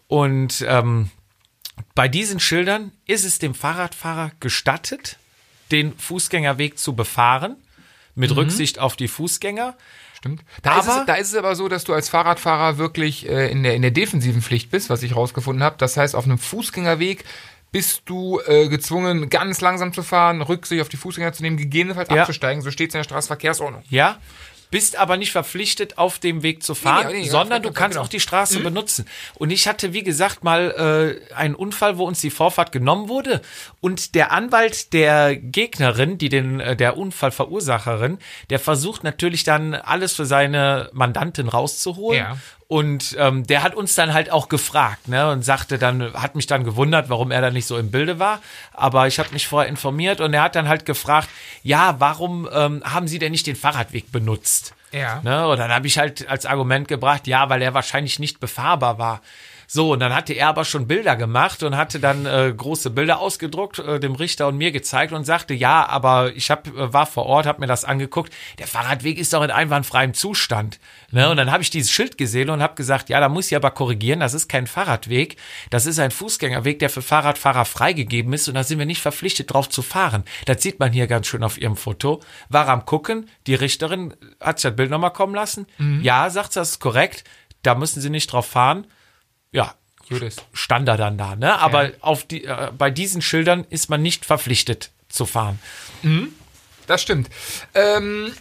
Und 0.08 0.66
ähm, 0.68 1.12
bei 1.94 2.08
diesen 2.08 2.40
Schildern 2.40 2.92
ist 3.06 3.26
es 3.26 3.38
dem 3.40 3.54
Fahrradfahrer 3.54 4.32
gestattet, 4.40 5.18
den 5.72 5.98
Fußgängerweg 5.98 6.78
zu 6.78 6.96
befahren, 6.96 7.56
mit 8.16 8.36
Rücksicht 8.36 8.80
auf 8.80 8.96
die 8.96 9.08
Fußgänger. 9.08 9.76
Stimmt. 10.18 10.44
Da, 10.62 10.80
ist 10.80 10.88
Aber- 10.90 11.00
es, 11.02 11.06
da 11.08 11.14
ist 11.16 11.28
es 11.30 11.36
aber 11.36 11.56
so, 11.56 11.68
dass 11.68 11.84
du 11.84 11.94
als 11.94 12.10
Fahrradfahrer 12.10 12.78
wirklich 12.78 13.28
äh, 13.28 13.50
in, 13.52 13.64
der, 13.64 13.74
in 13.76 13.82
der 13.82 13.92
defensiven 13.92 14.42
Pflicht 14.42 14.70
bist, 14.70 14.90
was 14.90 15.02
ich 15.02 15.16
rausgefunden 15.16 15.64
habe. 15.64 15.78
Das 15.80 15.98
heißt, 15.98 16.16
auf 16.16 16.26
einem 16.26 16.38
Fußgängerweg 16.38 17.24
bist 17.72 18.02
du 18.06 18.40
äh, 18.46 18.68
gezwungen, 18.68 19.30
ganz 19.30 19.62
langsam 19.62 19.94
zu 19.94 20.04
fahren, 20.04 20.42
Rücksicht 20.42 20.82
auf 20.82 20.90
die 20.90 20.98
Fußgänger 20.98 21.32
zu 21.34 21.42
nehmen, 21.42 21.56
gegebenenfalls 21.58 22.10
Ja. 22.10 22.22
abzusteigen. 22.22 22.62
So 22.62 22.70
steht 22.70 22.90
es 22.90 22.96
in 22.96 23.00
der 23.00 23.04
Straßenverkehrsordnung. 23.06 23.82
Ja, 23.90 24.18
bist 24.72 24.96
aber 24.96 25.18
nicht 25.18 25.32
verpflichtet, 25.32 25.98
auf 25.98 26.18
dem 26.18 26.44
Weg 26.44 26.64
zu 26.64 26.74
fahren, 26.74 27.08
Nee, 27.08 27.14
nee, 27.14 27.20
nee, 27.24 27.30
sondern 27.30 27.62
du 27.62 27.72
kannst 27.72 27.96
genau. 27.96 28.06
auch 28.06 28.10
die 28.10 28.20
Straße 28.20 28.60
benutzen. 28.62 29.06
Und 29.36 29.52
ich 29.52 29.68
hatte, 29.68 29.94
wie 29.94 30.02
gesagt, 30.02 30.44
mal 30.44 31.20
äh, 31.30 31.34
einen 31.36 31.56
Unfall, 31.56 31.98
wo 31.98 32.06
uns 32.06 32.22
die 32.22 32.32
Vorfahrt 32.32 32.72
genommen 32.72 33.10
wurde. 33.10 33.42
Und 33.82 34.16
der 34.16 34.32
Anwalt 34.32 34.94
der 34.94 35.36
Gegnerin, 35.36 36.18
die 36.18 36.30
den, 36.30 36.60
äh, 36.62 36.76
der 36.76 36.98
Unfallverursacherin, 36.98 38.18
der 38.50 38.60
versucht 38.60 39.04
natürlich 39.04 39.44
dann 39.44 39.76
alles 39.76 40.16
für 40.16 40.26
seine 40.26 40.90
Mandantin 40.94 41.50
rauszuholen. 41.50 42.20
Ja. 42.20 42.38
Und 42.72 43.18
ähm, 43.20 43.46
der 43.46 43.64
hat 43.64 43.76
uns 43.76 43.96
dann 43.96 44.14
halt 44.14 44.32
auch 44.32 44.48
gefragt, 44.48 45.10
ne, 45.10 45.30
und 45.30 45.44
sagte 45.44 45.78
dann, 45.78 46.14
hat 46.14 46.36
mich 46.36 46.48
dann 46.48 46.64
gewundert, 46.64 47.10
warum 47.10 47.30
er 47.30 47.42
da 47.42 47.52
nicht 47.52 47.66
so 47.66 47.78
im 47.78 47.92
Bilde 47.92 48.18
war. 48.18 48.40
Aber 48.72 49.08
ich 49.08 49.20
habe 49.20 49.28
mich 49.34 49.46
vorher 49.46 49.68
informiert 49.70 50.22
und 50.22 50.34
er 50.34 50.44
hat 50.44 50.56
dann 50.56 50.70
halt 50.70 50.86
gefragt, 50.86 51.28
ja, 51.64 51.96
warum 52.00 52.48
ähm, 52.50 52.82
haben 52.86 53.10
Sie 53.10 53.20
denn 53.20 53.34
nicht 53.34 53.46
den 53.46 53.58
Fahrradweg 53.58 54.14
benutzt? 54.14 54.74
Ja. 54.94 55.20
Ne? 55.22 55.50
Und 55.50 55.58
dann 55.58 55.70
habe 55.70 55.86
ich 55.86 55.98
halt 55.98 56.30
als 56.30 56.46
Argument 56.46 56.88
gebracht, 56.88 57.28
ja, 57.28 57.50
weil 57.50 57.62
er 57.62 57.74
wahrscheinlich 57.74 58.20
nicht 58.20 58.40
befahrbar 58.40 58.98
war. 58.98 59.22
So, 59.74 59.94
und 59.94 60.02
dann 60.02 60.14
hatte 60.14 60.34
er 60.34 60.50
aber 60.50 60.66
schon 60.66 60.86
Bilder 60.86 61.16
gemacht 61.16 61.64
und 61.64 61.78
hatte 61.78 62.02
dann 62.02 62.26
äh, 62.26 62.54
große 62.54 62.90
Bilder 62.90 63.20
ausgedruckt, 63.20 63.80
äh, 63.80 64.02
dem 64.02 64.16
Richter 64.16 64.50
und 64.50 64.58
mir 64.58 64.74
gezeigt 64.74 65.14
und 65.14 65.24
sagte, 65.24 65.54
ja, 65.54 65.88
aber 65.88 66.36
ich 66.36 66.52
hab, 66.52 66.68
äh, 66.68 66.92
war 66.92 67.06
vor 67.06 67.26
Ort, 67.26 67.46
habe 67.46 67.62
mir 67.62 67.68
das 67.68 67.86
angeguckt, 67.86 68.34
der 68.60 68.68
Fahrradweg 68.68 69.18
ist 69.18 69.32
doch 69.32 69.42
in 69.42 69.50
einwandfreiem 69.50 70.14
Zustand. 70.14 70.82
Ne? 71.12 71.30
Und 71.30 71.38
dann 71.38 71.54
habe 71.54 71.64
ich 71.64 71.70
dieses 71.70 71.90
Schild 71.90 72.18
gesehen 72.18 72.50
und 72.50 72.62
habe 72.62 72.76
gesagt, 72.76 73.08
ja, 73.08 73.22
da 73.22 73.30
muss 73.30 73.48
ich 73.48 73.56
aber 73.56 73.72
korrigieren, 73.72 74.20
das 74.20 74.34
ist 74.34 74.50
kein 74.50 74.68
Fahrradweg, 74.68 75.38
das 75.70 75.86
ist 75.86 76.00
ein 76.00 76.12
Fußgängerweg, 76.12 76.80
der 76.80 76.90
für 76.90 77.02
Fahrradfahrer 77.02 77.64
freigegeben 77.64 78.34
ist 78.34 78.50
und 78.50 78.56
da 78.56 78.66
sind 78.66 78.78
wir 78.78 78.86
nicht 78.86 79.02
verpflichtet 79.02 79.54
drauf 79.54 79.70
zu 79.70 79.82
fahren. 79.82 80.26
Das 80.48 80.62
sieht 80.62 80.82
man 80.82 80.92
hier 80.92 81.08
ganz 81.08 81.28
schön 81.28 81.46
auf 81.46 81.58
ihrem 81.58 81.78
Foto. 81.78 82.20
War 82.50 82.68
am 82.68 82.86
gucken, 82.86 83.30
die 83.48 83.56
Richterin 83.56 84.16
hat 84.42 84.60
sich 84.60 84.70
das 84.70 84.76
Bild 84.76 84.92
nochmal 84.92 85.14
kommen 85.14 85.34
lassen. 85.34 85.66
Ja, 86.02 86.30
sagt 86.30 86.52
sie, 86.52 86.60
das 86.60 86.72
ist 86.72 86.80
korrekt, 86.82 87.24
da 87.64 87.74
müssen 87.74 88.02
sie 88.02 88.10
nicht 88.10 88.34
drauf 88.34 88.48
fahren 88.48 88.86
ja, 89.52 89.74
stand 90.54 90.88
er 90.90 90.98
dann 90.98 91.18
da, 91.18 91.36
ne? 91.36 91.58
Aber 91.60 91.90
Ja. 91.90 91.96
auf 92.02 92.26
die, 92.26 92.46
äh, 92.46 92.72
bei 92.78 92.90
diesen 92.92 93.22
Schildern 93.22 93.66
ist 93.70 93.90
man 93.90 94.02
nicht 94.02 94.26
verpflichtet 94.26 94.92
zu 95.10 95.26
fahren. 95.26 95.60
Das 96.88 97.02
stimmt. 97.02 97.30
Ähm, 97.74 98.34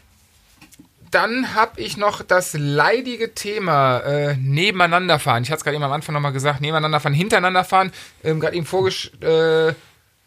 dann 1.11 1.55
habe 1.55 1.81
ich 1.81 1.97
noch 1.97 2.23
das 2.23 2.55
leidige 2.55 3.35
Thema 3.35 3.99
äh, 4.01 4.37
nebeneinander 4.37 5.19
fahren. 5.19 5.43
Ich 5.43 5.51
hatte 5.51 5.59
es 5.59 5.65
gerade 5.65 5.75
eben 5.77 5.85
am 5.85 5.93
Anfang 5.93 6.13
nochmal 6.15 6.33
gesagt, 6.33 6.61
nebeneinander 6.61 7.01
fahren, 7.01 7.15
hintereinander 7.15 7.65
fahren. 7.65 7.93
Ähm, 8.23 8.39
gerade 8.41 8.57
eben 8.57 8.67
vorgelesen 8.67 9.21
äh, 9.23 9.75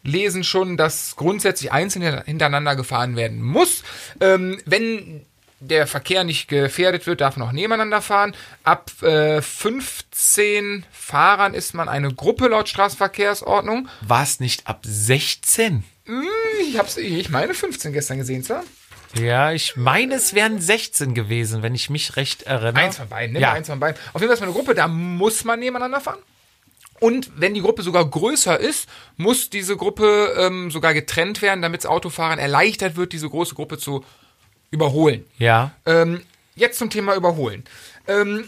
lesen 0.02 0.44
schon, 0.44 0.76
dass 0.76 1.16
grundsätzlich 1.16 1.72
einzeln 1.72 2.22
hintereinander 2.24 2.76
gefahren 2.76 3.16
werden 3.16 3.40
muss. 3.42 3.82
Ähm, 4.20 4.60
wenn 4.66 5.24
der 5.68 5.86
Verkehr 5.86 6.24
nicht 6.24 6.48
gefährdet 6.48 7.06
wird, 7.06 7.20
darf 7.20 7.36
man 7.36 7.48
auch 7.48 7.52
nebeneinander 7.52 8.02
fahren. 8.02 8.34
Ab 8.62 8.90
äh, 9.02 9.40
15 9.40 10.84
Fahrern 10.92 11.54
ist 11.54 11.74
man 11.74 11.88
eine 11.88 12.12
Gruppe 12.12 12.48
laut 12.48 12.68
Straßenverkehrsordnung. 12.68 13.88
War 14.00 14.22
es 14.22 14.40
nicht 14.40 14.66
ab 14.66 14.80
16? 14.82 15.84
Ich 16.68 16.78
hab's, 16.78 16.96
ich 16.96 17.30
meine 17.30 17.54
15 17.54 17.92
gestern 17.92 18.18
gesehen, 18.18 18.42
zwar. 18.42 18.62
Ja, 19.18 19.52
ich 19.52 19.76
meine, 19.76 20.14
es 20.14 20.34
wären 20.34 20.60
16 20.60 21.14
gewesen, 21.14 21.62
wenn 21.62 21.74
ich 21.74 21.88
mich 21.88 22.16
recht 22.16 22.42
erinnere. 22.42 22.82
Eins 22.82 22.96
von 22.96 23.08
beiden, 23.08 23.34
ne? 23.34 23.40
Ja. 23.40 23.52
Eins 23.52 23.68
von 23.68 23.78
beiden. 23.78 24.00
Auf 24.12 24.20
jeden 24.20 24.28
Fall 24.28 24.34
ist 24.34 24.40
man 24.40 24.48
eine 24.48 24.58
Gruppe, 24.58 24.74
da 24.74 24.88
muss 24.88 25.44
man 25.44 25.60
nebeneinander 25.60 26.00
fahren. 26.00 26.18
Und 27.00 27.30
wenn 27.36 27.54
die 27.54 27.60
Gruppe 27.60 27.82
sogar 27.82 28.08
größer 28.08 28.58
ist, 28.58 28.88
muss 29.16 29.50
diese 29.50 29.76
Gruppe 29.76 30.34
ähm, 30.38 30.70
sogar 30.70 30.94
getrennt 30.94 31.42
werden, 31.42 31.62
damit 31.62 31.80
es 31.80 31.86
Autofahrern 31.86 32.38
erleichtert 32.38 32.96
wird, 32.96 33.12
diese 33.12 33.28
große 33.28 33.54
Gruppe 33.54 33.78
zu 33.78 34.04
überholen. 34.74 35.24
Ja. 35.38 35.70
Ähm, 35.86 36.22
jetzt 36.56 36.78
zum 36.78 36.90
Thema 36.90 37.14
Überholen. 37.14 37.64
Ähm, 38.08 38.44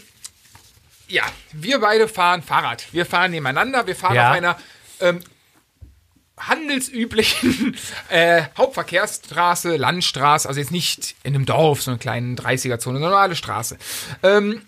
ja, 1.07 1.23
wir 1.53 1.79
beide 1.79 2.07
fahren 2.07 2.43
Fahrrad. 2.43 2.85
Wir 2.93 3.05
fahren 3.05 3.31
nebeneinander. 3.31 3.87
Wir 3.87 3.95
fahren 3.95 4.15
Ja. 4.15 4.29
auf 4.29 4.35
einer 4.35 4.57
ähm, 4.99 5.19
handelsüblichen 6.37 7.75
äh, 8.09 8.43
Hauptverkehrsstraße, 8.57 9.77
Landstraße, 9.77 10.47
also 10.47 10.59
jetzt 10.59 10.71
nicht 10.71 11.15
in 11.23 11.33
einem 11.33 11.45
Dorf, 11.45 11.81
so 11.81 11.91
eine 11.91 11.97
kleine 11.97 12.35
30er-Zone, 12.35 12.97
eine 12.99 13.07
normale 13.07 13.35
Straße. 13.35 13.77
Ähm, 14.23 14.61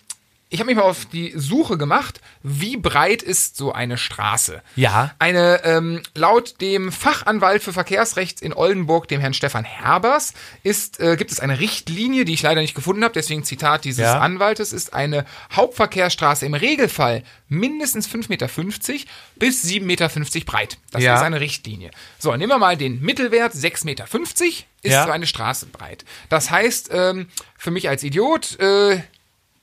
ich 0.51 0.59
habe 0.59 0.67
mich 0.67 0.77
mal 0.77 0.81
auf 0.83 1.05
die 1.05 1.31
Suche 1.35 1.77
gemacht, 1.77 2.21
wie 2.41 2.75
breit 2.75 3.21
ist 3.21 3.55
so 3.55 3.71
eine 3.71 3.99
Straße? 3.99 4.63
Ja. 4.75 5.13
Eine, 5.19 5.63
ähm, 5.63 6.01
laut 6.15 6.59
dem 6.59 6.91
Fachanwalt 6.91 7.61
für 7.61 7.71
Verkehrsrecht 7.71 8.41
in 8.41 8.53
Oldenburg, 8.53 9.07
dem 9.07 9.21
Herrn 9.21 9.35
Stefan 9.35 9.63
Herbers, 9.63 10.33
ist, 10.63 10.99
äh, 10.99 11.17
gibt 11.17 11.31
es 11.31 11.39
eine 11.39 11.59
Richtlinie, 11.59 12.25
die 12.25 12.33
ich 12.33 12.41
leider 12.41 12.61
nicht 12.61 12.73
gefunden 12.73 13.03
habe, 13.03 13.13
deswegen 13.13 13.43
Zitat 13.43 13.85
dieses 13.85 14.01
Ja. 14.01 14.19
Anwaltes, 14.19 14.73
ist 14.73 14.93
eine 14.93 15.25
Hauptverkehrsstraße 15.51 16.47
im 16.47 16.55
Regelfall 16.55 17.23
mindestens 17.47 18.07
5,50 18.07 18.29
Meter 18.29 18.49
bis 19.35 19.63
7,50 19.63 19.85
Meter 19.85 20.45
breit. 20.45 20.77
Das 20.91 21.03
Ja. 21.03 21.15
ist 21.15 21.21
eine 21.21 21.39
Richtlinie. 21.41 21.91
So, 22.17 22.35
nehmen 22.35 22.51
wir 22.51 22.57
mal 22.57 22.75
den 22.75 23.01
Mittelwert, 23.01 23.53
6,50 23.53 23.85
Meter 23.85 24.05
ist 24.81 24.93
Ja. 24.93 25.05
so 25.05 25.11
eine 25.11 25.27
Straße 25.27 25.67
breit. 25.67 26.05
Das 26.29 26.49
heißt, 26.49 26.89
ähm, 26.91 27.27
für 27.57 27.69
mich 27.69 27.87
als 27.89 28.01
Idiot, 28.03 28.59
äh, 28.59 29.01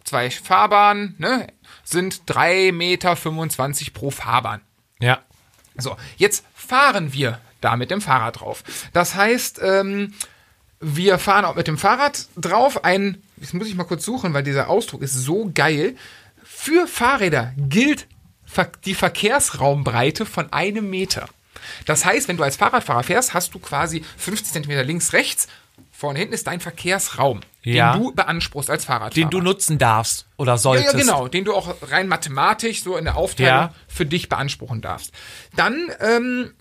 zwei 0.06 0.30
Fahrbahnen, 0.30 1.14
ne, 1.18 1.48
sind 1.84 2.22
3,25 2.26 2.72
Meter 2.72 3.14
pro 3.92 4.10
Fahrbahn. 4.10 4.60
Ja. 4.98 5.20
So, 5.76 5.96
jetzt 6.16 6.44
fahren 6.54 7.12
wir 7.12 7.40
da 7.60 7.76
mit 7.76 7.90
dem 7.90 8.00
Fahrrad 8.00 8.40
drauf. 8.40 8.64
Das 8.92 9.14
heißt, 9.14 9.60
ähm, 9.62 10.14
wir 10.80 11.18
fahren 11.18 11.44
auch 11.44 11.56
mit 11.56 11.68
dem 11.68 11.78
Fahrrad 11.78 12.26
drauf. 12.36 12.84
Ein, 12.84 13.22
das 13.36 13.52
muss 13.52 13.68
ich 13.68 13.74
mal 13.74 13.84
kurz 13.84 14.04
suchen, 14.04 14.34
weil 14.34 14.42
dieser 14.42 14.68
Ausdruck 14.68 15.02
ist 15.02 15.14
so 15.14 15.50
geil. 15.52 15.96
Für 16.42 16.86
Fahrräder 16.86 17.52
gilt 17.56 18.06
die 18.84 18.94
Verkehrsraumbreite 18.94 20.24
von 20.24 20.52
einem 20.52 20.88
Meter. 20.88 21.28
Das 21.84 22.04
heißt, 22.04 22.28
wenn 22.28 22.36
du 22.36 22.42
als 22.42 22.56
Fahrradfahrer 22.56 23.02
fährst, 23.02 23.34
hast 23.34 23.54
du 23.54 23.58
quasi 23.58 24.04
50 24.16 24.52
Zentimeter 24.52 24.84
links, 24.84 25.12
rechts. 25.12 25.48
Vorne 25.96 26.18
hinten 26.18 26.34
ist 26.34 26.46
dein 26.46 26.60
Verkehrsraum, 26.60 27.40
Ja. 27.62 27.94
den 27.94 28.02
du 28.02 28.12
beanspruchst 28.12 28.68
als 28.68 28.84
Fahrradfahrer. 28.84 29.14
Den 29.14 29.30
du 29.30 29.40
nutzen 29.40 29.78
darfst 29.78 30.26
oder 30.36 30.52
Ja, 30.52 30.58
solltest. 30.58 30.92
ja, 30.92 30.98
genau, 31.00 31.26
den 31.28 31.44
du 31.46 31.54
auch 31.54 31.74
rein 31.90 32.06
mathematisch 32.06 32.82
so 32.82 32.96
in 32.98 33.04
der 33.06 33.16
Aufteilung 33.16 33.68
Ja. 33.68 33.74
für 33.88 34.04
dich 34.04 34.28
beanspruchen 34.28 34.82
darfst. 34.82 35.12
Dann 35.56 35.90
ähm, 36.00 36.52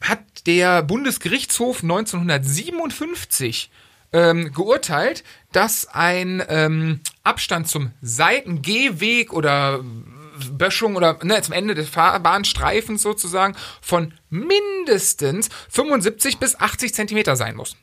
hat 0.00 0.20
der 0.46 0.82
Bundesgerichtshof 0.84 1.82
1957 1.82 3.70
ähm, 4.12 4.52
geurteilt, 4.52 5.24
dass 5.52 5.86
ein 5.88 6.42
ähm, 6.48 7.00
Abstand 7.24 7.68
zum 7.68 7.90
Seitengehweg 8.00 9.32
oder 9.32 9.80
Böschung 10.52 10.94
oder 10.96 11.18
ne, 11.24 11.42
zum 11.42 11.52
Ende 11.52 11.74
des 11.74 11.88
Fahrbahnstreifens 11.88 13.02
sozusagen 13.02 13.56
von 13.82 14.14
mindestens 14.30 15.48
75 15.68 16.38
bis 16.38 16.58
80 16.58 16.94
Zentimeter 16.94 17.34
sein 17.34 17.56
muss. 17.56 17.76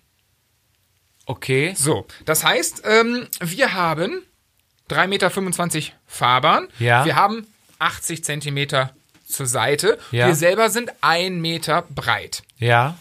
Okay. 1.25 1.73
So, 1.75 2.05
das 2.25 2.43
heißt, 2.43 2.83
ähm, 2.85 3.27
wir 3.39 3.73
haben 3.73 4.21
3,25 4.89 5.07
Meter 5.07 5.93
Fahrbahn. 6.05 6.67
Ja. 6.79 7.05
Wir 7.05 7.15
haben 7.15 7.47
80 7.79 8.23
Zentimeter 8.23 8.93
zur 9.27 9.47
Seite. 9.47 9.97
Ja. 10.11 10.27
Wir 10.27 10.35
selber 10.35 10.69
sind 10.69 10.91
ein 11.01 11.41
Meter 11.41 11.83
breit. 11.83 12.43
Ja. 12.57 12.97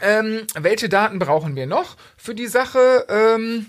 Ähm, 0.00 0.46
welche 0.54 0.88
Daten 0.88 1.18
brauchen 1.18 1.54
wir 1.56 1.66
noch 1.66 1.96
für 2.16 2.34
die 2.34 2.46
Sache? 2.46 3.06
Ähm, 3.08 3.66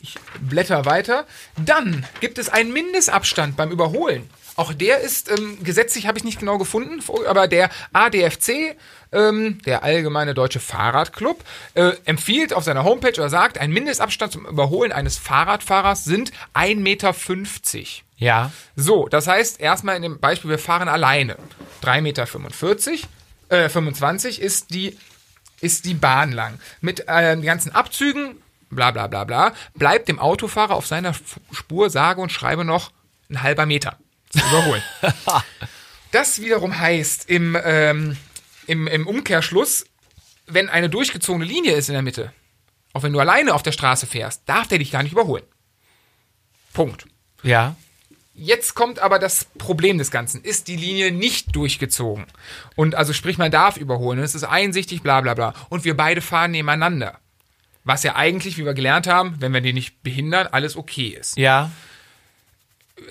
ich 0.00 0.16
blätter 0.40 0.84
weiter. 0.84 1.26
Dann 1.56 2.04
gibt 2.20 2.38
es 2.38 2.48
einen 2.48 2.72
Mindestabstand 2.72 3.56
beim 3.56 3.70
Überholen. 3.70 4.28
Auch 4.56 4.74
der 4.74 4.98
ist 5.00 5.30
ähm, 5.30 5.62
gesetzlich, 5.62 6.06
habe 6.06 6.18
ich 6.18 6.24
nicht 6.24 6.40
genau 6.40 6.58
gefunden, 6.58 7.00
aber 7.26 7.48
der 7.48 7.70
ADFC, 7.92 8.76
ähm, 9.12 9.60
der 9.64 9.82
Allgemeine 9.82 10.34
Deutsche 10.34 10.60
Fahrradclub, 10.60 11.44
äh, 11.74 11.92
empfiehlt 12.04 12.52
auf 12.52 12.64
seiner 12.64 12.84
Homepage 12.84 13.12
oder 13.12 13.28
sagt, 13.28 13.58
ein 13.58 13.70
Mindestabstand 13.70 14.32
zum 14.32 14.46
Überholen 14.46 14.92
eines 14.92 15.18
Fahrradfahrers 15.18 16.04
sind 16.04 16.32
1,50 16.54 16.76
Meter. 16.76 17.14
Ja. 18.16 18.52
So, 18.76 19.08
das 19.08 19.26
heißt, 19.26 19.60
erstmal 19.60 19.96
in 19.96 20.02
dem 20.02 20.20
Beispiel, 20.20 20.50
wir 20.50 20.58
fahren 20.58 20.88
alleine. 20.88 21.36
3,45 21.82 22.00
Meter, 22.00 23.64
äh, 23.64 23.68
25 23.68 24.40
ist 24.40 24.72
die, 24.72 24.96
ist 25.60 25.84
die 25.84 25.94
Bahn 25.94 26.32
lang. 26.32 26.58
Mit 26.80 27.08
äh, 27.08 27.34
den 27.34 27.42
ganzen 27.42 27.74
Abzügen, 27.74 28.36
bla 28.70 28.90
bla 28.90 29.06
bla 29.06 29.24
bla, 29.24 29.52
bleibt 29.74 30.08
dem 30.08 30.18
Autofahrer 30.18 30.74
auf 30.74 30.86
seiner 30.86 31.14
Spur 31.50 31.90
sage 31.90 32.20
und 32.20 32.30
schreibe 32.30 32.64
noch 32.64 32.92
ein 33.30 33.42
halber 33.42 33.66
Meter 33.66 33.98
zu 34.30 34.38
überholen. 34.38 34.82
das 36.12 36.40
wiederum 36.40 36.78
heißt, 36.78 37.28
im, 37.28 37.56
ähm, 37.62 38.16
im, 38.72 38.86
im 38.86 39.06
Umkehrschluss, 39.06 39.84
wenn 40.46 40.70
eine 40.70 40.88
durchgezogene 40.88 41.44
Linie 41.44 41.72
ist 41.72 41.88
in 41.88 41.92
der 41.92 42.02
Mitte, 42.02 42.32
auch 42.94 43.02
wenn 43.02 43.12
du 43.12 43.20
alleine 43.20 43.54
auf 43.54 43.62
der 43.62 43.72
Straße 43.72 44.06
fährst, 44.06 44.42
darf 44.46 44.66
der 44.66 44.78
dich 44.78 44.90
gar 44.90 45.02
nicht 45.02 45.12
überholen. 45.12 45.44
Punkt. 46.72 47.06
Ja. 47.42 47.76
Jetzt 48.34 48.74
kommt 48.74 48.98
aber 48.98 49.18
das 49.18 49.44
Problem 49.58 49.98
des 49.98 50.10
Ganzen. 50.10 50.42
Ist 50.42 50.68
die 50.68 50.76
Linie 50.76 51.12
nicht 51.12 51.54
durchgezogen? 51.54 52.24
Und 52.76 52.94
also 52.94 53.12
sprich, 53.12 53.36
man 53.36 53.50
darf 53.50 53.76
überholen. 53.76 54.18
Und 54.18 54.24
es 54.24 54.34
ist 54.34 54.44
einsichtig, 54.44 55.02
bla 55.02 55.20
bla 55.20 55.34
bla. 55.34 55.54
Und 55.68 55.84
wir 55.84 55.94
beide 55.94 56.22
fahren 56.22 56.52
nebeneinander. 56.52 57.18
Was 57.84 58.04
ja 58.04 58.16
eigentlich, 58.16 58.56
wie 58.56 58.64
wir 58.64 58.72
gelernt 58.72 59.06
haben, 59.06 59.36
wenn 59.40 59.52
wir 59.52 59.60
die 59.60 59.74
nicht 59.74 60.02
behindern, 60.02 60.46
alles 60.46 60.76
okay 60.76 61.08
ist. 61.08 61.36
Ja. 61.36 61.70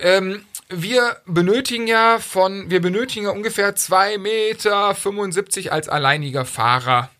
Ähm, 0.00 0.44
wir 0.74 1.16
benötigen 1.26 1.86
ja 1.86 2.18
von, 2.18 2.70
wir 2.70 2.80
benötigen 2.80 3.26
ja 3.26 3.30
ungefähr 3.32 3.74
2,75 3.76 4.18
Meter 4.18 5.72
als 5.72 5.88
alleiniger 5.88 6.44
Fahrer 6.44 7.10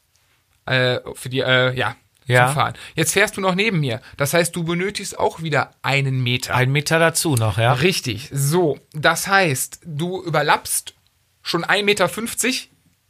äh, 0.67 0.99
für 1.15 1.29
die, 1.29 1.41
äh, 1.41 1.75
ja, 1.75 1.97
Ja. 2.27 2.47
zum 2.47 2.55
Fahren. 2.55 2.75
Jetzt 2.95 3.13
fährst 3.13 3.37
du 3.37 3.41
noch 3.41 3.55
neben 3.55 3.81
mir. 3.81 4.01
Das 4.17 4.33
heißt, 4.35 4.55
du 4.55 4.65
benötigst 4.65 5.19
auch 5.19 5.43
wieder 5.43 5.73
einen 5.83 6.23
Meter. 6.23 6.55
Ein 6.55 6.71
Meter 6.71 6.99
dazu 6.99 7.35
noch, 7.35 7.59
ja. 7.59 7.73
Richtig. 7.73 8.29
So, 8.33 8.79
das 8.93 9.27
heißt, 9.27 9.81
du 9.85 10.23
überlappst 10.23 10.95
schon 11.43 11.65
1,50 11.65 11.83
Meter 11.85 12.09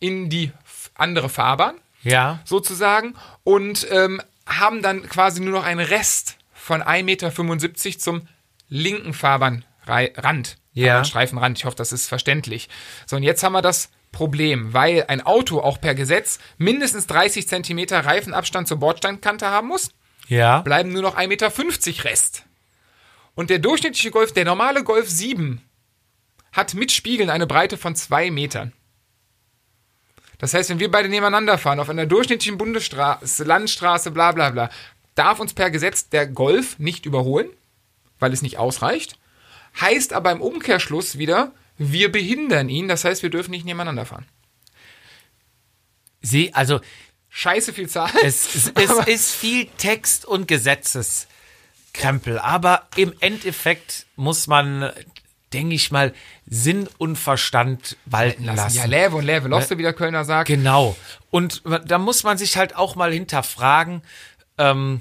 in 0.00 0.30
die 0.30 0.50
andere 0.94 1.28
Fahrbahn, 1.28 1.74
Ja. 2.02 2.40
sozusagen, 2.44 3.14
und 3.44 3.86
ähm, 3.90 4.20
haben 4.46 4.82
dann 4.82 5.08
quasi 5.08 5.40
nur 5.40 5.52
noch 5.52 5.64
einen 5.64 5.84
Rest 5.86 6.36
von 6.54 6.82
1,75 6.82 7.02
Meter 7.04 7.98
zum 7.98 8.28
linken 8.68 9.12
Fahrbahnrand. 9.84 10.56
Ja. 10.72 11.04
Streifenrand. 11.04 11.58
Ich 11.58 11.64
hoffe, 11.64 11.76
das 11.76 11.92
ist 11.92 12.08
verständlich. 12.08 12.68
So, 13.06 13.16
und 13.16 13.22
jetzt 13.22 13.42
haben 13.42 13.52
wir 13.52 13.62
das 13.62 13.90
Problem, 14.10 14.72
weil 14.72 15.04
ein 15.08 15.20
Auto 15.20 15.60
auch 15.60 15.80
per 15.80 15.94
Gesetz 15.94 16.38
mindestens 16.58 17.06
30 17.06 17.48
Zentimeter 17.48 18.04
Reifenabstand 18.04 18.68
zur 18.68 18.78
Bordsteinkante 18.78 19.46
haben 19.48 19.68
muss 19.68 19.90
Ja. 20.28 20.60
bleiben 20.60 20.92
nur 20.92 21.02
noch 21.02 21.16
1,50 21.16 21.28
Meter 21.28 22.04
Rest. 22.04 22.44
Und 23.34 23.48
der 23.50 23.58
durchschnittliche 23.58 24.10
Golf, 24.10 24.32
der 24.32 24.44
normale 24.44 24.84
Golf 24.84 25.08
7, 25.08 25.62
hat 26.52 26.74
mit 26.74 26.92
Spiegeln 26.92 27.30
eine 27.30 27.46
Breite 27.46 27.78
von 27.78 27.96
2 27.96 28.30
Metern. 28.30 28.72
Das 30.38 30.52
heißt, 30.52 30.70
wenn 30.70 30.80
wir 30.80 30.90
beide 30.90 31.08
nebeneinander 31.08 31.56
fahren, 31.56 31.80
auf 31.80 31.88
einer 31.88 32.04
durchschnittlichen 32.04 32.58
Bundesstraße, 32.58 33.44
Landstraße, 33.44 34.10
bla 34.10 34.32
bla 34.32 34.50
bla, 34.50 34.70
darf 35.14 35.40
uns 35.40 35.54
per 35.54 35.70
Gesetz 35.70 36.08
der 36.08 36.26
Golf 36.26 36.78
nicht 36.78 37.06
überholen, 37.06 37.48
weil 38.18 38.32
es 38.32 38.42
nicht 38.42 38.58
ausreicht. 38.58 39.18
Heißt 39.80 40.12
aber 40.12 40.32
im 40.32 40.40
Umkehrschluss 40.40 41.18
wieder, 41.18 41.52
wir 41.78 42.12
behindern 42.12 42.68
ihn, 42.68 42.88
das 42.88 43.04
heißt, 43.04 43.22
wir 43.22 43.30
dürfen 43.30 43.50
nicht 43.52 43.64
nebeneinander 43.64 44.06
fahren. 44.06 44.26
Sie, 46.20 46.54
also, 46.54 46.80
Scheiße 47.28 47.72
viel 47.72 47.88
Zahl. 47.88 48.10
es, 48.22 48.54
es, 48.54 48.72
es 48.74 49.06
ist 49.06 49.34
viel 49.34 49.66
Text 49.78 50.24
und 50.24 50.46
Gesetzeskrempel, 50.46 52.38
aber 52.38 52.86
im 52.96 53.14
Endeffekt 53.20 54.06
muss 54.16 54.46
man, 54.46 54.92
denke 55.52 55.74
ich 55.74 55.90
mal, 55.90 56.12
Sinn 56.46 56.88
und 56.98 57.16
Verstand 57.16 57.96
walten 58.04 58.44
lassen. 58.44 58.76
Ja, 58.76 58.84
Läve 58.84 59.16
und 59.16 59.24
Läve 59.24 59.48
Loste, 59.48 59.78
wie 59.78 59.82
der 59.82 59.94
Kölner 59.94 60.24
sagt. 60.24 60.46
Genau. 60.48 60.94
Und 61.30 61.62
da 61.86 61.98
muss 61.98 62.22
man 62.22 62.36
sich 62.36 62.56
halt 62.58 62.76
auch 62.76 62.94
mal 62.94 63.12
hinterfragen, 63.12 64.02
ähm, 64.58 65.00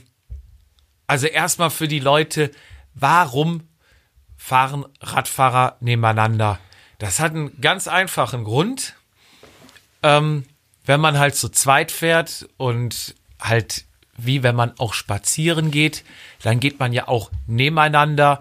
also 1.08 1.28
erstmal 1.28 1.70
für 1.70 1.90
die 1.90 2.00
Leute, 2.00 2.52
warum 2.94 3.68
fahren 4.42 4.86
Radfahrer 5.02 5.78
nebeneinander? 5.80 6.60
Das 6.98 7.20
hat 7.20 7.32
einen 7.32 7.60
ganz 7.62 7.88
einfachen 7.88 8.44
Grund. 8.44 8.96
Ähm, 10.04 10.46
wenn 10.86 11.00
man 11.00 11.20
halt 11.20 11.36
zu 11.36 11.50
zweit 11.50 11.92
fährt 11.92 12.50
und 12.58 13.16
halt 13.40 13.86
wie 14.26 14.44
wenn 14.44 14.56
man 14.56 14.74
auch 14.78 14.94
spazieren 14.94 15.72
geht. 15.72 16.04
Dann 16.44 16.60
geht 16.60 16.80
man 16.80 16.94
ja 16.94 17.08
auch 17.08 17.32
nebeneinander 17.48 18.40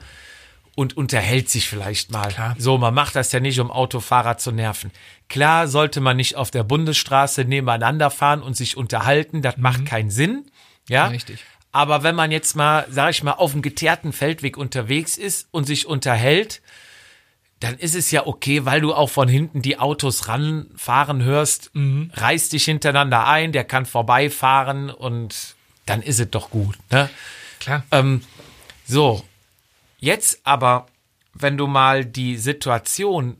und 0.75 0.97
unterhält 0.97 1.49
sich 1.49 1.69
vielleicht 1.69 2.11
mal. 2.11 2.29
Klar. 2.29 2.55
So, 2.59 2.79
man 2.79 2.95
macht 2.95 3.17
das 3.17 3.33
ja 3.33 3.41
nicht, 3.41 3.61
um 3.61 3.71
Autofahrer 3.71 4.39
zu 4.39 4.53
nerven. 4.53 4.91
Klar 5.29 5.69
sollte 5.69 6.01
man 6.01 6.17
nicht 6.17 6.37
auf 6.37 6.51
der 6.51 6.65
Bundesstraße 6.65 7.45
nebeneinander 7.45 8.11
fahren 8.11 8.43
und 8.43 8.57
sich 8.57 8.77
unterhalten. 8.77 9.43
Das 9.43 9.57
macht 9.57 9.87
keinen 9.87 10.11
Sinn. 10.11 10.51
Ja, 10.89 11.07
Richtig. 11.07 11.45
Aber 11.73 12.03
wenn 12.03 12.15
man 12.15 12.33
jetzt 12.33 12.57
mal, 12.57 12.87
sag 12.91 13.11
ich 13.11 13.23
mal, 13.23 13.33
auf 13.33 13.53
einem 13.53 13.63
geteerten 13.63 14.13
Feldweg 14.13 14.57
unterwegs 14.57 15.17
ist 15.17 15.49
und 15.51 15.65
sich 15.65 15.87
unterhält, 15.87 16.63
dann 17.61 17.77
ist 17.79 17.95
es 17.95 18.11
ja 18.11 18.27
okay, 18.27 18.65
weil 18.65 18.81
du 18.81 18.95
auch 18.95 19.11
von 19.11 19.29
hinten 19.29 19.63
die 19.63 19.79
Autos 19.79 20.29
ranfahren 20.29 21.23
hörst, 21.23 21.71
reißt 21.75 22.53
dich 22.55 22.65
hintereinander 22.65 23.27
ein, 23.27 23.53
der 23.53 23.65
kann 23.65 23.85
vorbeifahren 23.85 24.91
und 24.91 25.55
dann 25.85 26.03
ist 26.03 26.19
es 26.19 26.31
doch 26.31 26.51
gut. 26.51 26.77
Ne? 26.91 27.11
Klar. 27.61 27.85
Ähm, 27.93 28.23
so, 28.87 29.23
jetzt 29.99 30.41
aber, 30.45 30.87
wenn 31.35 31.59
du 31.59 31.67
mal 31.67 32.05
die 32.05 32.39
Situation, 32.39 33.37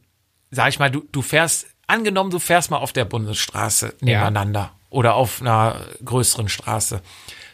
sag 0.51 0.69
ich 0.69 0.79
mal, 0.79 0.91
du, 0.91 1.03
du 1.11 1.23
fährst, 1.23 1.67
angenommen, 1.87 2.31
du 2.31 2.39
fährst 2.39 2.71
mal 2.71 2.79
auf 2.79 2.93
der 2.93 3.07
Bundesstraße 3.07 3.95
nebeneinander 4.01 4.73
oder 4.91 5.15
auf 5.15 5.41
einer 5.41 5.81
größeren 6.05 6.49
Straße. 6.49 7.01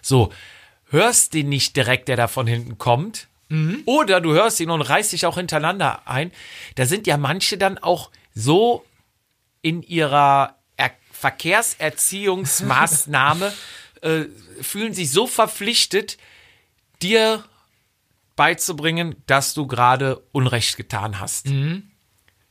So, 0.02 0.32
hörst 0.90 1.34
den 1.34 1.48
nicht 1.48 1.76
direkt, 1.76 2.08
der 2.08 2.16
da 2.16 2.28
von 2.28 2.46
hinten 2.46 2.78
kommt. 2.78 3.26
Oder 3.86 4.20
du 4.20 4.32
hörst 4.32 4.60
ihn 4.60 4.70
und 4.70 4.82
reißt 4.82 5.12
dich 5.12 5.26
auch 5.26 5.36
hintereinander 5.36 6.08
ein. 6.08 6.32
Da 6.74 6.86
sind 6.86 7.06
ja 7.06 7.16
manche 7.16 7.58
dann 7.58 7.78
auch 7.78 8.10
so 8.34 8.84
in 9.62 9.82
ihrer 9.82 10.56
er 10.76 10.90
Verkehrserziehungsmaßnahme, 11.12 13.52
äh, 14.02 14.24
fühlen 14.60 14.94
sich 14.94 15.10
so 15.10 15.26
verpflichtet, 15.26 16.18
dir 17.02 17.44
beizubringen, 18.36 19.16
dass 19.26 19.54
du 19.54 19.66
gerade 19.66 20.22
Unrecht 20.32 20.76
getan 20.76 21.20
hast. 21.20 21.46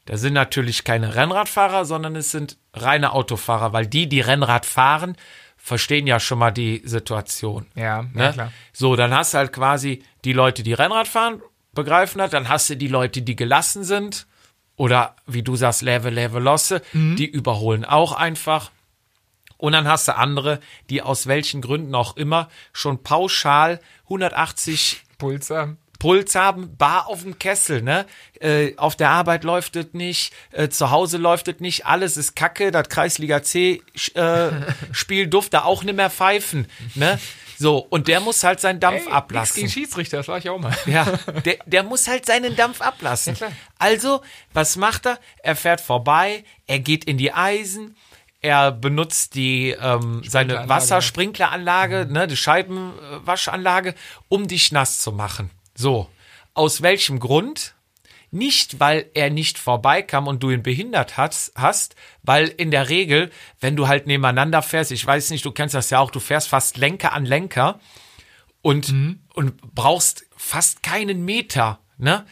Da 0.05 0.17
sind 0.17 0.33
natürlich 0.33 0.83
keine 0.83 1.15
Rennradfahrer, 1.15 1.86
sondern 1.86 2.15
es 2.15 2.31
sind 2.31 2.57
reine 2.73 3.13
Autofahrer, 3.13 3.73
weil 3.73 3.88
die, 3.88 4.07
die 4.07 4.21
Rennrad 4.21 4.65
fahren, 4.65 5.15
verstehen 5.66 6.05
ja 6.05 6.20
schon 6.20 6.38
mal 6.38 6.51
die 6.51 6.84
Situation. 6.86 7.66
Ja, 7.74 8.03
Ne? 8.03 8.26
ja 8.26 8.32
klar. 8.34 8.51
So, 8.72 8.95
dann 8.95 9.11
hast 9.16 9.34
du 9.34 9.39
halt 9.39 9.51
quasi 9.51 10.03
die 10.24 10.32
Leute, 10.32 10.61
die 10.61 10.74
Rennrad 10.74 11.07
fahren, 11.07 11.41
begreifen 11.74 12.20
das, 12.20 12.30
dann 12.30 12.49
hast 12.49 12.70
du 12.70 12.78
die 12.78 12.88
Leute, 12.88 13.24
die 13.24 13.36
gelassen 13.36 13.84
sind 13.84 14.28
oder 14.76 15.16
wie 15.26 15.41
du 15.41 15.55
sagst, 15.55 15.82
Leve, 15.82 16.11
Leve, 16.11 16.38
Losse, 16.38 16.84
die 16.93 17.26
überholen 17.26 17.84
auch 17.84 18.11
einfach. 18.11 18.70
Und 19.57 19.72
dann 19.72 19.88
hast 19.88 20.07
du 20.07 20.16
andere, 20.16 20.59
die 20.91 21.01
aus 21.01 21.26
welchen 21.26 21.61
Gründen 21.61 21.95
auch 21.95 22.16
immer 22.16 22.47
schon 22.72 23.01
pauschal 23.01 23.80
180 24.03 25.01
Pulsar. 25.18 25.78
Puls 26.06 26.36
haben, 26.36 26.78
bar 26.78 27.08
auf 27.08 27.24
dem 27.24 27.39
Kessel, 27.39 27.82
ne? 27.82 28.06
Äh, 28.39 28.76
auf 28.78 28.95
der 28.95 29.10
Arbeit 29.10 29.43
läuft 29.43 29.76
es 29.76 29.88
nicht, 29.93 30.32
äh, 30.51 30.70
zu 30.70 30.91
Hause 30.91 31.18
läuft 31.18 31.47
es 31.47 31.60
nicht, 31.62 31.88
alles 31.88 32.16
ist 32.16 32.36
Kacke, 32.36 32.70
das 32.70 32.89
Kreisliga 32.89 33.41
C 33.41 33.82
äh, 34.14 34.49
Spiel 34.91 35.26
durfte 35.26 35.66
auch 35.66 35.84
nicht 35.84 35.95
mehr 35.95 36.12
pfeifen, 36.12 36.68
ne? 36.93 37.20
So, 37.58 37.80
und 37.80 38.08
der 38.08 38.20
muss 38.20 38.43
halt 38.43 38.60
seinen 38.60 38.80
Dampf 38.80 39.08
Ey, 39.08 39.14
ablassen. 39.14 39.56
Gegen 39.56 39.70
Schiedsrichter, 39.70 40.18
das 40.18 40.28
war 40.28 40.38
ich 40.38 40.47
auch 40.47 40.60
mal. 40.60 40.78
Ja, 40.86 41.06
der, 41.45 41.58
der 41.66 41.82
muss 41.82 42.08
halt 42.08 42.28
seinen 42.28 42.56
Dampf 42.56 42.82
ablassen. 42.82 43.34
klar. 43.34 43.51
also, 43.80 44.22
was 44.53 44.76
macht 44.76 45.08
er? 45.08 45.20
Er 45.41 45.56
fährt 45.56 45.82
vorbei, 45.82 46.43
er 46.68 46.78
geht 46.78 47.06
in 47.06 47.18
die 47.18 47.34
Eisen, 47.34 47.95
er 48.41 48.72
benutzt 48.72 49.34
die 49.34 49.72
ähm, 49.72 50.22
seine 50.24 50.53
Sprinkleranlage. 50.53 50.70
Wassersprinkleranlage, 50.70 52.08
ne, 52.12 52.28
die 52.28 52.38
Scheibenwaschanlage, 52.38 53.95
um 54.30 54.47
dich 54.47 54.72
nass 54.72 55.01
zu 55.01 55.12
machen. 55.12 55.49
So, 55.76 56.09
aus 56.53 56.82
welchem 56.82 57.19
Grund? 57.19 57.76
Nicht, 58.32 58.80
weil 58.80 59.09
er 59.13 59.30
nicht 59.30 59.57
vorbeikam 59.57 60.28
und 60.28 60.41
du 60.41 60.49
ihn 60.49 60.63
behindert 60.63 61.15
hast, 61.15 61.53
hast, 61.55 61.95
weil 62.23 62.47
in 62.47 62.71
der 62.71 62.89
Regel, 62.89 63.32
wenn 63.61 63.76
du 63.76 63.88
halt 63.88 64.07
nebeneinander 64.07 64.61
fährst, 64.61 64.91
ich 64.91 65.05
weiß 65.05 65.30
nicht, 65.30 65.45
du 65.45 65.51
kennst 65.51 65.76
das 65.76 65.89
ja 65.89 65.99
auch, 65.99 66.11
du 66.11 66.19
fährst 66.19 66.49
fast 66.49 66.78
Lenker 66.78 67.13
an 67.13 67.26
Lenker 67.26 67.80
und, 68.61 68.93
und 69.34 69.61
brauchst 69.76 70.26
fast 70.36 70.82
keinen 70.84 71.23
Meter, 71.23 71.80
ne? 71.97 72.26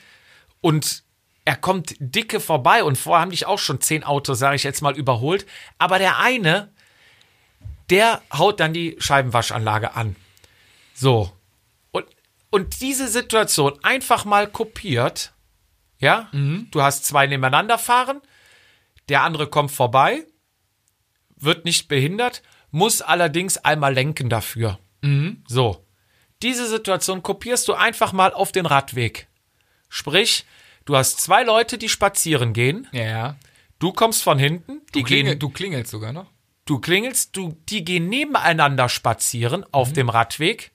Und 0.61 1.03
er 1.45 1.57
kommt 1.57 1.95
dicke 1.99 2.39
vorbei 2.39 2.83
und 2.83 2.97
vorher 2.97 3.21
haben 3.21 3.31
dich 3.31 3.45
auch 3.45 3.59
schon 3.59 3.81
zehn 3.81 4.03
Autos, 4.03 4.39
sage 4.39 4.55
ich 4.55 4.63
jetzt 4.63 4.81
mal, 4.81 4.97
überholt. 4.97 5.45
Aber 5.77 5.99
der 5.99 6.19
eine, 6.19 6.71
der 7.89 8.21
haut 8.31 8.59
dann 8.59 8.73
die 8.73 8.95
Scheibenwaschanlage 8.99 9.93
an. 9.95 10.15
So. 10.93 11.31
Und, 12.53 12.81
diese 12.81 13.07
Situation 13.07 13.73
einfach 13.83 14.25
mal 14.25 14.47
kopiert, 14.47 15.33
ja? 15.97 16.29
Du 16.71 16.81
hast 16.81 17.05
zwei 17.05 17.27
nebeneinander 17.27 17.77
fahren, 17.77 18.21
der 19.09 19.23
andere 19.23 19.47
kommt 19.47 19.71
vorbei, 19.71 20.25
wird 21.35 21.65
nicht 21.65 21.87
behindert, 21.87 22.41
muss 22.71 23.01
allerdings 23.01 23.57
einmal 23.57 23.93
lenken 23.93 24.29
dafür. 24.29 24.79
So. 25.47 25.85
Diese 26.41 26.67
Situation 26.67 27.23
kopierst 27.23 27.67
du 27.67 27.73
einfach 27.73 28.13
mal 28.13 28.33
auf 28.33 28.51
den 28.51 28.65
Radweg. 28.65 29.27
Sprich, 29.89 30.45
du 30.85 30.95
hast 30.95 31.19
zwei 31.21 31.43
Leute, 31.43 31.77
die 31.77 31.89
spazieren 31.89 32.53
gehen. 32.53 32.87
Ja. 32.91 33.35
Du 33.79 33.91
kommst 33.93 34.23
von 34.23 34.37
hinten, 34.39 34.81
die 34.93 34.99
Du, 35.01 35.05
klingel, 35.05 35.33
gehen, 35.33 35.39
du 35.39 35.49
klingelst 35.49 35.91
sogar 35.91 36.13
noch. 36.13 36.27
du 36.65 36.79
klingelst, 36.79 37.35
du, 37.35 37.57
die 37.69 37.83
gehen 37.83 38.09
nebeneinander 38.09 38.89
spazieren 38.89 39.65
auf 39.71 39.91
dem 39.93 40.09
Radweg. 40.09 40.71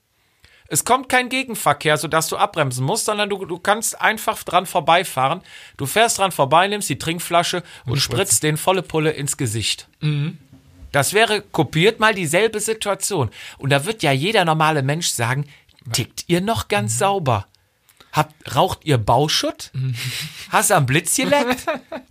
Es 0.71 0.85
kommt 0.85 1.09
kein 1.09 1.31
Gegenverkehr, 1.31 1.97
sodass 1.97 2.29
du 2.29 2.37
abbremsen 2.37 2.85
musst, 2.85 3.07
sondern 3.07 3.31
du, 3.31 3.45
du 3.47 3.59
kannst 3.59 3.99
einfach 4.01 4.43
dran 4.43 4.67
vorbeifahren. 4.67 5.41
Du 5.79 5.87
fährst 5.87 6.19
dran 6.19 6.31
vorbei, 6.31 6.69
nimmst 6.69 6.91
die 6.91 6.99
Trinkflasche 6.99 7.63
und, 7.87 7.97
spritzt 7.99 8.43
den 8.43 8.59
volle 8.59 8.83
Pulle 8.83 9.11
ins 9.13 9.39
Gesicht. 9.39 9.89
Das 10.93 11.15
wäre 11.15 11.41
kopiert 11.41 12.01
mal 12.01 12.15
dieselbe 12.15 12.61
Situation. 12.61 13.31
Und 13.57 13.71
da 13.71 13.87
wird 13.87 14.03
ja 14.03 14.13
jeder 14.13 14.45
normale 14.45 14.83
Mensch 14.83 15.09
sagen, 15.09 15.47
tickt 15.93 16.25
ihr 16.27 16.43
noch 16.43 16.69
ganz 16.69 16.99
sauber? 16.99 17.47
Habt, 18.13 18.55
raucht 18.55 18.81
ihr 18.85 18.99
Bauschutt? 18.99 19.71
Hast 20.51 20.69
du 20.71 20.75
am 20.75 20.85
Blitz 20.87 21.15
geleckt? 21.17 21.65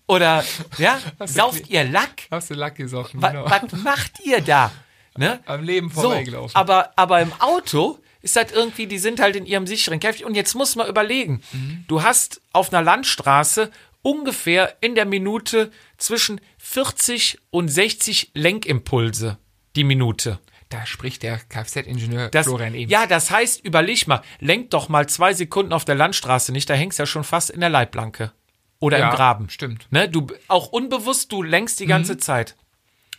Oder, 0.07 0.43
ja, 0.79 0.99
sauft 1.25 1.69
ihr 1.69 1.83
Lack? 1.83 2.23
Hast 2.31 2.49
du 2.49 2.53
Lack 2.55 2.75
gesoffen, 2.75 3.21
Was, 3.21 3.31
genau. 3.31 3.45
was 3.49 3.71
macht 3.83 4.19
ihr 4.23 4.41
da? 4.41 4.71
Ne? 5.15 5.39
Am 5.45 5.63
Leben 5.63 5.89
So, 5.89 6.01
vorbeigelaufen. 6.01 6.55
aber, 6.55 6.91
aber 6.95 7.21
im 7.21 7.31
Auto 7.39 7.99
ist 8.27 8.35
halt 8.35 8.51
irgendwie, 8.51 8.87
die 8.87 8.99
sind 8.99 9.19
halt 9.19 9.35
in 9.35 9.45
ihrem 9.45 9.65
sicheren 9.67 9.99
Käfig. 9.99 10.25
Und 10.25 10.35
jetzt 10.35 10.53
muss 10.55 10.75
man 10.75 10.87
überlegen, 10.87 11.41
Mhm. 11.53 11.85
du 11.87 12.03
hast 12.03 12.41
auf 12.53 12.71
einer 12.73 12.81
Landstraße 12.83 13.71
ungefähr 14.01 14.75
in 14.81 14.95
der 14.95 15.05
Minute 15.05 15.71
zwischen 15.97 16.39
40 16.57 17.39
und 17.49 17.67
60 17.69 18.31
Lenkimpulse 18.33 19.37
die 19.75 19.83
Minute. 19.83 20.39
da 20.69 20.85
spricht 20.85 21.23
der 21.23 21.37
Kfz-Ingenieur 21.39 22.29
Florian 22.43 22.73
eben. 22.75 22.91
ja, 22.91 23.05
das 23.07 23.31
heißt, 23.31 23.63
überleg 23.63 24.05
mal, 24.07 24.21
lenk 24.41 24.69
doch 24.71 24.89
mal 24.89 25.07
zwei 25.07 25.33
Sekunden 25.33 25.71
auf 25.71 25.85
der 25.85 25.95
Landstraße 25.95 26.51
nicht, 26.51 26.69
da 26.69 26.73
hängst 26.73 26.99
du 26.99 27.03
ja 27.03 27.07
schon 27.07 27.23
fast 27.23 27.49
in 27.49 27.61
der 27.61 27.69
Leitplanke. 27.69 28.33
Oder 28.79 28.99
Ja, 28.99 29.09
im 29.09 29.15
Graben. 29.15 29.49
stimmt. 29.49 29.87
Ne, 29.91 30.09
du, 30.09 30.27
auch 30.49 30.67
unbewusst, 30.67 31.31
du 31.31 31.41
lenkst 31.41 31.79
die 31.79 31.85
ganze 31.85 32.13
Mhm. 32.15 32.19
Zeit. 32.19 32.55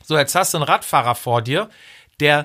So, 0.05 0.17
jetzt 0.19 0.35
hast 0.35 0.53
du 0.53 0.59
einen 0.59 0.65
Radfahrer 0.65 1.15
vor 1.15 1.41
dir, 1.43 1.71
der 2.21 2.45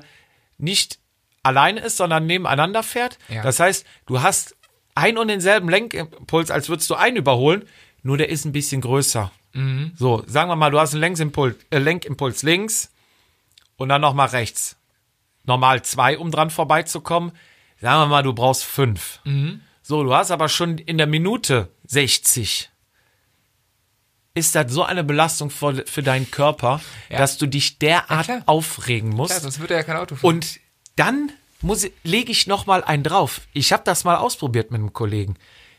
nicht 0.57 0.99
alleine 1.43 1.81
ist, 1.81 1.97
sondern 1.97 2.25
nebeneinander 2.25 2.83
fährt. 2.83 3.19
Ja. 3.29 3.43
Das 3.43 3.59
heißt, 3.59 3.85
du 4.05 4.21
hast 4.21 4.55
ein 4.95 5.17
und 5.17 5.27
denselben 5.27 5.69
Lenkimpuls, 5.69 6.51
als 6.51 6.69
würdest 6.69 6.89
du 6.89 6.95
einen 6.95 7.17
überholen, 7.17 7.67
nur 8.01 8.17
der 8.17 8.29
ist 8.29 8.45
ein 8.45 8.51
bisschen 8.51 8.81
größer. 8.81 9.31
Mhm. 9.53 9.91
So, 9.95 10.23
sagen 10.27 10.49
wir 10.49 10.55
mal, 10.55 10.71
du 10.71 10.79
hast 10.79 10.93
einen 10.93 11.01
Lenkimpuls, 11.01 11.55
äh, 11.69 11.77
Lenkimpuls 11.79 12.43
links 12.43 12.91
und 13.77 13.89
dann 13.89 14.01
nochmal 14.01 14.29
rechts. 14.29 14.77
Normal 15.45 15.81
zwei, 15.83 16.17
um 16.17 16.31
dran 16.31 16.49
vorbeizukommen. 16.49 17.31
Sagen 17.81 18.01
wir 18.01 18.07
mal, 18.07 18.23
du 18.23 18.33
brauchst 18.33 18.63
fünf. 18.63 19.19
Mhm. 19.25 19.61
So, 19.81 20.03
du 20.03 20.13
hast 20.15 20.31
aber 20.31 20.47
schon 20.47 20.77
in 20.77 20.97
der 20.97 21.07
Minute 21.07 21.69
60. 21.85 22.69
Ist 24.35 24.55
das 24.55 24.71
so 24.71 24.83
eine 24.83 25.03
Belastung 25.03 25.49
für, 25.51 25.85
für 25.85 26.01
deinen 26.01 26.31
Körper, 26.31 26.81
Ja. 27.09 27.19
dass 27.19 27.37
du 27.37 27.45
dich 27.45 27.77
derart 27.77 28.25
klar. 28.25 28.41
aufregen 28.47 29.09
musst? 29.09 29.33
Ja, 29.33 29.39
sonst 29.41 29.59
wird 29.59 29.69
er 29.71 29.77
ja 29.77 29.83
kein 29.83 29.97
Auto 29.97 30.15
fahren. 30.15 30.35
Und 30.35 30.59
dann 30.95 31.31
muss, 31.61 31.87
lege 32.03 32.31
ich 32.31 32.47
noch 32.47 32.65
mal 32.65 32.83
einen 32.83 33.03
drauf. 33.03 33.41
Ich 33.53 33.71
habe 33.73 33.83
das 33.85 34.03
mal 34.03 34.17
ausprobiert 34.17 34.71
mit 34.71 34.79
einem 34.79 34.93
Kollegen. 34.93 35.35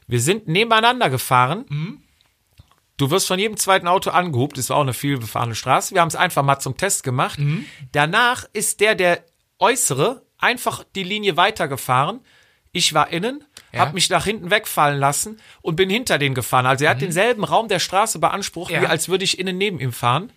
Wir 0.06 0.20
sind 0.20 0.48
nebeneinander 0.48 1.10
gefahren. 1.10 1.64
Mhm. 1.68 2.00
Du 2.96 3.10
wirst 3.10 3.26
von 3.26 3.38
jedem 3.38 3.56
zweiten 3.56 3.88
Auto 3.88 4.10
angehupt. 4.10 4.56
Das 4.56 4.70
war 4.70 4.76
auch 4.76 4.82
eine 4.82 4.92
viel 4.94 5.18
befahrene 5.18 5.54
Straße. 5.54 5.94
Wir 5.94 6.00
haben 6.00 6.08
es 6.08 6.16
einfach 6.16 6.42
mal 6.42 6.58
zum 6.60 6.76
Test 6.76 7.02
gemacht. 7.02 7.38
Mhm. 7.38 7.64
Danach 7.92 8.44
ist 8.52 8.80
der, 8.80 8.94
der 8.94 9.24
Äußere, 9.58 10.22
einfach 10.38 10.84
die 10.94 11.02
Linie 11.02 11.36
weitergefahren. 11.36 12.20
Ich 12.72 12.92
war 12.92 13.10
innen, 13.10 13.44
Ja. 13.72 13.80
habe 13.80 13.94
mich 13.94 14.10
nach 14.10 14.24
hinten 14.24 14.50
wegfallen 14.50 14.98
lassen 14.98 15.40
und 15.62 15.76
bin 15.76 15.88
hinter 15.90 16.18
den 16.18 16.34
gefahren. 16.34 16.66
Also 16.66 16.84
er 16.84 16.90
hat 16.92 17.00
denselben 17.00 17.44
Raum 17.44 17.68
der 17.68 17.78
Straße 17.78 18.18
beansprucht, 18.18 18.70
Mhm. 18.70 18.74
Ja. 18.76 18.82
wie 18.82 18.86
als 18.86 19.08
würde 19.08 19.24
ich 19.24 19.38
innen 19.38 19.56
neben 19.58 19.80
ihm 19.80 19.92
fahren. 19.92 20.32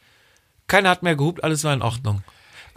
Keiner 0.68 0.90
hat 0.90 1.04
mehr 1.04 1.16
gehupt, 1.16 1.44
alles 1.44 1.64
war 1.64 1.74
in 1.74 1.82
Ordnung. 1.82 2.24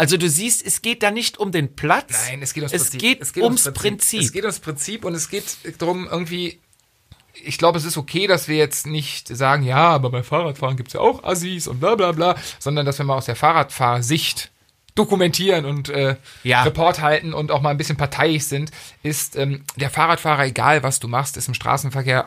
Also 0.00 0.16
du 0.16 0.30
siehst, 0.30 0.64
es 0.66 0.80
geht 0.80 1.02
da 1.02 1.10
nicht 1.10 1.36
um 1.36 1.52
den 1.52 1.76
Platz. 1.76 2.28
Nein, 2.30 2.40
es 2.40 2.54
geht 2.54 2.62
ums 2.62 2.72
es 2.72 2.84
Prinzip. 2.84 3.00
Geht 3.02 3.20
es 3.20 3.32
geht 3.34 3.44
ums 3.44 3.70
Prinzip. 3.70 4.20
Es 4.22 4.32
geht 4.32 4.44
ums 4.44 4.58
Prinzip 4.60 5.04
und 5.04 5.14
es 5.14 5.28
geht 5.28 5.58
darum, 5.76 6.08
irgendwie. 6.10 6.58
Ich 7.34 7.58
glaube, 7.58 7.76
es 7.76 7.84
ist 7.84 7.98
okay, 7.98 8.26
dass 8.26 8.48
wir 8.48 8.56
jetzt 8.56 8.86
nicht 8.86 9.28
sagen, 9.28 9.62
ja, 9.62 9.90
aber 9.90 10.08
bei 10.08 10.22
Fahrradfahren 10.22 10.78
gibt's 10.78 10.94
ja 10.94 11.00
auch 11.00 11.22
Assis 11.22 11.68
und 11.68 11.80
bla 11.80 11.96
bla 11.96 12.12
bla, 12.12 12.34
sondern 12.58 12.86
dass 12.86 12.96
wir 12.96 13.04
mal 13.04 13.16
aus 13.16 13.26
der 13.26 13.36
Fahrradfahrsicht 13.36 14.50
dokumentieren 14.94 15.66
und 15.66 15.90
äh, 15.90 16.16
Ja. 16.44 16.62
Report 16.62 17.02
halten 17.02 17.34
und 17.34 17.50
auch 17.50 17.60
mal 17.60 17.68
ein 17.68 17.76
bisschen 17.76 17.98
parteiisch 17.98 18.44
sind, 18.44 18.70
ist 19.02 19.36
ähm, 19.36 19.64
der 19.76 19.90
Fahrradfahrer, 19.90 20.46
egal 20.46 20.82
was 20.82 20.98
du 21.00 21.08
machst, 21.08 21.36
ist 21.36 21.46
im 21.46 21.54
Straßenverkehr 21.54 22.26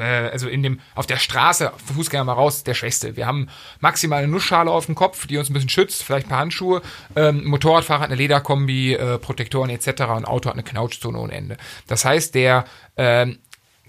also 0.00 0.48
in 0.48 0.62
dem, 0.62 0.80
auf 0.94 1.06
der 1.06 1.16
Straße, 1.16 1.72
Fußgänger 1.94 2.24
mal 2.24 2.34
raus, 2.34 2.64
der 2.64 2.74
Schwächste. 2.74 3.16
Wir 3.16 3.26
haben 3.26 3.48
maximal 3.80 4.18
eine 4.18 4.28
Nussschale 4.28 4.70
auf 4.70 4.86
dem 4.86 4.94
Kopf, 4.94 5.26
die 5.26 5.38
uns 5.38 5.48
ein 5.48 5.54
bisschen 5.54 5.70
schützt, 5.70 6.02
vielleicht 6.02 6.26
ein 6.26 6.30
paar 6.30 6.40
Handschuhe. 6.40 6.82
Ähm, 7.16 7.44
Motorradfahrer 7.46 8.00
hat 8.00 8.10
eine 8.10 8.16
Lederkombi, 8.16 8.94
äh, 8.94 9.18
Protektoren 9.18 9.70
etc. 9.70 10.02
und 10.16 10.26
Auto 10.26 10.48
hat 10.48 10.54
eine 10.54 10.62
Knautschzone 10.62 11.18
ohne 11.18 11.32
Ende. 11.32 11.56
Das 11.86 12.04
heißt, 12.04 12.34
der 12.34 12.64
ähm, 12.96 13.38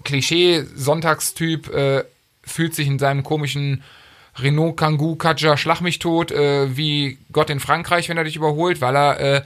Klischee-Sonntagstyp 0.04 1.68
äh, 1.68 2.04
fühlt 2.42 2.74
sich 2.74 2.86
in 2.86 2.98
seinem 2.98 3.22
komischen 3.22 3.82
Renault 4.38 4.76
Kangoo 4.76 5.16
Kadja 5.16 5.56
Schlag 5.56 5.80
mich 5.80 5.98
tot, 5.98 6.30
äh, 6.30 6.76
wie 6.76 7.18
Gott 7.32 7.50
in 7.50 7.60
Frankreich, 7.60 8.08
wenn 8.08 8.16
er 8.16 8.24
dich 8.24 8.36
überholt, 8.36 8.80
weil 8.80 8.96
er 8.96 9.20
äh, 9.20 9.42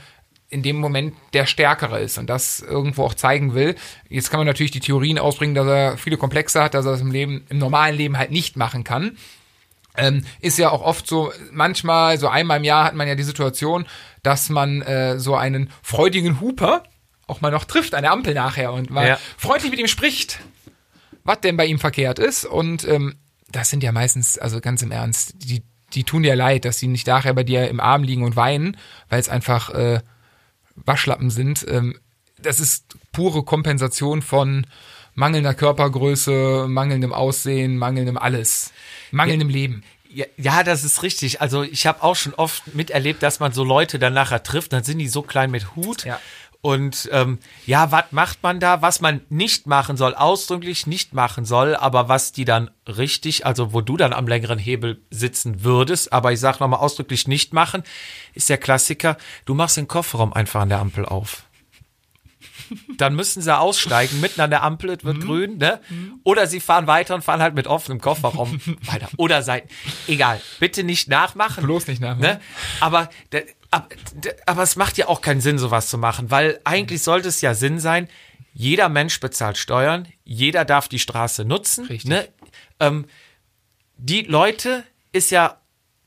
in 0.48 0.62
dem 0.62 0.76
Moment 0.76 1.14
der 1.32 1.46
Stärkere 1.46 2.00
ist 2.00 2.18
und 2.18 2.28
das 2.30 2.60
irgendwo 2.60 3.04
auch 3.04 3.14
zeigen 3.14 3.54
will. 3.54 3.74
Jetzt 4.08 4.30
kann 4.30 4.38
man 4.38 4.46
natürlich 4.46 4.70
die 4.70 4.80
Theorien 4.80 5.18
ausbringen, 5.18 5.54
dass 5.54 5.66
er 5.66 5.98
viele 5.98 6.16
Komplexe 6.16 6.62
hat, 6.62 6.74
dass 6.74 6.84
er 6.86 6.92
das 6.92 7.00
im 7.00 7.10
Leben, 7.10 7.44
im 7.48 7.58
normalen 7.58 7.96
Leben 7.96 8.18
halt 8.18 8.30
nicht 8.30 8.56
machen 8.56 8.84
kann. 8.84 9.16
Ähm, 9.96 10.24
ist 10.40 10.58
ja 10.58 10.70
auch 10.70 10.82
oft 10.82 11.06
so, 11.06 11.32
manchmal, 11.52 12.18
so 12.18 12.28
einmal 12.28 12.58
im 12.58 12.64
Jahr 12.64 12.84
hat 12.84 12.94
man 12.94 13.06
ja 13.08 13.14
die 13.14 13.22
Situation, 13.22 13.86
dass 14.22 14.48
man 14.48 14.82
äh, 14.82 15.18
so 15.20 15.36
einen 15.36 15.70
freudigen 15.82 16.40
Huper 16.40 16.82
auch 17.26 17.40
mal 17.40 17.50
noch 17.50 17.64
trifft 17.64 17.94
an 17.94 18.02
der 18.02 18.12
Ampel 18.12 18.34
nachher 18.34 18.72
und 18.72 18.90
mal 18.90 19.06
Ja. 19.08 19.18
freundlich 19.38 19.70
mit 19.70 19.80
ihm 19.80 19.86
spricht, 19.86 20.40
was 21.24 21.40
denn 21.40 21.56
bei 21.56 21.64
ihm 21.66 21.78
verkehrt 21.78 22.18
ist. 22.18 22.44
Und 22.44 22.86
ähm, 22.86 23.14
das 23.50 23.70
sind 23.70 23.82
ja 23.82 23.92
meistens, 23.92 24.36
also 24.36 24.60
ganz 24.60 24.82
im 24.82 24.90
Ernst, 24.90 25.34
die, 25.38 25.62
die 25.94 26.04
tun 26.04 26.22
dir 26.24 26.34
leid, 26.36 26.64
dass 26.64 26.78
sie 26.78 26.88
nicht 26.88 27.06
nachher 27.06 27.32
bei 27.32 27.44
dir 27.44 27.68
im 27.68 27.80
Arm 27.80 28.02
liegen 28.02 28.24
und 28.24 28.36
weinen, 28.36 28.76
weil 29.08 29.20
es 29.20 29.28
einfach 29.28 29.70
äh, 29.70 30.00
Waschlappen 30.76 31.30
sind. 31.30 31.64
Ähm, 31.68 31.98
das 32.38 32.60
ist 32.60 32.96
pure 33.12 33.44
Kompensation 33.44 34.22
von 34.22 34.66
mangelnder 35.14 35.54
Körpergröße, 35.54 36.66
mangelndem 36.68 37.12
Aussehen, 37.12 37.76
mangelndem 37.76 38.18
alles, 38.18 38.72
mangelndem 39.10 39.48
Leben. 39.48 39.84
Ja, 40.14 40.26
ja, 40.36 40.62
das 40.62 40.84
ist 40.84 41.02
richtig. 41.02 41.40
Also 41.40 41.62
ich 41.64 41.86
habe 41.86 42.02
auch 42.02 42.14
schon 42.14 42.34
oft 42.34 42.74
miterlebt, 42.74 43.22
dass 43.22 43.40
man 43.40 43.52
so 43.52 43.64
Leute 43.64 43.98
dann 43.98 44.14
nachher 44.14 44.42
trifft, 44.42 44.72
dann 44.72 44.84
sind 44.84 44.98
die 44.98 45.08
so 45.08 45.22
klein 45.22 45.50
mit 45.50 45.74
Hut. 45.74 46.04
Ja. 46.04 46.20
Und 46.64 47.10
ähm, 47.12 47.40
ja, 47.66 47.92
was 47.92 48.04
macht 48.12 48.42
man 48.42 48.58
da? 48.58 48.80
Was 48.80 49.02
man 49.02 49.20
nicht 49.28 49.66
machen 49.66 49.98
soll, 49.98 50.14
ausdrücklich 50.14 50.86
nicht 50.86 51.12
machen 51.12 51.44
soll, 51.44 51.76
aber 51.76 52.08
was 52.08 52.32
die 52.32 52.46
dann 52.46 52.70
richtig, 52.86 53.44
also 53.44 53.74
wo 53.74 53.82
du 53.82 53.98
dann 53.98 54.14
am 54.14 54.26
längeren 54.26 54.58
Hebel 54.58 55.02
sitzen 55.10 55.62
würdest, 55.62 56.10
aber 56.14 56.32
ich 56.32 56.40
sag 56.40 56.60
nochmal 56.60 56.80
ausdrücklich 56.80 57.28
nicht 57.28 57.52
machen, 57.52 57.82
ist 58.32 58.48
der 58.48 58.56
Klassiker, 58.56 59.18
du 59.44 59.52
machst 59.52 59.76
den 59.76 59.88
Kofferraum 59.88 60.32
einfach 60.32 60.62
an 60.62 60.70
der 60.70 60.78
Ampel 60.78 61.04
auf. 61.04 61.44
Dann 62.96 63.14
müssen 63.14 63.42
sie 63.42 63.56
aussteigen, 63.56 64.20
mitten 64.20 64.40
an 64.40 64.50
der 64.50 64.62
Ampel, 64.62 64.90
es 64.90 65.02
Mhm. 65.02 65.06
wird 65.06 65.20
grün, 65.20 65.58
ne? 65.58 65.80
Oder 66.22 66.46
sie 66.46 66.60
fahren 66.60 66.86
weiter 66.86 67.14
und 67.14 67.22
fahren 67.22 67.40
halt 67.42 67.54
mit 67.54 67.66
offenem 67.66 68.00
Kofferraum 68.00 68.60
weiter. 68.86 69.08
Oder 69.16 69.42
Seiten. 69.42 69.68
Egal, 70.06 70.40
bitte 70.60 70.84
nicht 70.84 71.08
nachmachen. 71.08 71.64
Bloß 71.64 71.86
nicht 71.86 72.00
nachmachen. 72.00 72.20
Ne? 72.34 72.40
Aber, 72.80 73.10
der- 73.32 73.44
ab- 73.70 73.94
der- 74.14 74.36
aber 74.46 74.62
es 74.62 74.76
macht 74.76 74.96
ja 74.98 75.08
auch 75.08 75.20
keinen 75.20 75.40
Sinn, 75.40 75.58
sowas 75.58 75.88
zu 75.88 75.98
machen, 75.98 76.30
weil 76.30 76.60
eigentlich 76.64 77.02
sollte 77.02 77.28
es 77.28 77.40
ja 77.40 77.54
Sinn 77.54 77.78
sein, 77.80 78.08
jeder 78.52 78.88
Mensch 78.88 79.18
bezahlt 79.20 79.58
Steuern, 79.58 80.06
jeder 80.24 80.64
darf 80.64 80.88
die 80.88 81.00
Straße 81.00 81.44
nutzen. 81.44 81.86
Richtig. 81.86 82.08
Ne? 82.08 82.28
Ähm, 82.78 83.06
die 83.96 84.22
Leute 84.22 84.84
ist 85.12 85.30
ja, 85.30 85.60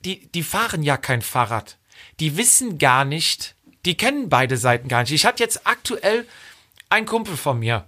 die, 0.06 0.28
die 0.32 0.44
fahren 0.44 0.84
ja 0.84 0.98
kein 0.98 1.22
Fahrrad. 1.22 1.78
Die 2.20 2.38
wissen 2.38 2.78
gar 2.78 3.04
nicht, 3.06 3.56
die 3.86 3.96
kennen 3.96 4.30
beide 4.30 4.58
Seiten 4.58 4.88
gar 4.88 5.02
nicht. 5.02 5.12
Ich 5.12 5.26
hatte 5.26 5.44
jetzt 5.44 5.66
aktuell 5.68 6.26
einen 6.90 7.06
Kumpel 7.06 7.36
von 7.38 7.60
mir, 7.60 7.86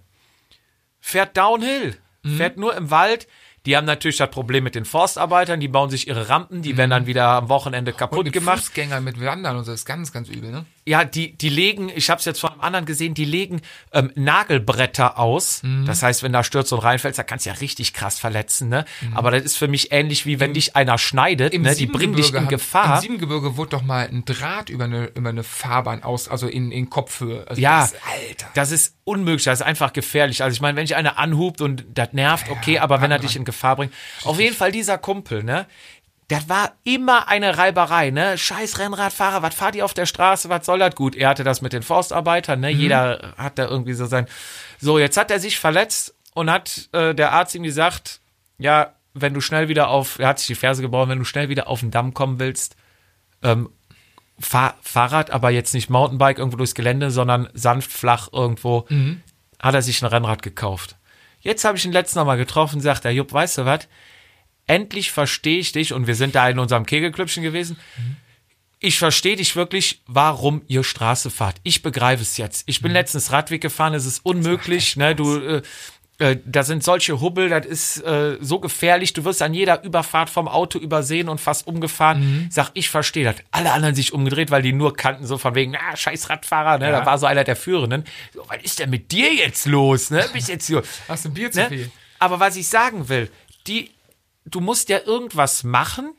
fährt 1.00 1.38
Downhill, 1.38 1.98
Mhm. 2.24 2.38
fährt 2.38 2.58
nur 2.58 2.76
im 2.76 2.92
Wald. 2.92 3.28
Die 3.66 3.76
haben 3.78 3.86
natürlich 3.86 4.18
das 4.18 4.30
Problem 4.32 4.64
mit 4.64 4.76
den 4.76 4.86
Forstarbeitern, 4.86 5.60
die 5.60 5.68
bauen 5.68 5.90
sich 5.90 6.08
ihre 6.08 6.30
Rampen, 6.30 6.62
die 6.62 6.76
werden 6.78 6.90
dann 6.92 7.06
wieder 7.08 7.28
am 7.28 7.50
Wochenende 7.50 7.92
kaputt 7.94 8.14
Mhm. 8.14 8.20
Und 8.20 8.26
mit 8.26 8.34
gemacht. 8.34 8.60
Fußgängern, 8.60 9.04
mit 9.04 9.20
Wandern 9.22 9.58
und 9.58 9.64
so, 9.66 9.72
ist 9.74 9.86
ganz, 9.86 10.12
ganz 10.12 10.30
übel, 10.30 10.52
ne? 10.52 10.66
Ja, 10.90 11.06
die, 11.06 11.38
die 11.38 11.50
legen, 11.50 11.92
ich 11.94 12.10
habe 12.10 12.18
es 12.18 12.26
jetzt 12.26 12.40
von 12.40 12.50
einem 12.50 12.62
anderen 12.62 12.86
gesehen, 12.88 13.14
die 13.14 13.26
legen 13.26 13.62
ähm, 13.94 14.12
Nagelbretter 14.16 15.20
aus. 15.20 15.62
Mhm. 15.62 15.86
Das 15.86 16.02
heißt, 16.02 16.24
wenn 16.24 16.34
da 16.34 16.44
stürzt 16.44 16.74
und 16.74 16.80
reinfällst, 16.80 17.20
da 17.20 17.22
kannst 17.22 17.46
du 17.46 17.52
ja 17.52 17.56
richtig 17.58 17.94
krass 17.94 18.18
verletzen. 18.18 18.70
Ne? 18.70 18.86
Mhm. 19.02 19.16
Aber 19.16 19.30
das 19.30 19.44
ist 19.44 19.58
für 19.58 19.68
mich 19.68 19.92
ähnlich 19.92 20.26
wie 20.26 20.40
wenn 20.40 20.56
dich 20.56 20.76
einer 20.76 20.98
schneidet. 20.98 21.54
Ne? 21.54 21.76
Die 21.76 21.86
bringen 21.86 22.16
dich 22.16 22.34
in 22.34 22.48
Gefahr. 22.48 22.96
Im 22.96 23.02
Siebengebirge 23.02 23.56
wurde 23.56 23.70
doch 23.70 23.84
mal 23.84 24.08
ein 24.08 24.26
Draht 24.26 24.70
über 24.70 24.86
eine, 24.86 25.06
über 25.14 25.30
eine 25.30 25.44
Fahrbahn 25.44 26.02
aus, 26.02 26.28
also 26.28 26.48
in, 26.48 26.72
in 26.72 26.90
Kopfhöhe. 26.90 27.46
Also 27.48 27.62
Ja, 27.62 27.82
das, 27.82 27.94
Alter. 27.94 28.48
das 28.56 28.72
ist 28.72 28.96
unmöglich, 29.04 29.44
das 29.44 29.60
ist 29.60 29.66
einfach 29.68 29.94
gefährlich. 29.94 30.42
Also 30.42 30.56
ich 30.56 30.62
meine, 30.62 30.76
wenn 30.76 30.86
dich 30.86 30.96
einer 30.96 31.20
anhubt 31.20 31.62
und 31.62 31.86
das 31.94 32.14
nervt, 32.14 32.50
okay, 32.50 32.80
aber 32.80 33.00
wenn 33.02 33.12
er 33.12 33.20
dich 33.20 33.36
in 33.36 33.46
Gefahr 33.46 33.76
bringt. 33.76 33.94
Auf 34.24 34.40
jeden 34.40 34.56
Fall 34.56 34.72
dieser 34.72 34.98
Kumpel, 34.98 35.44
ne? 35.44 35.68
Das 36.30 36.48
war 36.48 36.74
immer 36.84 37.28
eine 37.28 37.58
Reiberei, 37.58 38.12
ne? 38.12 38.38
Scheiß 38.38 38.78
Rennradfahrer, 38.78 39.42
was 39.42 39.56
fahrt 39.56 39.76
ihr 39.76 39.84
auf 39.84 39.96
der 39.96 40.06
Straße, 40.06 40.48
was 40.48 40.66
soll 40.66 40.78
das? 40.78 40.96
Gut, 40.96 41.16
er 41.16 41.28
hatte 41.30 41.44
das 41.44 41.62
mit 41.62 41.74
den 41.74 41.82
Forstarbeitern, 41.82 42.60
ne? 42.60 42.70
Jeder 42.70 43.34
hat 43.36 43.58
da 43.58 43.66
irgendwie 43.66 43.94
so 43.94 44.06
sein. 44.06 44.28
So, 44.80 45.00
jetzt 45.00 45.18
hat 45.18 45.32
er 45.32 45.40
sich 45.40 45.60
verletzt 45.60 46.14
und 46.36 46.52
hat 46.52 46.88
äh, 46.92 47.16
der 47.16 47.32
Arzt 47.34 47.56
ihm 47.56 47.64
gesagt, 47.64 48.22
ja, 48.60 48.94
wenn 49.16 49.34
du 49.34 49.42
schnell 49.42 49.70
wieder 49.70 49.90
auf, 49.90 50.20
er 50.20 50.28
hat 50.28 50.38
sich 50.38 50.48
die 50.48 50.56
Ferse 50.56 50.84
gebrochen, 50.84 51.10
wenn 51.10 51.18
du 51.18 51.26
schnell 51.26 51.50
wieder 51.50 51.68
auf 51.68 51.80
den 51.80 51.90
Damm 51.90 52.14
kommen 52.14 52.40
willst, 52.40 52.76
ähm, 53.42 53.70
Fahr 54.40 54.76
Fahrrad, 54.84 55.32
aber 55.32 55.50
jetzt 55.50 55.74
nicht 55.74 55.90
Mountainbike 55.90 56.38
irgendwo 56.38 56.58
durchs 56.58 56.76
Gelände, 56.76 57.10
sondern 57.10 57.50
sanft 57.54 57.92
flach 57.92 58.30
irgendwo, 58.32 58.86
hat 59.60 59.74
er 59.74 59.82
sich 59.82 60.02
ein 60.02 60.06
Rennrad 60.06 60.44
gekauft. 60.44 60.96
Jetzt 61.42 61.66
habe 61.66 61.78
ich 61.78 61.86
ihn 61.86 61.92
letzten 61.92 62.24
Mal 62.24 62.38
getroffen, 62.38 62.82
sagt 62.82 63.04
er, 63.04 63.12
Jupp, 63.12 63.34
weißt 63.34 63.58
du 63.58 63.66
was? 63.66 63.88
Endlich 64.70 65.12
verstehe 65.12 65.58
ich 65.58 65.72
dich 65.72 65.94
und 65.94 66.06
wir 66.06 66.14
sind 66.14 66.36
da 66.36 66.48
in 66.48 66.60
unserem 66.60 66.86
Kegelklüppchen 66.86 67.42
gewesen. 67.42 67.78
Ich 68.80 69.00
verstehe 69.00 69.36
dich 69.36 69.56
wirklich, 69.56 70.02
warum 70.06 70.62
ihr 70.68 70.84
Straße 70.84 71.32
fahrt. 71.32 71.56
Ich 71.64 71.82
begreife 71.82 72.22
es 72.22 72.38
jetzt. 72.38 72.64
Ich 72.68 72.82
bin 72.82 72.92
letztens 72.92 73.32
Radweg 73.32 73.62
gefahren, 73.62 73.96
es 73.96 74.06
ist 74.06 74.20
unmöglich, 74.24 74.96
ne, 74.96 75.16
du, 75.16 75.38
äh, 75.40 75.62
äh, 76.20 76.38
da 76.46 76.62
sind 76.64 76.84
solche 76.84 77.20
Hubbel, 77.20 77.50
das 77.50 77.66
ist 77.66 77.98
äh, 78.04 78.38
so 78.42 78.60
gefährlich. 78.60 79.14
Du 79.14 79.26
wirst 79.26 79.42
an 79.42 79.56
jeder 79.56 79.84
Überfahrt 79.84 80.30
vom 80.30 80.48
Auto 80.48 80.78
übersehen 80.78 81.30
und 81.30 81.42
fast 81.42 81.66
umgefahren. 81.66 82.48
Sag, 82.52 82.70
ich 82.76 82.90
verstehe 82.90 83.24
das. 83.24 83.38
Alle 83.52 83.72
anderen 83.72 83.96
sich 83.96 84.14
umgedreht, 84.14 84.52
weil 84.52 84.62
die 84.62 84.74
nur 84.74 84.94
kannten, 84.96 85.26
so 85.26 85.38
von 85.40 85.56
wegen, 85.56 85.76
ah, 85.76 85.96
scheiß 85.96 86.30
Radfahrer, 86.30 86.78
ne? 86.78 86.92
Da 86.92 87.06
war 87.06 87.18
so 87.18 87.26
einer 87.26 87.44
der 87.44 87.56
Führenden. 87.56 88.04
So, 88.34 88.44
was 88.48 88.62
ist 88.62 88.80
denn 88.80 88.92
mit 88.92 89.12
dir 89.12 89.34
jetzt 89.34 89.66
los, 89.66 90.12
ne? 90.12 90.24
Bist 90.32 90.48
jetzt 90.50 90.68
hier. 90.68 90.84
Hast 91.08 91.26
du 91.26 91.30
ein 91.30 91.34
Bier 91.34 91.52
zu 91.52 91.62
Ne? 91.62 91.70
viel? 91.70 91.92
Aber 92.20 92.40
was 92.40 92.56
ich 92.56 92.68
sagen 92.68 93.10
will, 93.10 93.32
die, 93.68 93.90
du 94.46 94.60
musst 94.60 94.90
ja 94.90 95.00
irgendwas 95.06 95.64
machen 95.64 96.12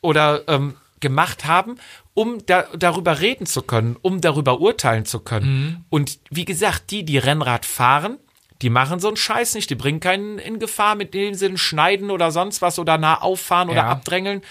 oder 0.00 0.46
ähm, 0.48 0.76
gemacht 1.00 1.44
haben, 1.44 1.76
um 2.14 2.44
da, 2.46 2.66
darüber 2.76 3.20
reden 3.20 3.46
zu 3.46 3.62
können, 3.62 3.96
um 4.00 4.20
darüber 4.20 4.60
urteilen 4.60 5.04
zu 5.04 5.20
können. 5.20 5.84
Und 5.90 6.18
wie 6.30 6.44
gesagt, 6.44 6.90
die, 6.90 7.04
die 7.04 7.18
Rennrad 7.18 7.66
fahren, 7.66 8.18
die 8.62 8.70
machen 8.70 9.00
so 9.00 9.08
einen 9.08 9.16
Scheiß 9.16 9.54
nicht, 9.54 9.68
die 9.68 9.74
bringen 9.74 10.00
keinen 10.00 10.38
in 10.38 10.58
Gefahr, 10.58 10.94
mit 10.94 11.12
dem 11.12 11.34
sie 11.34 11.58
schneiden 11.58 12.10
oder 12.10 12.30
sonst 12.30 12.62
was 12.62 12.78
oder 12.78 12.96
nah 12.98 13.20
auffahren 13.20 13.68
oder 13.68 13.78
Ja. 13.82 13.88
abdrängeln. 13.88 14.42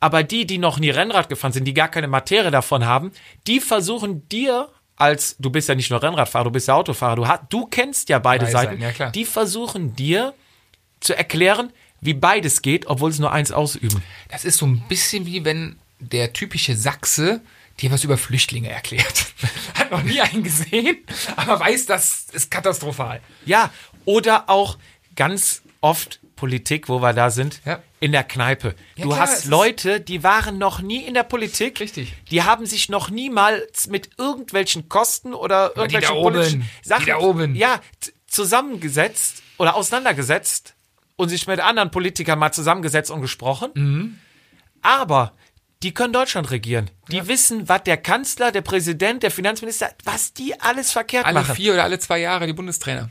Aber 0.00 0.22
die, 0.22 0.46
die 0.46 0.58
noch 0.58 0.78
nie 0.78 0.90
Rennrad 0.90 1.28
gefahren 1.28 1.52
sind, 1.52 1.64
die 1.64 1.74
gar 1.74 1.88
keine 1.88 2.08
Materie 2.08 2.50
davon 2.50 2.84
haben, 2.84 3.12
die 3.46 3.60
versuchen 3.60 4.28
dir 4.28 4.68
als, 4.96 5.36
du 5.38 5.50
bist 5.50 5.68
ja 5.68 5.74
nicht 5.74 5.90
nur 5.90 6.02
Rennradfahrer, 6.02 6.44
du 6.44 6.50
bist 6.50 6.68
ja 6.68 6.74
Autofahrer, 6.74 7.16
du, 7.16 7.26
hast, 7.26 7.42
du 7.48 7.66
kennst 7.66 8.08
ja 8.08 8.18
beide 8.18 8.44
Beide 8.44 8.52
Seiten, 8.52 8.80
ja, 8.80 9.10
die 9.10 9.24
versuchen 9.24 9.96
dir 9.96 10.34
zu 11.00 11.16
erklären, 11.16 11.72
wie 12.02 12.12
beides 12.14 12.60
geht, 12.60 12.86
obwohl 12.88 13.10
sie 13.12 13.20
nur 13.22 13.32
eins 13.32 13.50
ausüben. 13.52 14.02
Das 14.28 14.44
ist 14.44 14.58
so 14.58 14.66
ein 14.66 14.80
bisschen 14.88 15.24
wie 15.24 15.44
wenn 15.46 15.76
der 16.00 16.32
typische 16.34 16.76
Sachse 16.76 17.40
dir 17.80 17.90
was 17.90 18.04
über 18.04 18.18
Flüchtlinge 18.18 18.68
erklärt. 18.68 19.26
Hat 19.74 19.90
noch 19.90 20.02
nie 20.02 20.20
einen 20.20 20.42
gesehen, 20.42 20.98
aber 21.36 21.58
weiß, 21.60 21.86
das 21.86 22.26
ist 22.32 22.50
katastrophal. 22.50 23.20
Ja, 23.46 23.70
oder 24.04 24.50
auch 24.50 24.76
ganz 25.16 25.62
oft 25.80 26.20
Politik, 26.36 26.88
wo 26.88 27.00
wir 27.00 27.12
da 27.12 27.30
sind, 27.30 27.60
Ja. 27.64 27.80
in 28.00 28.10
der 28.10 28.24
Kneipe. 28.24 28.74
Ja, 28.96 29.04
du 29.04 29.10
klar, 29.10 29.24
es 29.24 29.30
hast 29.30 29.44
Leute, 29.46 30.00
die 30.00 30.24
waren 30.24 30.58
noch 30.58 30.80
nie 30.80 31.04
in 31.04 31.14
der 31.14 31.22
Politik. 31.22 31.78
Richtig. 31.78 32.12
Die 32.32 32.42
haben 32.42 32.66
sich 32.66 32.88
noch 32.88 33.10
niemals 33.10 33.86
mit 33.86 34.10
irgendwelchen 34.18 34.88
Kosten 34.88 35.34
oder 35.34 35.76
irgendwelchen 35.76 36.16
oben, 36.16 36.32
politischen 36.34 36.68
die 36.84 36.88
Sachen 36.88 37.14
oben. 37.14 37.54
Ja, 37.54 37.80
zusammengesetzt 38.26 39.42
oder 39.58 39.76
auseinandergesetzt 39.76 40.74
und 41.16 41.28
sich 41.28 41.46
mit 41.46 41.60
anderen 41.60 41.90
Politikern 41.90 42.38
mal 42.38 42.52
zusammengesetzt 42.52 43.10
und 43.10 43.20
gesprochen. 43.20 43.70
Mhm. 43.74 44.18
Aber 44.82 45.32
die 45.82 45.92
können 45.94 46.12
Deutschland 46.12 46.50
regieren. 46.50 46.90
Die 47.10 47.26
wissen, 47.26 47.68
was 47.68 47.82
der 47.82 47.96
Kanzler, 47.96 48.52
der 48.52 48.62
Präsident, 48.62 49.22
der 49.22 49.30
Finanzminister, 49.30 49.90
was 50.04 50.32
die 50.32 50.58
alles 50.60 50.92
verkehrt 50.92 51.26
Alle 51.26 51.40
machen. 51.40 51.54
vier 51.56 51.72
oder 51.72 51.84
alle 51.84 51.98
zwei 51.98 52.18
Jahre 52.18 52.46
die 52.46 52.52
Bundestrainer. 52.52 53.10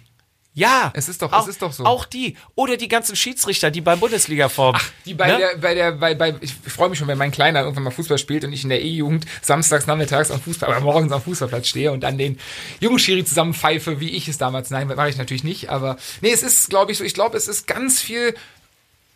Ja. 0.53 0.91
Es 0.93 1.07
ist 1.07 1.21
doch- 1.21 1.31
auch, 1.31 1.43
es 1.43 1.47
ist 1.47 1.61
doch 1.61 1.71
so. 1.71 1.85
Auch 1.85 2.03
die. 2.03 2.35
Oder 2.55 2.75
die 2.75 2.89
ganzen 2.89 3.15
Schiedsrichter, 3.15 3.71
die 3.71 3.79
beim 3.79 3.99
Bundesliga 4.01 4.49
formen. 4.49 4.81
Die 5.05 5.13
bei 5.13 5.27
Ne? 5.27 5.37
der, 5.37 5.57
bei 5.57 5.73
der, 5.73 5.91
bei, 5.93 6.13
bei, 6.13 6.35
ich 6.41 6.53
freue 6.53 6.89
mich 6.89 6.99
schon, 6.99 7.07
wenn 7.07 7.17
mein 7.17 7.31
Kleiner 7.31 7.61
irgendwann 7.61 7.83
mal 7.83 7.91
Fußball 7.91 8.17
spielt 8.17 8.43
und 8.43 8.51
ich 8.51 8.63
in 8.63 8.69
der 8.69 8.81
E-Jugend 8.81 9.25
samstags, 9.41 9.87
nachmittags 9.87 10.29
am 10.29 10.41
Fußball, 10.41 10.69
aber 10.69 10.81
morgens 10.81 11.11
am 11.13 11.21
Fußballplatz 11.21 11.67
stehe 11.69 11.93
und 11.93 12.01
dann 12.01 12.17
den 12.17 12.37
jungen 12.81 12.99
Schiri 12.99 13.23
zusammen 13.23 13.53
pfeife, 13.53 14.01
wie 14.01 14.09
ich 14.09 14.27
es 14.27 14.37
damals. 14.37 14.69
Nein, 14.71 14.87
mache 14.87 15.09
ich 15.09 15.17
natürlich 15.17 15.45
nicht, 15.45 15.69
aber 15.69 15.95
nee, 16.19 16.31
es 16.31 16.43
ist, 16.43 16.69
glaube 16.69 16.91
ich, 16.91 16.97
so, 16.97 17.05
ich 17.05 17.13
glaube, 17.13 17.37
es 17.37 17.47
ist 17.47 17.65
ganz 17.65 18.01
viel 18.01 18.35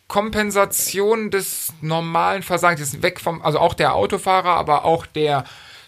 Kompensation 0.07 1.31
des 1.31 1.73
normalen 1.81 2.43
Versagens. 2.43 3.01
Weg 3.01 3.19
vom, 3.19 3.41
also 3.41 3.59
auch 3.59 3.73
der 3.73 3.95
Autofahrer, 3.95 4.51
aber 4.51 4.85
auch 4.85 5.05
der 5.05 5.43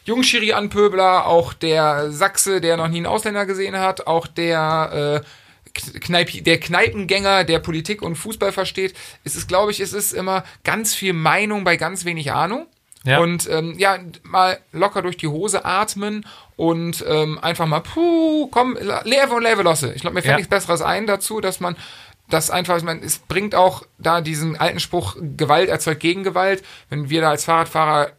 Jungschiri-Anpöbler, 0.07 1.27
auch 1.27 1.53
der 1.53 2.11
Sachse, 2.11 2.61
der 2.61 2.77
noch 2.77 2.87
nie 2.87 2.97
einen 2.97 3.05
Ausländer 3.05 3.45
gesehen 3.45 3.77
hat, 3.77 4.07
auch 4.07 4.25
der, 4.27 5.23
äh, 5.23 5.99
Kneip, 5.99 6.43
der 6.43 6.59
Kneipengänger, 6.59 7.43
der 7.43 7.59
Politik 7.59 8.01
und 8.01 8.15
Fußball 8.15 8.51
versteht. 8.51 8.95
Es 9.23 9.35
ist, 9.35 9.47
glaube 9.47 9.71
ich, 9.71 9.79
es 9.79 9.93
ist 9.93 10.13
immer 10.13 10.43
ganz 10.63 10.95
viel 10.95 11.13
Meinung 11.13 11.63
bei 11.63 11.77
ganz 11.77 12.03
wenig 12.05 12.31
Ahnung. 12.31 12.65
Ja. 13.03 13.19
Und 13.19 13.47
ähm, 13.49 13.75
ja, 13.77 13.99
mal 14.23 14.57
locker 14.71 15.01
durch 15.01 15.17
die 15.17 15.27
Hose 15.27 15.65
atmen 15.65 16.25
und 16.55 17.05
ähm, 17.07 17.37
einfach 17.41 17.67
mal, 17.67 17.79
puh, 17.81 18.47
komm, 18.47 18.75
leve 19.03 19.33
und 19.33 19.43
leve 19.43 19.61
losse. 19.61 19.93
Ich 19.93 20.01
glaube, 20.01 20.15
mir 20.15 20.21
fällt 20.21 20.31
Ja. 20.31 20.37
nichts 20.37 20.49
Besseres 20.49 20.81
ein 20.81 21.05
dazu, 21.05 21.39
dass 21.39 21.59
man 21.59 21.77
das 22.29 22.49
einfach, 22.49 22.77
ich 22.77 22.83
meine, 22.83 23.01
es 23.05 23.19
bringt 23.19 23.55
auch 23.55 23.83
da 23.97 24.19
diesen 24.21 24.57
alten 24.57 24.79
Spruch, 24.79 25.15
Gewalt 25.37 25.69
erzeugt 25.69 26.01
Gegengewalt. 26.01 26.63
Wenn 26.89 27.09
wir 27.09 27.21
da 27.21 27.29
als 27.29 27.45
Fahrradfahrer 27.45 28.11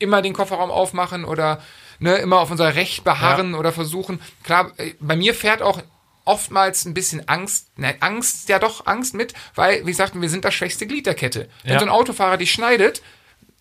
immer 0.00 0.20
den 0.22 0.32
Kofferraum 0.32 0.70
aufmachen 0.70 1.24
oder 1.24 1.62
ne, 2.00 2.16
immer 2.16 2.40
auf 2.40 2.50
unser 2.50 2.74
Recht 2.74 3.04
beharren 3.04 3.54
oder 3.54 3.70
versuchen. 3.72 4.20
Klar, 4.42 4.72
äh, 4.78 4.94
bei 4.98 5.14
mir 5.14 5.34
fährt 5.34 5.62
auch 5.62 5.80
oftmals 6.24 6.84
ein 6.84 6.94
bisschen 6.94 7.28
Angst, 7.28 7.68
nein, 7.76 7.94
Angst, 8.00 8.48
ja 8.48 8.58
doch, 8.58 8.86
Angst 8.86 9.14
mit, 9.14 9.32
weil, 9.54 9.82
wie 9.86 9.90
gesagt, 9.90 10.20
wir 10.20 10.28
sind 10.28 10.44
das 10.44 10.54
schwächste 10.54 10.86
Glied 10.86 11.06
der 11.06 11.14
Kette. 11.14 11.48
Wenn 11.64 11.74
Ja. 11.74 11.78
so 11.80 11.86
ein 11.86 11.90
Autofahrer 11.90 12.36
dich 12.36 12.50
schneidet, 12.52 13.02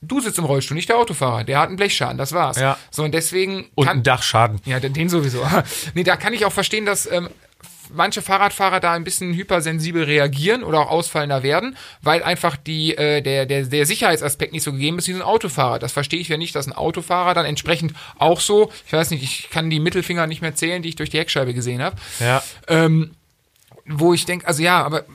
du 0.02 0.20
sitzt 0.22 0.38
im 0.38 0.46
Rollstuhl, 0.46 0.76
nicht 0.76 0.90
der 0.90 0.98
Autofahrer, 0.98 1.44
der 1.44 1.60
hat 1.60 1.68
einen 1.68 1.78
Blechschaden, 1.78 2.18
das 2.18 2.32
war's. 2.34 2.58
Ja. 2.60 2.78
So, 2.92 3.04
und 3.04 3.14
deswegen 3.14 3.70
Und 3.76 3.86
kann, 3.88 3.98
ein 4.00 4.04
Dachschaden. 4.04 4.62
ja, 4.66 4.80
den, 4.80 4.94
den 4.94 5.10
sowieso. 5.10 5.46
nee, 5.94 6.04
da 6.04 6.16
kann 6.16 6.34
ich 6.34 6.46
auch 6.46 6.54
verstehen, 6.54 6.86
dass 6.86 7.10
ähm, 7.12 7.30
manche 7.94 8.22
Fahrradfahrer 8.22 8.80
da 8.80 8.94
ein 8.94 9.04
bisschen 9.04 9.34
hypersensibel 9.34 10.04
reagieren 10.04 10.64
oder 10.64 10.80
auch 10.80 10.90
ausfallender 10.90 11.44
werden, 11.44 11.76
weil 12.02 12.24
einfach 12.24 12.56
die, 12.56 12.96
äh, 12.98 13.22
der, 13.22 13.46
der, 13.46 13.64
der 13.64 13.86
Sicherheitsaspekt 13.86 14.54
nicht 14.54 14.64
so 14.64 14.72
gegeben 14.72 14.98
ist 14.98 15.08
wie 15.08 15.14
so 15.14 15.20
ein 15.20 15.24
Autofahrer. 15.24 15.80
Das 15.80 15.92
verstehe 15.92 16.20
ich 16.20 16.30
ja 16.30 16.38
nicht, 16.38 16.56
dass 16.56 16.68
ein 16.68 16.74
Autofahrer 16.74 17.34
dann 17.34 17.46
entsprechend 17.46 17.94
auch 18.18 18.40
so, 18.40 18.72
ich 18.86 18.94
weiß 18.94 19.12
nicht, 19.12 19.24
ich 19.24 19.50
kann 19.50 19.70
die 19.70 19.80
Mittelfinger 19.80 20.28
nicht 20.28 20.42
mehr 20.42 20.56
zählen, 20.56 20.82
die 20.82 20.90
ich 20.90 20.96
durch 20.96 21.10
die 21.10 21.20
Heckscheibe 21.20 21.54
gesehen 21.54 21.82
habe, 21.82 21.96
Ja. 22.20 22.44
ähm, 22.68 23.12
wo 23.86 24.14
ich 24.14 24.26
denke, 24.26 24.46
also 24.48 24.62
ja, 24.62 24.84
aber 24.84 25.06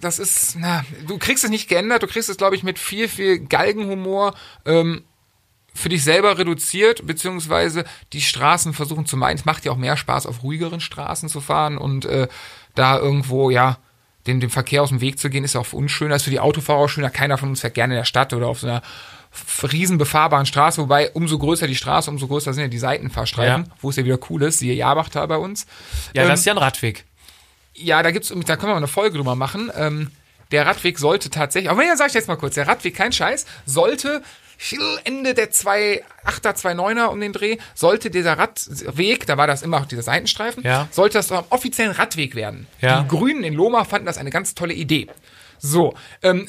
das 0.00 0.18
ist, 0.18 0.56
na, 0.58 0.84
du 1.06 1.18
kriegst 1.18 1.44
es 1.44 1.50
nicht 1.50 1.68
geändert, 1.68 2.02
du 2.02 2.06
kriegst 2.06 2.28
es, 2.28 2.36
glaube 2.36 2.56
ich, 2.56 2.62
mit 2.62 2.78
viel, 2.78 3.08
viel 3.08 3.38
Galgenhumor 3.38 4.34
ähm, 4.66 5.04
für 5.74 5.88
dich 5.88 6.04
selber 6.04 6.38
reduziert, 6.38 7.06
beziehungsweise 7.06 7.84
die 8.12 8.20
Straßen 8.20 8.72
versuchen 8.72 9.06
zu 9.06 9.16
meinen. 9.16 9.36
Es 9.38 9.44
macht 9.44 9.64
ja 9.64 9.72
auch 9.72 9.76
mehr 9.76 9.96
Spaß, 9.96 10.26
auf 10.26 10.42
ruhigeren 10.42 10.80
Straßen 10.80 11.28
zu 11.28 11.40
fahren 11.40 11.76
und 11.78 12.04
äh, 12.04 12.28
da 12.74 12.96
irgendwo, 12.98 13.50
ja, 13.50 13.78
dem, 14.26 14.40
dem 14.40 14.50
Verkehr 14.50 14.82
aus 14.82 14.88
dem 14.88 15.00
Weg 15.02 15.18
zu 15.18 15.28
gehen, 15.28 15.44
ist 15.44 15.54
ja 15.54 15.60
auch 15.60 15.72
unschöner, 15.72 16.14
ist 16.16 16.22
für 16.22 16.30
die 16.30 16.40
Autofahrer 16.40 16.88
schöner. 16.88 17.10
Keiner 17.10 17.36
von 17.36 17.50
uns 17.50 17.60
fährt 17.60 17.74
gerne 17.74 17.94
in 17.94 17.98
der 17.98 18.04
Stadt 18.04 18.32
oder 18.32 18.46
auf 18.46 18.60
so 18.60 18.66
einer 18.68 18.82
riesen 19.70 19.98
befahrbaren 19.98 20.46
Straße, 20.46 20.80
wobei 20.80 21.10
umso 21.10 21.38
größer 21.38 21.66
die 21.66 21.74
Straße, 21.74 22.08
umso 22.08 22.28
größer 22.28 22.54
sind 22.54 22.62
ja 22.62 22.68
die 22.68 22.78
Seitenfahrstreifen, 22.78 23.64
Ja. 23.64 23.70
wo 23.80 23.90
es 23.90 23.96
ja 23.96 24.04
wieder 24.04 24.18
cool 24.30 24.44
ist, 24.44 24.60
siehe 24.60 24.74
Jabachtal 24.74 25.26
bei 25.28 25.36
uns. 25.36 25.66
Ja, 26.14 26.22
Ähm, 26.22 26.28
das 26.28 26.40
ist 26.40 26.46
ja 26.46 26.52
ein 26.54 26.58
Radweg. 26.58 27.04
ja, 27.74 28.02
da 28.02 28.12
gibt's, 28.12 28.28
da 28.28 28.56
können 28.56 28.68
wir 28.70 28.74
mal 28.74 28.76
eine 28.76 28.86
Folge 28.86 29.16
drüber 29.16 29.34
machen. 29.34 29.70
Ähm, 29.76 30.10
der 30.52 30.66
Radweg 30.66 30.98
sollte 31.00 31.30
tatsächlich, 31.30 31.68
aber 31.70 31.84
ja, 31.84 31.96
sag 31.96 32.08
ich 32.08 32.14
jetzt 32.14 32.28
mal 32.28 32.36
kurz, 32.36 32.54
der 32.54 32.68
Radweg, 32.68 32.94
kein 32.94 33.10
Scheiß, 33.12 33.44
sollte 33.66 34.22
Ende 35.04 35.34
der 35.34 35.50
2,8er, 35.50 36.54
2,9er 36.54 37.06
um 37.06 37.20
den 37.20 37.32
Dreh, 37.32 37.58
sollte 37.74 38.10
dieser 38.10 38.38
Radweg, 38.38 39.26
da 39.26 39.36
war 39.36 39.46
das 39.46 39.62
immer 39.62 39.78
auch 39.80 39.86
dieser 39.86 40.02
Seitenstreifen, 40.02 40.62
Ja. 40.62 40.88
sollte 40.90 41.18
das 41.18 41.30
am 41.32 41.44
offiziellen 41.50 41.92
Radweg 41.92 42.34
werden. 42.34 42.66
Ja. 42.80 43.02
Die 43.02 43.08
Grünen 43.08 43.44
in 43.44 43.54
Loma 43.54 43.84
fanden 43.84 44.06
das 44.06 44.18
eine 44.18 44.30
ganz 44.30 44.54
tolle 44.54 44.74
Idee. 44.74 45.08
So, 45.58 45.94
ähm, 46.22 46.48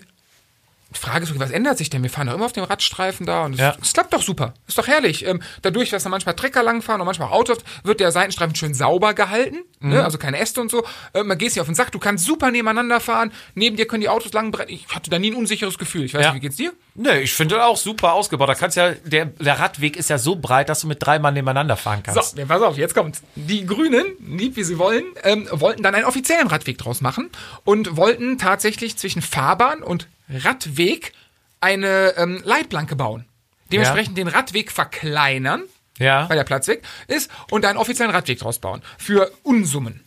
Frage 0.99 1.23
ist, 1.23 1.29
wirklich, 1.29 1.41
was 1.47 1.51
ändert 1.51 1.77
sich 1.77 1.89
denn? 1.89 2.03
Wir 2.03 2.09
fahren 2.09 2.27
doch 2.27 2.33
immer 2.35 2.45
auf 2.45 2.53
dem 2.53 2.63
Radstreifen 2.63 3.25
da 3.25 3.43
und 3.45 3.53
es, 3.53 3.59
Ja. 3.59 3.75
es 3.81 3.93
klappt 3.93 4.13
doch 4.13 4.21
super. 4.21 4.53
Ist 4.67 4.77
doch 4.77 4.87
herrlich. 4.87 5.25
Ähm, 5.25 5.41
dadurch, 5.61 5.89
dass 5.89 6.03
da 6.03 6.09
manchmal 6.09 6.35
Trecker 6.35 6.63
langfahren 6.63 7.01
und 7.01 7.05
manchmal 7.05 7.29
Autos, 7.29 7.57
wird 7.83 7.99
der 7.99 8.11
Seitenstreifen 8.11 8.55
schön 8.55 8.73
sauber 8.73 9.13
gehalten. 9.13 9.57
Mhm. 9.79 9.89
Ne? 9.91 10.03
Also 10.03 10.17
keine 10.17 10.39
Äste 10.39 10.61
und 10.61 10.71
so. 10.71 10.83
Ähm, 11.13 11.27
man 11.27 11.37
geht 11.37 11.49
nicht 11.49 11.59
auf 11.59 11.65
den 11.67 11.75
Sack. 11.75 11.91
Du 11.91 11.99
kannst 11.99 12.25
super 12.25 12.51
nebeneinander 12.51 12.99
fahren. 12.99 13.31
Neben 13.53 13.75
dir 13.75 13.87
können 13.87 14.01
die 14.01 14.09
Autos 14.09 14.33
lang 14.33 14.51
brennen. 14.51 14.69
Ich 14.71 14.87
hatte 14.93 15.09
da 15.09 15.19
nie 15.19 15.31
ein 15.31 15.35
unsicheres 15.35 15.77
Gefühl. 15.77 16.03
Ich 16.05 16.13
weiß 16.13 16.21
Ja. 16.23 16.27
nicht, 16.29 16.37
wie 16.41 16.45
geht's 16.47 16.57
dir? 16.57 16.73
Nee, 16.95 17.19
ich 17.19 17.33
finde 17.33 17.63
auch 17.65 17.77
super 17.77 18.13
ausgebaut. 18.13 18.47
Da 18.49 18.55
kannst 18.55 18.77
ja, 18.77 18.91
der, 19.03 19.25
der 19.25 19.59
Radweg 19.59 19.97
ist 19.97 20.09
ja 20.09 20.17
so 20.17 20.35
breit, 20.37 20.69
dass 20.69 20.79
du 20.81 20.87
mit 20.87 21.03
drei 21.05 21.19
Mann 21.19 21.33
nebeneinander 21.33 21.75
fahren 21.75 22.01
kannst. 22.03 22.37
So, 22.37 22.45
pass 22.45 22.61
auf, 22.61 22.77
jetzt 22.77 22.95
kommt's. 22.95 23.21
Die 23.35 23.65
Grünen, 23.65 24.05
lieb 24.25 24.55
wie 24.55 24.63
sie 24.63 24.77
wollen, 24.77 25.03
ähm, 25.23 25.47
wollten 25.51 25.83
dann 25.83 25.93
einen 25.93 26.05
offiziellen 26.05 26.47
Radweg 26.47 26.77
draus 26.77 27.01
machen 27.01 27.29
und 27.65 27.97
wollten 27.97 28.37
tatsächlich 28.37 28.95
zwischen 28.97 29.21
Fahrbahn 29.21 29.83
und 29.83 30.07
Radweg 30.29 31.13
eine 31.61 32.13
ähm, 32.17 32.41
Leitplanke 32.43 32.95
bauen. 32.95 33.25
Dementsprechend 33.71 34.17
den 34.17 34.27
Radweg 34.27 34.71
verkleinern, 34.71 35.63
Ja. 35.97 36.29
weil 36.29 36.37
der 36.37 36.43
Platz 36.43 36.67
weg 36.67 36.83
ist, 37.07 37.31
und 37.49 37.65
einen 37.65 37.77
offiziellen 37.77 38.13
Radweg 38.13 38.39
draus 38.39 38.59
bauen. 38.59 38.81
Für 38.97 39.31
Unsummen. 39.43 40.01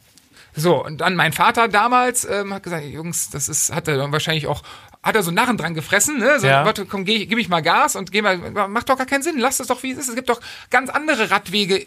So, 0.54 0.84
und 0.84 0.98
dann 0.98 1.14
mein 1.16 1.32
Vater 1.32 1.68
damals 1.68 2.24
ähm, 2.24 2.52
hat 2.54 2.62
gesagt, 2.64 2.84
Jungs, 2.84 3.30
das 3.30 3.48
ist, 3.48 3.72
hat 3.72 3.86
er 3.88 3.96
dann 3.96 4.12
wahrscheinlich 4.12 4.46
auch, 4.46 4.62
hat 5.02 5.14
er 5.14 5.22
so 5.22 5.30
Narren 5.30 5.56
dran 5.56 5.74
gefressen, 5.74 6.18
ne? 6.18 6.40
So, 6.40 6.46
Ja. 6.48 6.64
warte, 6.64 6.84
komm, 6.86 7.04
geh, 7.04 7.26
gib 7.26 7.38
ich 7.38 7.48
mal 7.48 7.60
Gas 7.60 7.94
und 7.96 8.10
geh 8.10 8.22
mal, 8.22 8.38
macht 8.68 8.88
doch 8.88 8.96
gar 8.96 9.06
keinen 9.06 9.22
Sinn, 9.22 9.38
lasst 9.38 9.60
es 9.60 9.68
doch 9.68 9.82
wie 9.82 9.92
es 9.92 9.98
ist. 9.98 10.08
Es 10.08 10.14
gibt 10.16 10.28
doch 10.28 10.40
ganz 10.70 10.90
andere 10.90 11.30
Radwege 11.30 11.86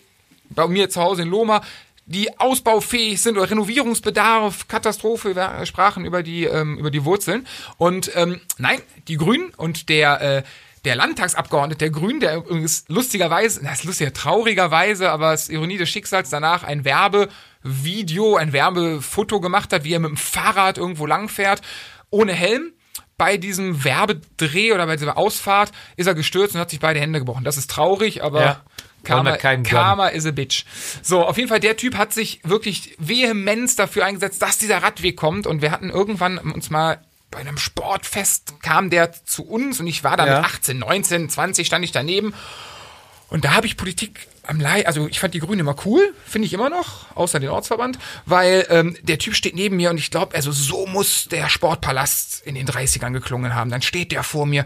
bei 0.50 0.68
mir 0.68 0.90
zu 0.90 1.02
Hause 1.02 1.24
in 1.24 1.30
Loma, 1.30 1.62
die 2.06 2.40
ausbaufähig 2.40 3.22
sind 3.22 3.38
oder 3.38 3.50
Renovierungsbedarf, 3.50 4.68
Katastrophe, 4.68 5.36
wir 5.36 5.66
sprachen 5.66 6.06
über 6.06 6.24
die, 6.24 6.46
ähm, 6.46 6.78
über 6.78 6.92
die 6.92 7.06
Wurzeln. 7.06 7.48
Und 7.78 8.12
ähm, 8.16 8.42
nein, 8.58 8.82
die 9.08 9.18
Grünen 9.18 9.54
und 9.56 9.88
der, 9.90 10.22
äh, 10.22 10.44
der 10.84 10.96
Landtagsabgeordnete 10.96 11.78
der 11.78 11.90
Grünen, 11.92 12.20
der 12.20 12.38
übrigens 12.38 12.86
lustigerweise, 12.88 13.62
das 13.64 13.80
ist 13.80 13.84
lustiger, 13.86 14.14
traurigerweise, 14.14 15.12
aber 15.12 15.34
es 15.34 15.44
ist 15.44 15.50
Ironie 15.50 15.78
des 15.78 15.90
Schicksals, 15.90 16.30
danach 16.30 16.64
ein 16.64 16.84
Werbevideo, 16.84 18.36
ein 18.36 18.52
Werbefoto 18.52 19.40
gemacht 19.40 19.72
hat, 19.74 19.84
wie 19.84 19.94
er 19.94 20.00
mit 20.00 20.10
dem 20.10 20.18
Fahrrad 20.18 20.78
irgendwo 20.78 21.06
langfährt, 21.06 21.62
ohne 22.10 22.34
Helm. 22.34 22.74
Bei 23.18 23.38
diesem 23.38 23.84
Werbedreh 23.84 24.74
oder 24.74 24.88
bei 24.88 24.96
dieser 24.96 25.16
Ausfahrt 25.16 25.72
ist 25.96 26.08
er 26.08 26.16
gestürzt 26.16 26.56
und 26.56 26.62
hat 26.62 26.72
sich 26.72 26.80
beide 26.80 27.00
Hände 27.00 27.20
gebrochen. 27.20 27.44
Das 27.44 27.56
ist 27.56 27.70
traurig, 27.70 28.24
aber 28.24 28.42
Ja. 28.42 28.62
Karma. 29.04 29.32
Karma 29.64 30.08
is 30.08 30.26
a 30.26 30.32
bitch. 30.32 30.66
So, 31.02 31.26
auf 31.26 31.38
jeden 31.38 31.50
Fall, 31.50 31.60
der 31.60 31.78
Typ 31.78 31.98
hat 31.98 32.14
sich 32.14 32.40
wirklich 32.44 32.96
vehement 33.00 33.78
dafür 33.80 34.06
eingesetzt, 34.06 34.42
dass 34.42 34.58
dieser 34.58 34.84
Radweg 34.84 35.18
kommt. 35.18 35.48
Und 35.48 35.62
wir 35.62 35.72
hatten 35.72 35.90
irgendwann 35.90 36.38
uns 36.38 36.70
mal 36.70 37.00
bei 37.32 37.40
einem 37.40 37.58
Sportfest, 37.58 38.62
kam 38.62 38.90
der 38.90 39.12
zu 39.26 39.44
uns 39.48 39.80
und 39.80 39.88
ich 39.88 40.04
war 40.04 40.18
da 40.18 40.26
Ja. 40.28 40.36
mit 40.38 40.46
18, 40.46 40.80
19, 40.80 41.30
20, 41.30 41.66
stand 41.66 41.86
ich 41.86 41.92
daneben. 41.92 42.34
Und 43.30 43.46
da 43.46 43.54
habe 43.54 43.66
ich 43.66 43.78
Politik 43.78 44.28
am 44.44 44.60
Leih, 44.60 44.86
also 44.86 45.08
ich 45.08 45.20
fand 45.22 45.34
die 45.34 45.40
Grünen 45.40 45.60
immer 45.62 45.76
cool, 45.86 46.14
finde 46.28 46.46
ich 46.48 46.54
immer 46.54 46.70
noch, 46.70 47.16
außer 47.16 47.40
den 47.40 47.50
Ortsverband, 47.50 47.98
weil 48.26 48.66
ähm, 48.70 48.98
der 49.04 49.18
Typ 49.20 49.36
steht 49.36 49.56
neben 49.56 49.78
mir 49.78 49.90
und 49.92 49.98
ich 49.98 50.12
glaube, 50.12 50.36
also 50.36 50.52
so 50.52 50.86
muss 50.88 51.30
der 51.30 51.48
Sportpalast 51.48 52.42
in 52.46 52.56
den 52.56 52.68
30ern 52.68 53.14
geklungen 53.14 53.56
haben. 53.56 53.70
Dann 53.72 53.82
steht 53.82 54.12
der 54.12 54.24
vor 54.24 54.46
mir. 54.46 54.66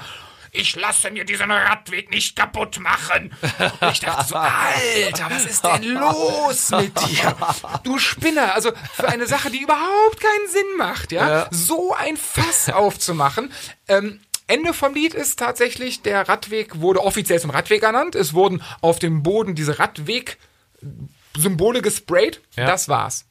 Ich 0.58 0.76
lasse 0.76 1.12
mir 1.12 1.26
diesen 1.26 1.52
Radweg 1.52 2.10
nicht 2.12 2.36
kaputt 2.36 2.80
machen. 2.80 3.34
Und 3.82 3.92
ich 3.92 4.00
dachte 4.00 4.28
so, 4.30 4.36
Alter, 4.36 5.30
was 5.30 5.46
ist 5.46 5.64
denn 5.64 5.84
los 5.84 6.70
mit 6.72 6.94
dir? 7.10 7.36
Du 7.84 7.98
Spinner, 7.98 8.54
also 8.56 8.72
für 8.94 9.08
eine 9.10 9.28
Sache, 9.28 9.50
die 9.52 9.62
überhaupt 9.62 10.20
keinen 10.20 10.50
Sinn 10.50 10.78
macht, 10.78 11.12
ja, 11.12 11.30
Ja. 11.30 11.48
so 11.52 11.94
ein 11.94 12.18
Fass 12.18 12.70
aufzumachen. 12.70 13.52
Ähm, 13.88 14.20
Ende 14.48 14.74
vom 14.74 14.94
Lied 14.94 15.14
ist 15.14 15.40
tatsächlich, 15.40 16.02
der 16.04 16.28
Radweg 16.30 16.80
wurde 16.80 17.02
offiziell 17.04 17.40
zum 17.40 17.50
Radweg 17.50 17.84
ernannt. 17.84 18.16
Es 18.16 18.34
wurden 18.34 18.62
auf 18.82 19.00
dem 19.00 19.24
Boden 19.24 19.56
diese 19.56 19.80
Radweg-Symbole 19.80 21.82
gesprayt. 21.82 22.42
Ja. 22.56 22.68
Das 22.68 22.88
war's. 22.88 23.26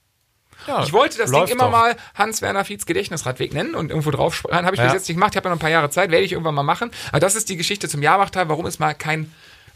Ja, 0.67 0.83
Ich 0.83 0.93
wollte 0.93 1.19
das 1.19 1.31
Ding 1.31 1.47
immer 1.49 1.65
doch. 1.65 1.71
mal 1.71 1.97
Hans-Werner 2.15 2.65
Fietz 2.65 2.87
Gedächtnisradweg 2.87 3.53
nennen 3.53 3.75
und 3.75 3.91
irgendwo 3.91 4.11
drauf 4.11 4.35
schreiben. 4.35 4.65
Habe 4.67 4.75
ich 4.77 4.79
Ja. 4.81 4.87
bis 4.87 4.95
jetzt 4.95 5.09
nicht 5.09 5.17
gemacht. 5.17 5.33
Ich 5.33 5.37
habe 5.37 5.49
ja 5.49 5.51
noch 5.51 5.57
ein 5.57 5.61
paar 5.61 5.71
Jahre 5.71 5.91
Zeit, 5.91 6.11
werde 6.11 6.25
ich 6.25 6.33
irgendwann 6.33 6.55
mal 6.55 6.63
machen. 6.63 6.91
Aber 7.11 7.21
das 7.21 7.35
ist 7.35 7.49
die 7.49 7.57
Geschichte 7.57 7.89
zum 7.89 8.03
Jahrbachtal, 8.03 8.49
warum 8.49 8.67
es 8.67 8.79
mal 8.79 8.95
kein, 8.95 9.33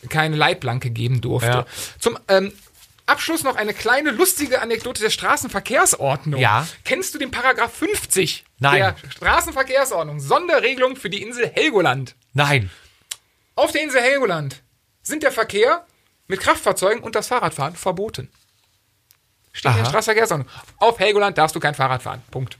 keine 0.09 0.37
Leitplanke 0.37 0.91
geben 0.91 1.21
durfte. 1.21 1.49
Ja. 1.51 1.67
Zum 1.99 2.19
ähm, 2.29 2.53
Abschluss 3.07 3.43
noch 3.43 3.57
eine 3.57 3.73
kleine 3.75 4.11
lustige 4.11 4.61
Anekdote 4.61 5.01
der 5.03 5.11
Straßenverkehrsordnung. 5.11 6.41
Ja. 6.41 6.67
Kennst 6.85 7.15
du 7.15 7.19
den 7.19 7.31
Paragraph 7.31 7.73
50 7.75 8.45
Nein. 8.59 8.77
der 8.77 8.97
Straßenverkehrsordnung? 9.11 10.21
Sonderregelung 10.21 10.97
für 10.97 11.11
die 11.11 11.23
Insel 11.23 11.49
Helgoland. 11.53 12.15
Nein. 12.35 12.71
Auf 13.55 13.73
der 13.73 13.83
Insel 13.83 14.01
Helgoland 14.03 14.63
sind 15.03 15.23
der 15.23 15.33
Verkehr 15.33 15.85
mit 16.27 16.41
Kraftfahrzeugen 16.41 17.03
und 17.03 17.15
das 17.15 17.29
Fahrradfahren 17.29 17.75
verboten. 17.75 18.29
Steht 19.59 19.73
in 19.73 19.77
der 19.77 19.85
Aha. 19.85 19.91
Straßenverkehrsordnung. 19.91 20.49
Auf 20.79 20.99
Helgoland 21.01 21.37
darfst 21.37 21.57
du 21.57 21.61
kein 21.61 21.75
Fahrrad 21.75 22.03
fahren. 22.03 22.23
Punkt. 22.31 22.59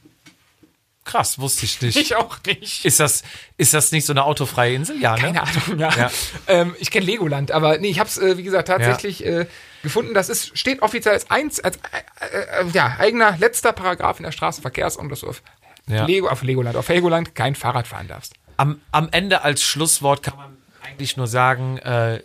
Krass, 1.05 1.39
wusste 1.39 1.65
ich 1.65 1.81
nicht. 1.81 1.97
Ich 1.97 2.17
auch 2.17 2.39
nicht. 2.45 2.85
Ist 2.85 3.01
das, 3.01 3.23
ist 3.57 3.73
das 3.73 3.93
nicht 3.93 4.05
so 4.05 4.13
eine 4.13 4.25
autofreie 4.25 4.75
Insel? 4.75 5.01
Ja, 5.01 5.15
ne? 5.15 5.21
Keine 5.21 5.43
Ahnung, 5.43 5.79
ja. 5.79 5.91
Ja. 5.97 6.11
Ähm, 6.49 6.77
ich 6.81 6.91
kenne 6.91 7.07
Legoland, 7.07 7.51
aber 7.51 7.79
nee, 7.79 7.89
ich 7.89 7.99
habe 7.99 8.09
es, 8.11 8.19
äh, 8.19 8.37
wie 8.37 8.43
gesagt, 8.43 8.69
tatsächlich 8.69 9.25
äh, 9.25 9.47
gefunden. 9.83 10.13
Das 10.13 10.29
ist, 10.29 10.59
steht 10.59 10.83
offiziell 10.83 11.15
als 11.15 11.31
eins, 11.31 11.61
als 11.61 11.77
äh, 11.77 12.61
äh, 12.61 12.67
ja, 12.73 12.97
eigener 12.99 13.39
letzter 13.39 13.73
Paragraph 13.73 14.19
in 14.19 14.25
der 14.25 14.33
Straßenverkehrsordnung, 14.33 15.09
dass 15.09 15.21
du 15.21 15.29
auf, 15.29 15.43
Ja. 15.87 16.05
Lego, 16.05 16.29
auf 16.29 16.43
Legoland, 16.43 16.77
auf 16.77 16.89
Helgoland 16.89 17.35
kein 17.35 17.55
Fahrrad 17.55 17.87
fahren 17.87 18.09
darfst. 18.09 18.35
Am, 18.59 18.81
am 18.91 19.09
Ende 19.11 19.43
als 19.43 19.63
Schlusswort 19.63 20.23
kann 20.23 20.37
man 20.37 20.57
eigentlich 20.85 21.17
nur 21.17 21.29
sagen, 21.29 21.79
äh, 21.79 22.21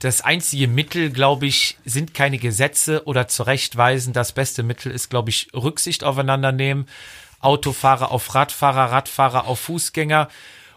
das 0.00 0.22
einzige 0.22 0.66
Mittel, 0.66 1.10
glaube 1.10 1.46
ich, 1.46 1.76
sind 1.84 2.14
keine 2.14 2.38
Gesetze 2.38 3.04
oder 3.04 3.28
zurechtweisen. 3.28 4.14
Das 4.14 4.32
beste 4.32 4.62
Mittel 4.62 4.90
ist, 4.90 5.10
glaube 5.10 5.28
ich, 5.28 5.48
Rücksicht 5.54 6.04
aufeinander 6.04 6.52
nehmen. 6.52 6.86
Autofahrer 7.40 8.10
auf 8.10 8.34
Radfahrer, 8.34 8.90
Radfahrer 8.92 9.46
auf 9.46 9.60
Fußgänger, 9.60 10.28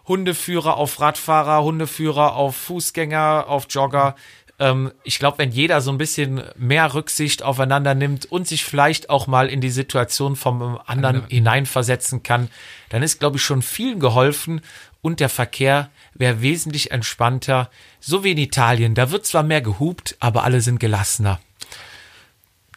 Hundeführer 0.07 0.76
auf 0.76 0.99
Radfahrer, 0.99 1.63
Hundeführer 1.63 2.36
auf 2.36 2.57
Fußgänger, 2.57 3.45
auf 3.47 3.67
Jogger. 3.69 4.15
Ähm, 4.59 4.91
ich 5.05 5.19
glaube, 5.19 5.38
wenn 5.38 5.51
jeder 5.51 5.80
so 5.80 5.91
ein 5.91 5.97
bisschen 5.97 6.43
mehr 6.57 6.93
Rücksicht 6.93 7.43
aufeinander 7.43 7.95
nimmt 7.95 8.26
und 8.26 8.45
sich 8.45 8.65
vielleicht 8.65 9.09
auch 9.09 9.28
mal 9.28 9.47
in 9.47 9.61
die 9.61 9.69
Situation 9.69 10.36
vom 10.36 10.80
anderen 10.86 11.26
hineinversetzen 11.28 12.24
kann, 12.24 12.49
dann 12.89 13.03
ist, 13.03 13.21
glaube 13.21 13.38
ich, 13.38 13.43
schon 13.43 13.61
vielen 13.61 14.01
geholfen 14.01 14.59
und 15.01 15.21
der 15.21 15.30
Verkehr 15.30 15.89
wäre 16.16 16.41
wesentlich 16.41 16.91
entspannter. 16.91 17.70
So 17.99 18.24
wie 18.24 18.32
in 18.32 18.38
Italien. 18.38 18.95
Da 18.95 19.11
wird 19.11 19.26
zwar 19.26 19.43
mehr 19.43 19.61
gehupt, 19.61 20.16
aber 20.20 20.43
alle 20.43 20.61
sind 20.61 20.80
gelassener. 20.80 21.39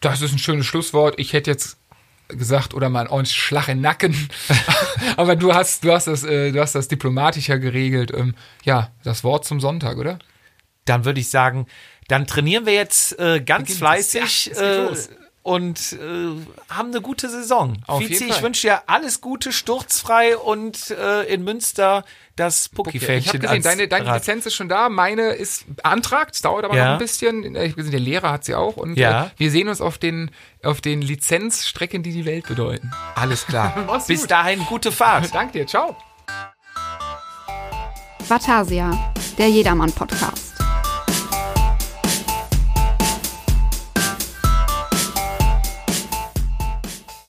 Das 0.00 0.22
ist 0.22 0.32
ein 0.32 0.38
schönes 0.38 0.66
Schlusswort. 0.66 1.14
Ich 1.18 1.32
hätte 1.32 1.50
jetzt 1.50 1.78
gesagt, 2.28 2.74
oder 2.74 2.88
mal 2.88 3.08
einen 3.08 3.26
Schlag 3.26 3.68
in 3.68 3.78
den 3.78 3.82
Nacken. 3.82 4.28
aber 5.16 5.36
du 5.36 5.54
hast, 5.54 5.84
du 5.84 5.92
hast 5.92 6.06
das, 6.06 6.24
äh, 6.24 6.52
du 6.52 6.60
hast 6.60 6.74
das 6.74 6.88
diplomatischer 6.88 7.58
geregelt. 7.58 8.12
Ähm, 8.14 8.34
ja, 8.64 8.90
das 9.04 9.24
Wort 9.24 9.44
zum 9.44 9.60
Sonntag, 9.60 9.96
oder? 9.98 10.18
Dann 10.84 11.04
würde 11.04 11.20
ich 11.20 11.30
sagen, 11.30 11.66
dann 12.08 12.26
trainieren 12.26 12.66
wir 12.66 12.74
jetzt 12.74 13.18
äh, 13.18 13.40
ganz 13.40 13.68
Beginnt 13.68 13.78
fleißig. 13.78 14.52
Ja, 14.54 14.86
äh, 14.86 14.96
und 15.42 15.92
äh, 15.92 16.74
haben 16.74 16.88
eine 16.88 17.00
gute 17.00 17.28
Saison. 17.30 17.78
Auf 17.86 18.00
Vizi, 18.00 18.24
ich 18.24 18.42
wünsche 18.42 18.66
dir 18.66 18.88
alles 18.88 19.20
Gute, 19.20 19.52
sturzfrei 19.52 20.36
und 20.36 20.90
äh, 20.90 21.22
in 21.32 21.44
Münster 21.44 22.04
das 22.36 22.70
Okay, 22.76 22.90
ich 22.96 23.00
Pucki-Fähnchen. 23.00 23.28
habe 23.28 23.38
gesehen, 23.40 23.62
deine, 23.62 23.88
deine. 23.88 24.12
Lizenz 24.14 24.46
ist 24.46 24.54
schon 24.54 24.68
da, 24.68 24.88
meine 24.88 25.30
ist 25.32 25.64
beantragt, 25.76 26.34
es 26.34 26.42
dauert 26.42 26.64
aber 26.64 26.76
Ja. 26.76 26.84
noch 26.84 26.92
ein 26.92 26.98
bisschen. 26.98 27.42
Ich 27.56 27.56
habe 27.56 27.72
gesehen, 27.72 27.90
der 27.92 28.00
Lehrer 28.00 28.30
hat 28.30 28.44
sie 28.44 28.54
auch 28.54 28.76
und 28.76 28.96
Ja. 28.96 29.26
äh, 29.26 29.30
wir 29.36 29.50
sehen 29.50 29.68
uns 29.68 29.80
auf 29.80 29.98
den, 29.98 30.30
auf 30.62 30.80
den 30.80 31.00
Lizenzstrecken, 31.02 32.02
die 32.02 32.12
die 32.12 32.24
Welt 32.26 32.46
bedeuten. 32.46 32.90
Alles 33.14 33.46
klar. 33.46 34.00
Bis 34.06 34.20
gut. 34.22 34.30
dahin, 34.30 34.60
gute 34.66 34.92
Fahrt. 34.92 35.28
Danke 35.34 35.52
dir, 35.60 35.66
ciao. 35.66 35.96
Vatasia, 38.28 39.12
der 39.38 39.48
Jedermann-Podcast. 39.48 40.45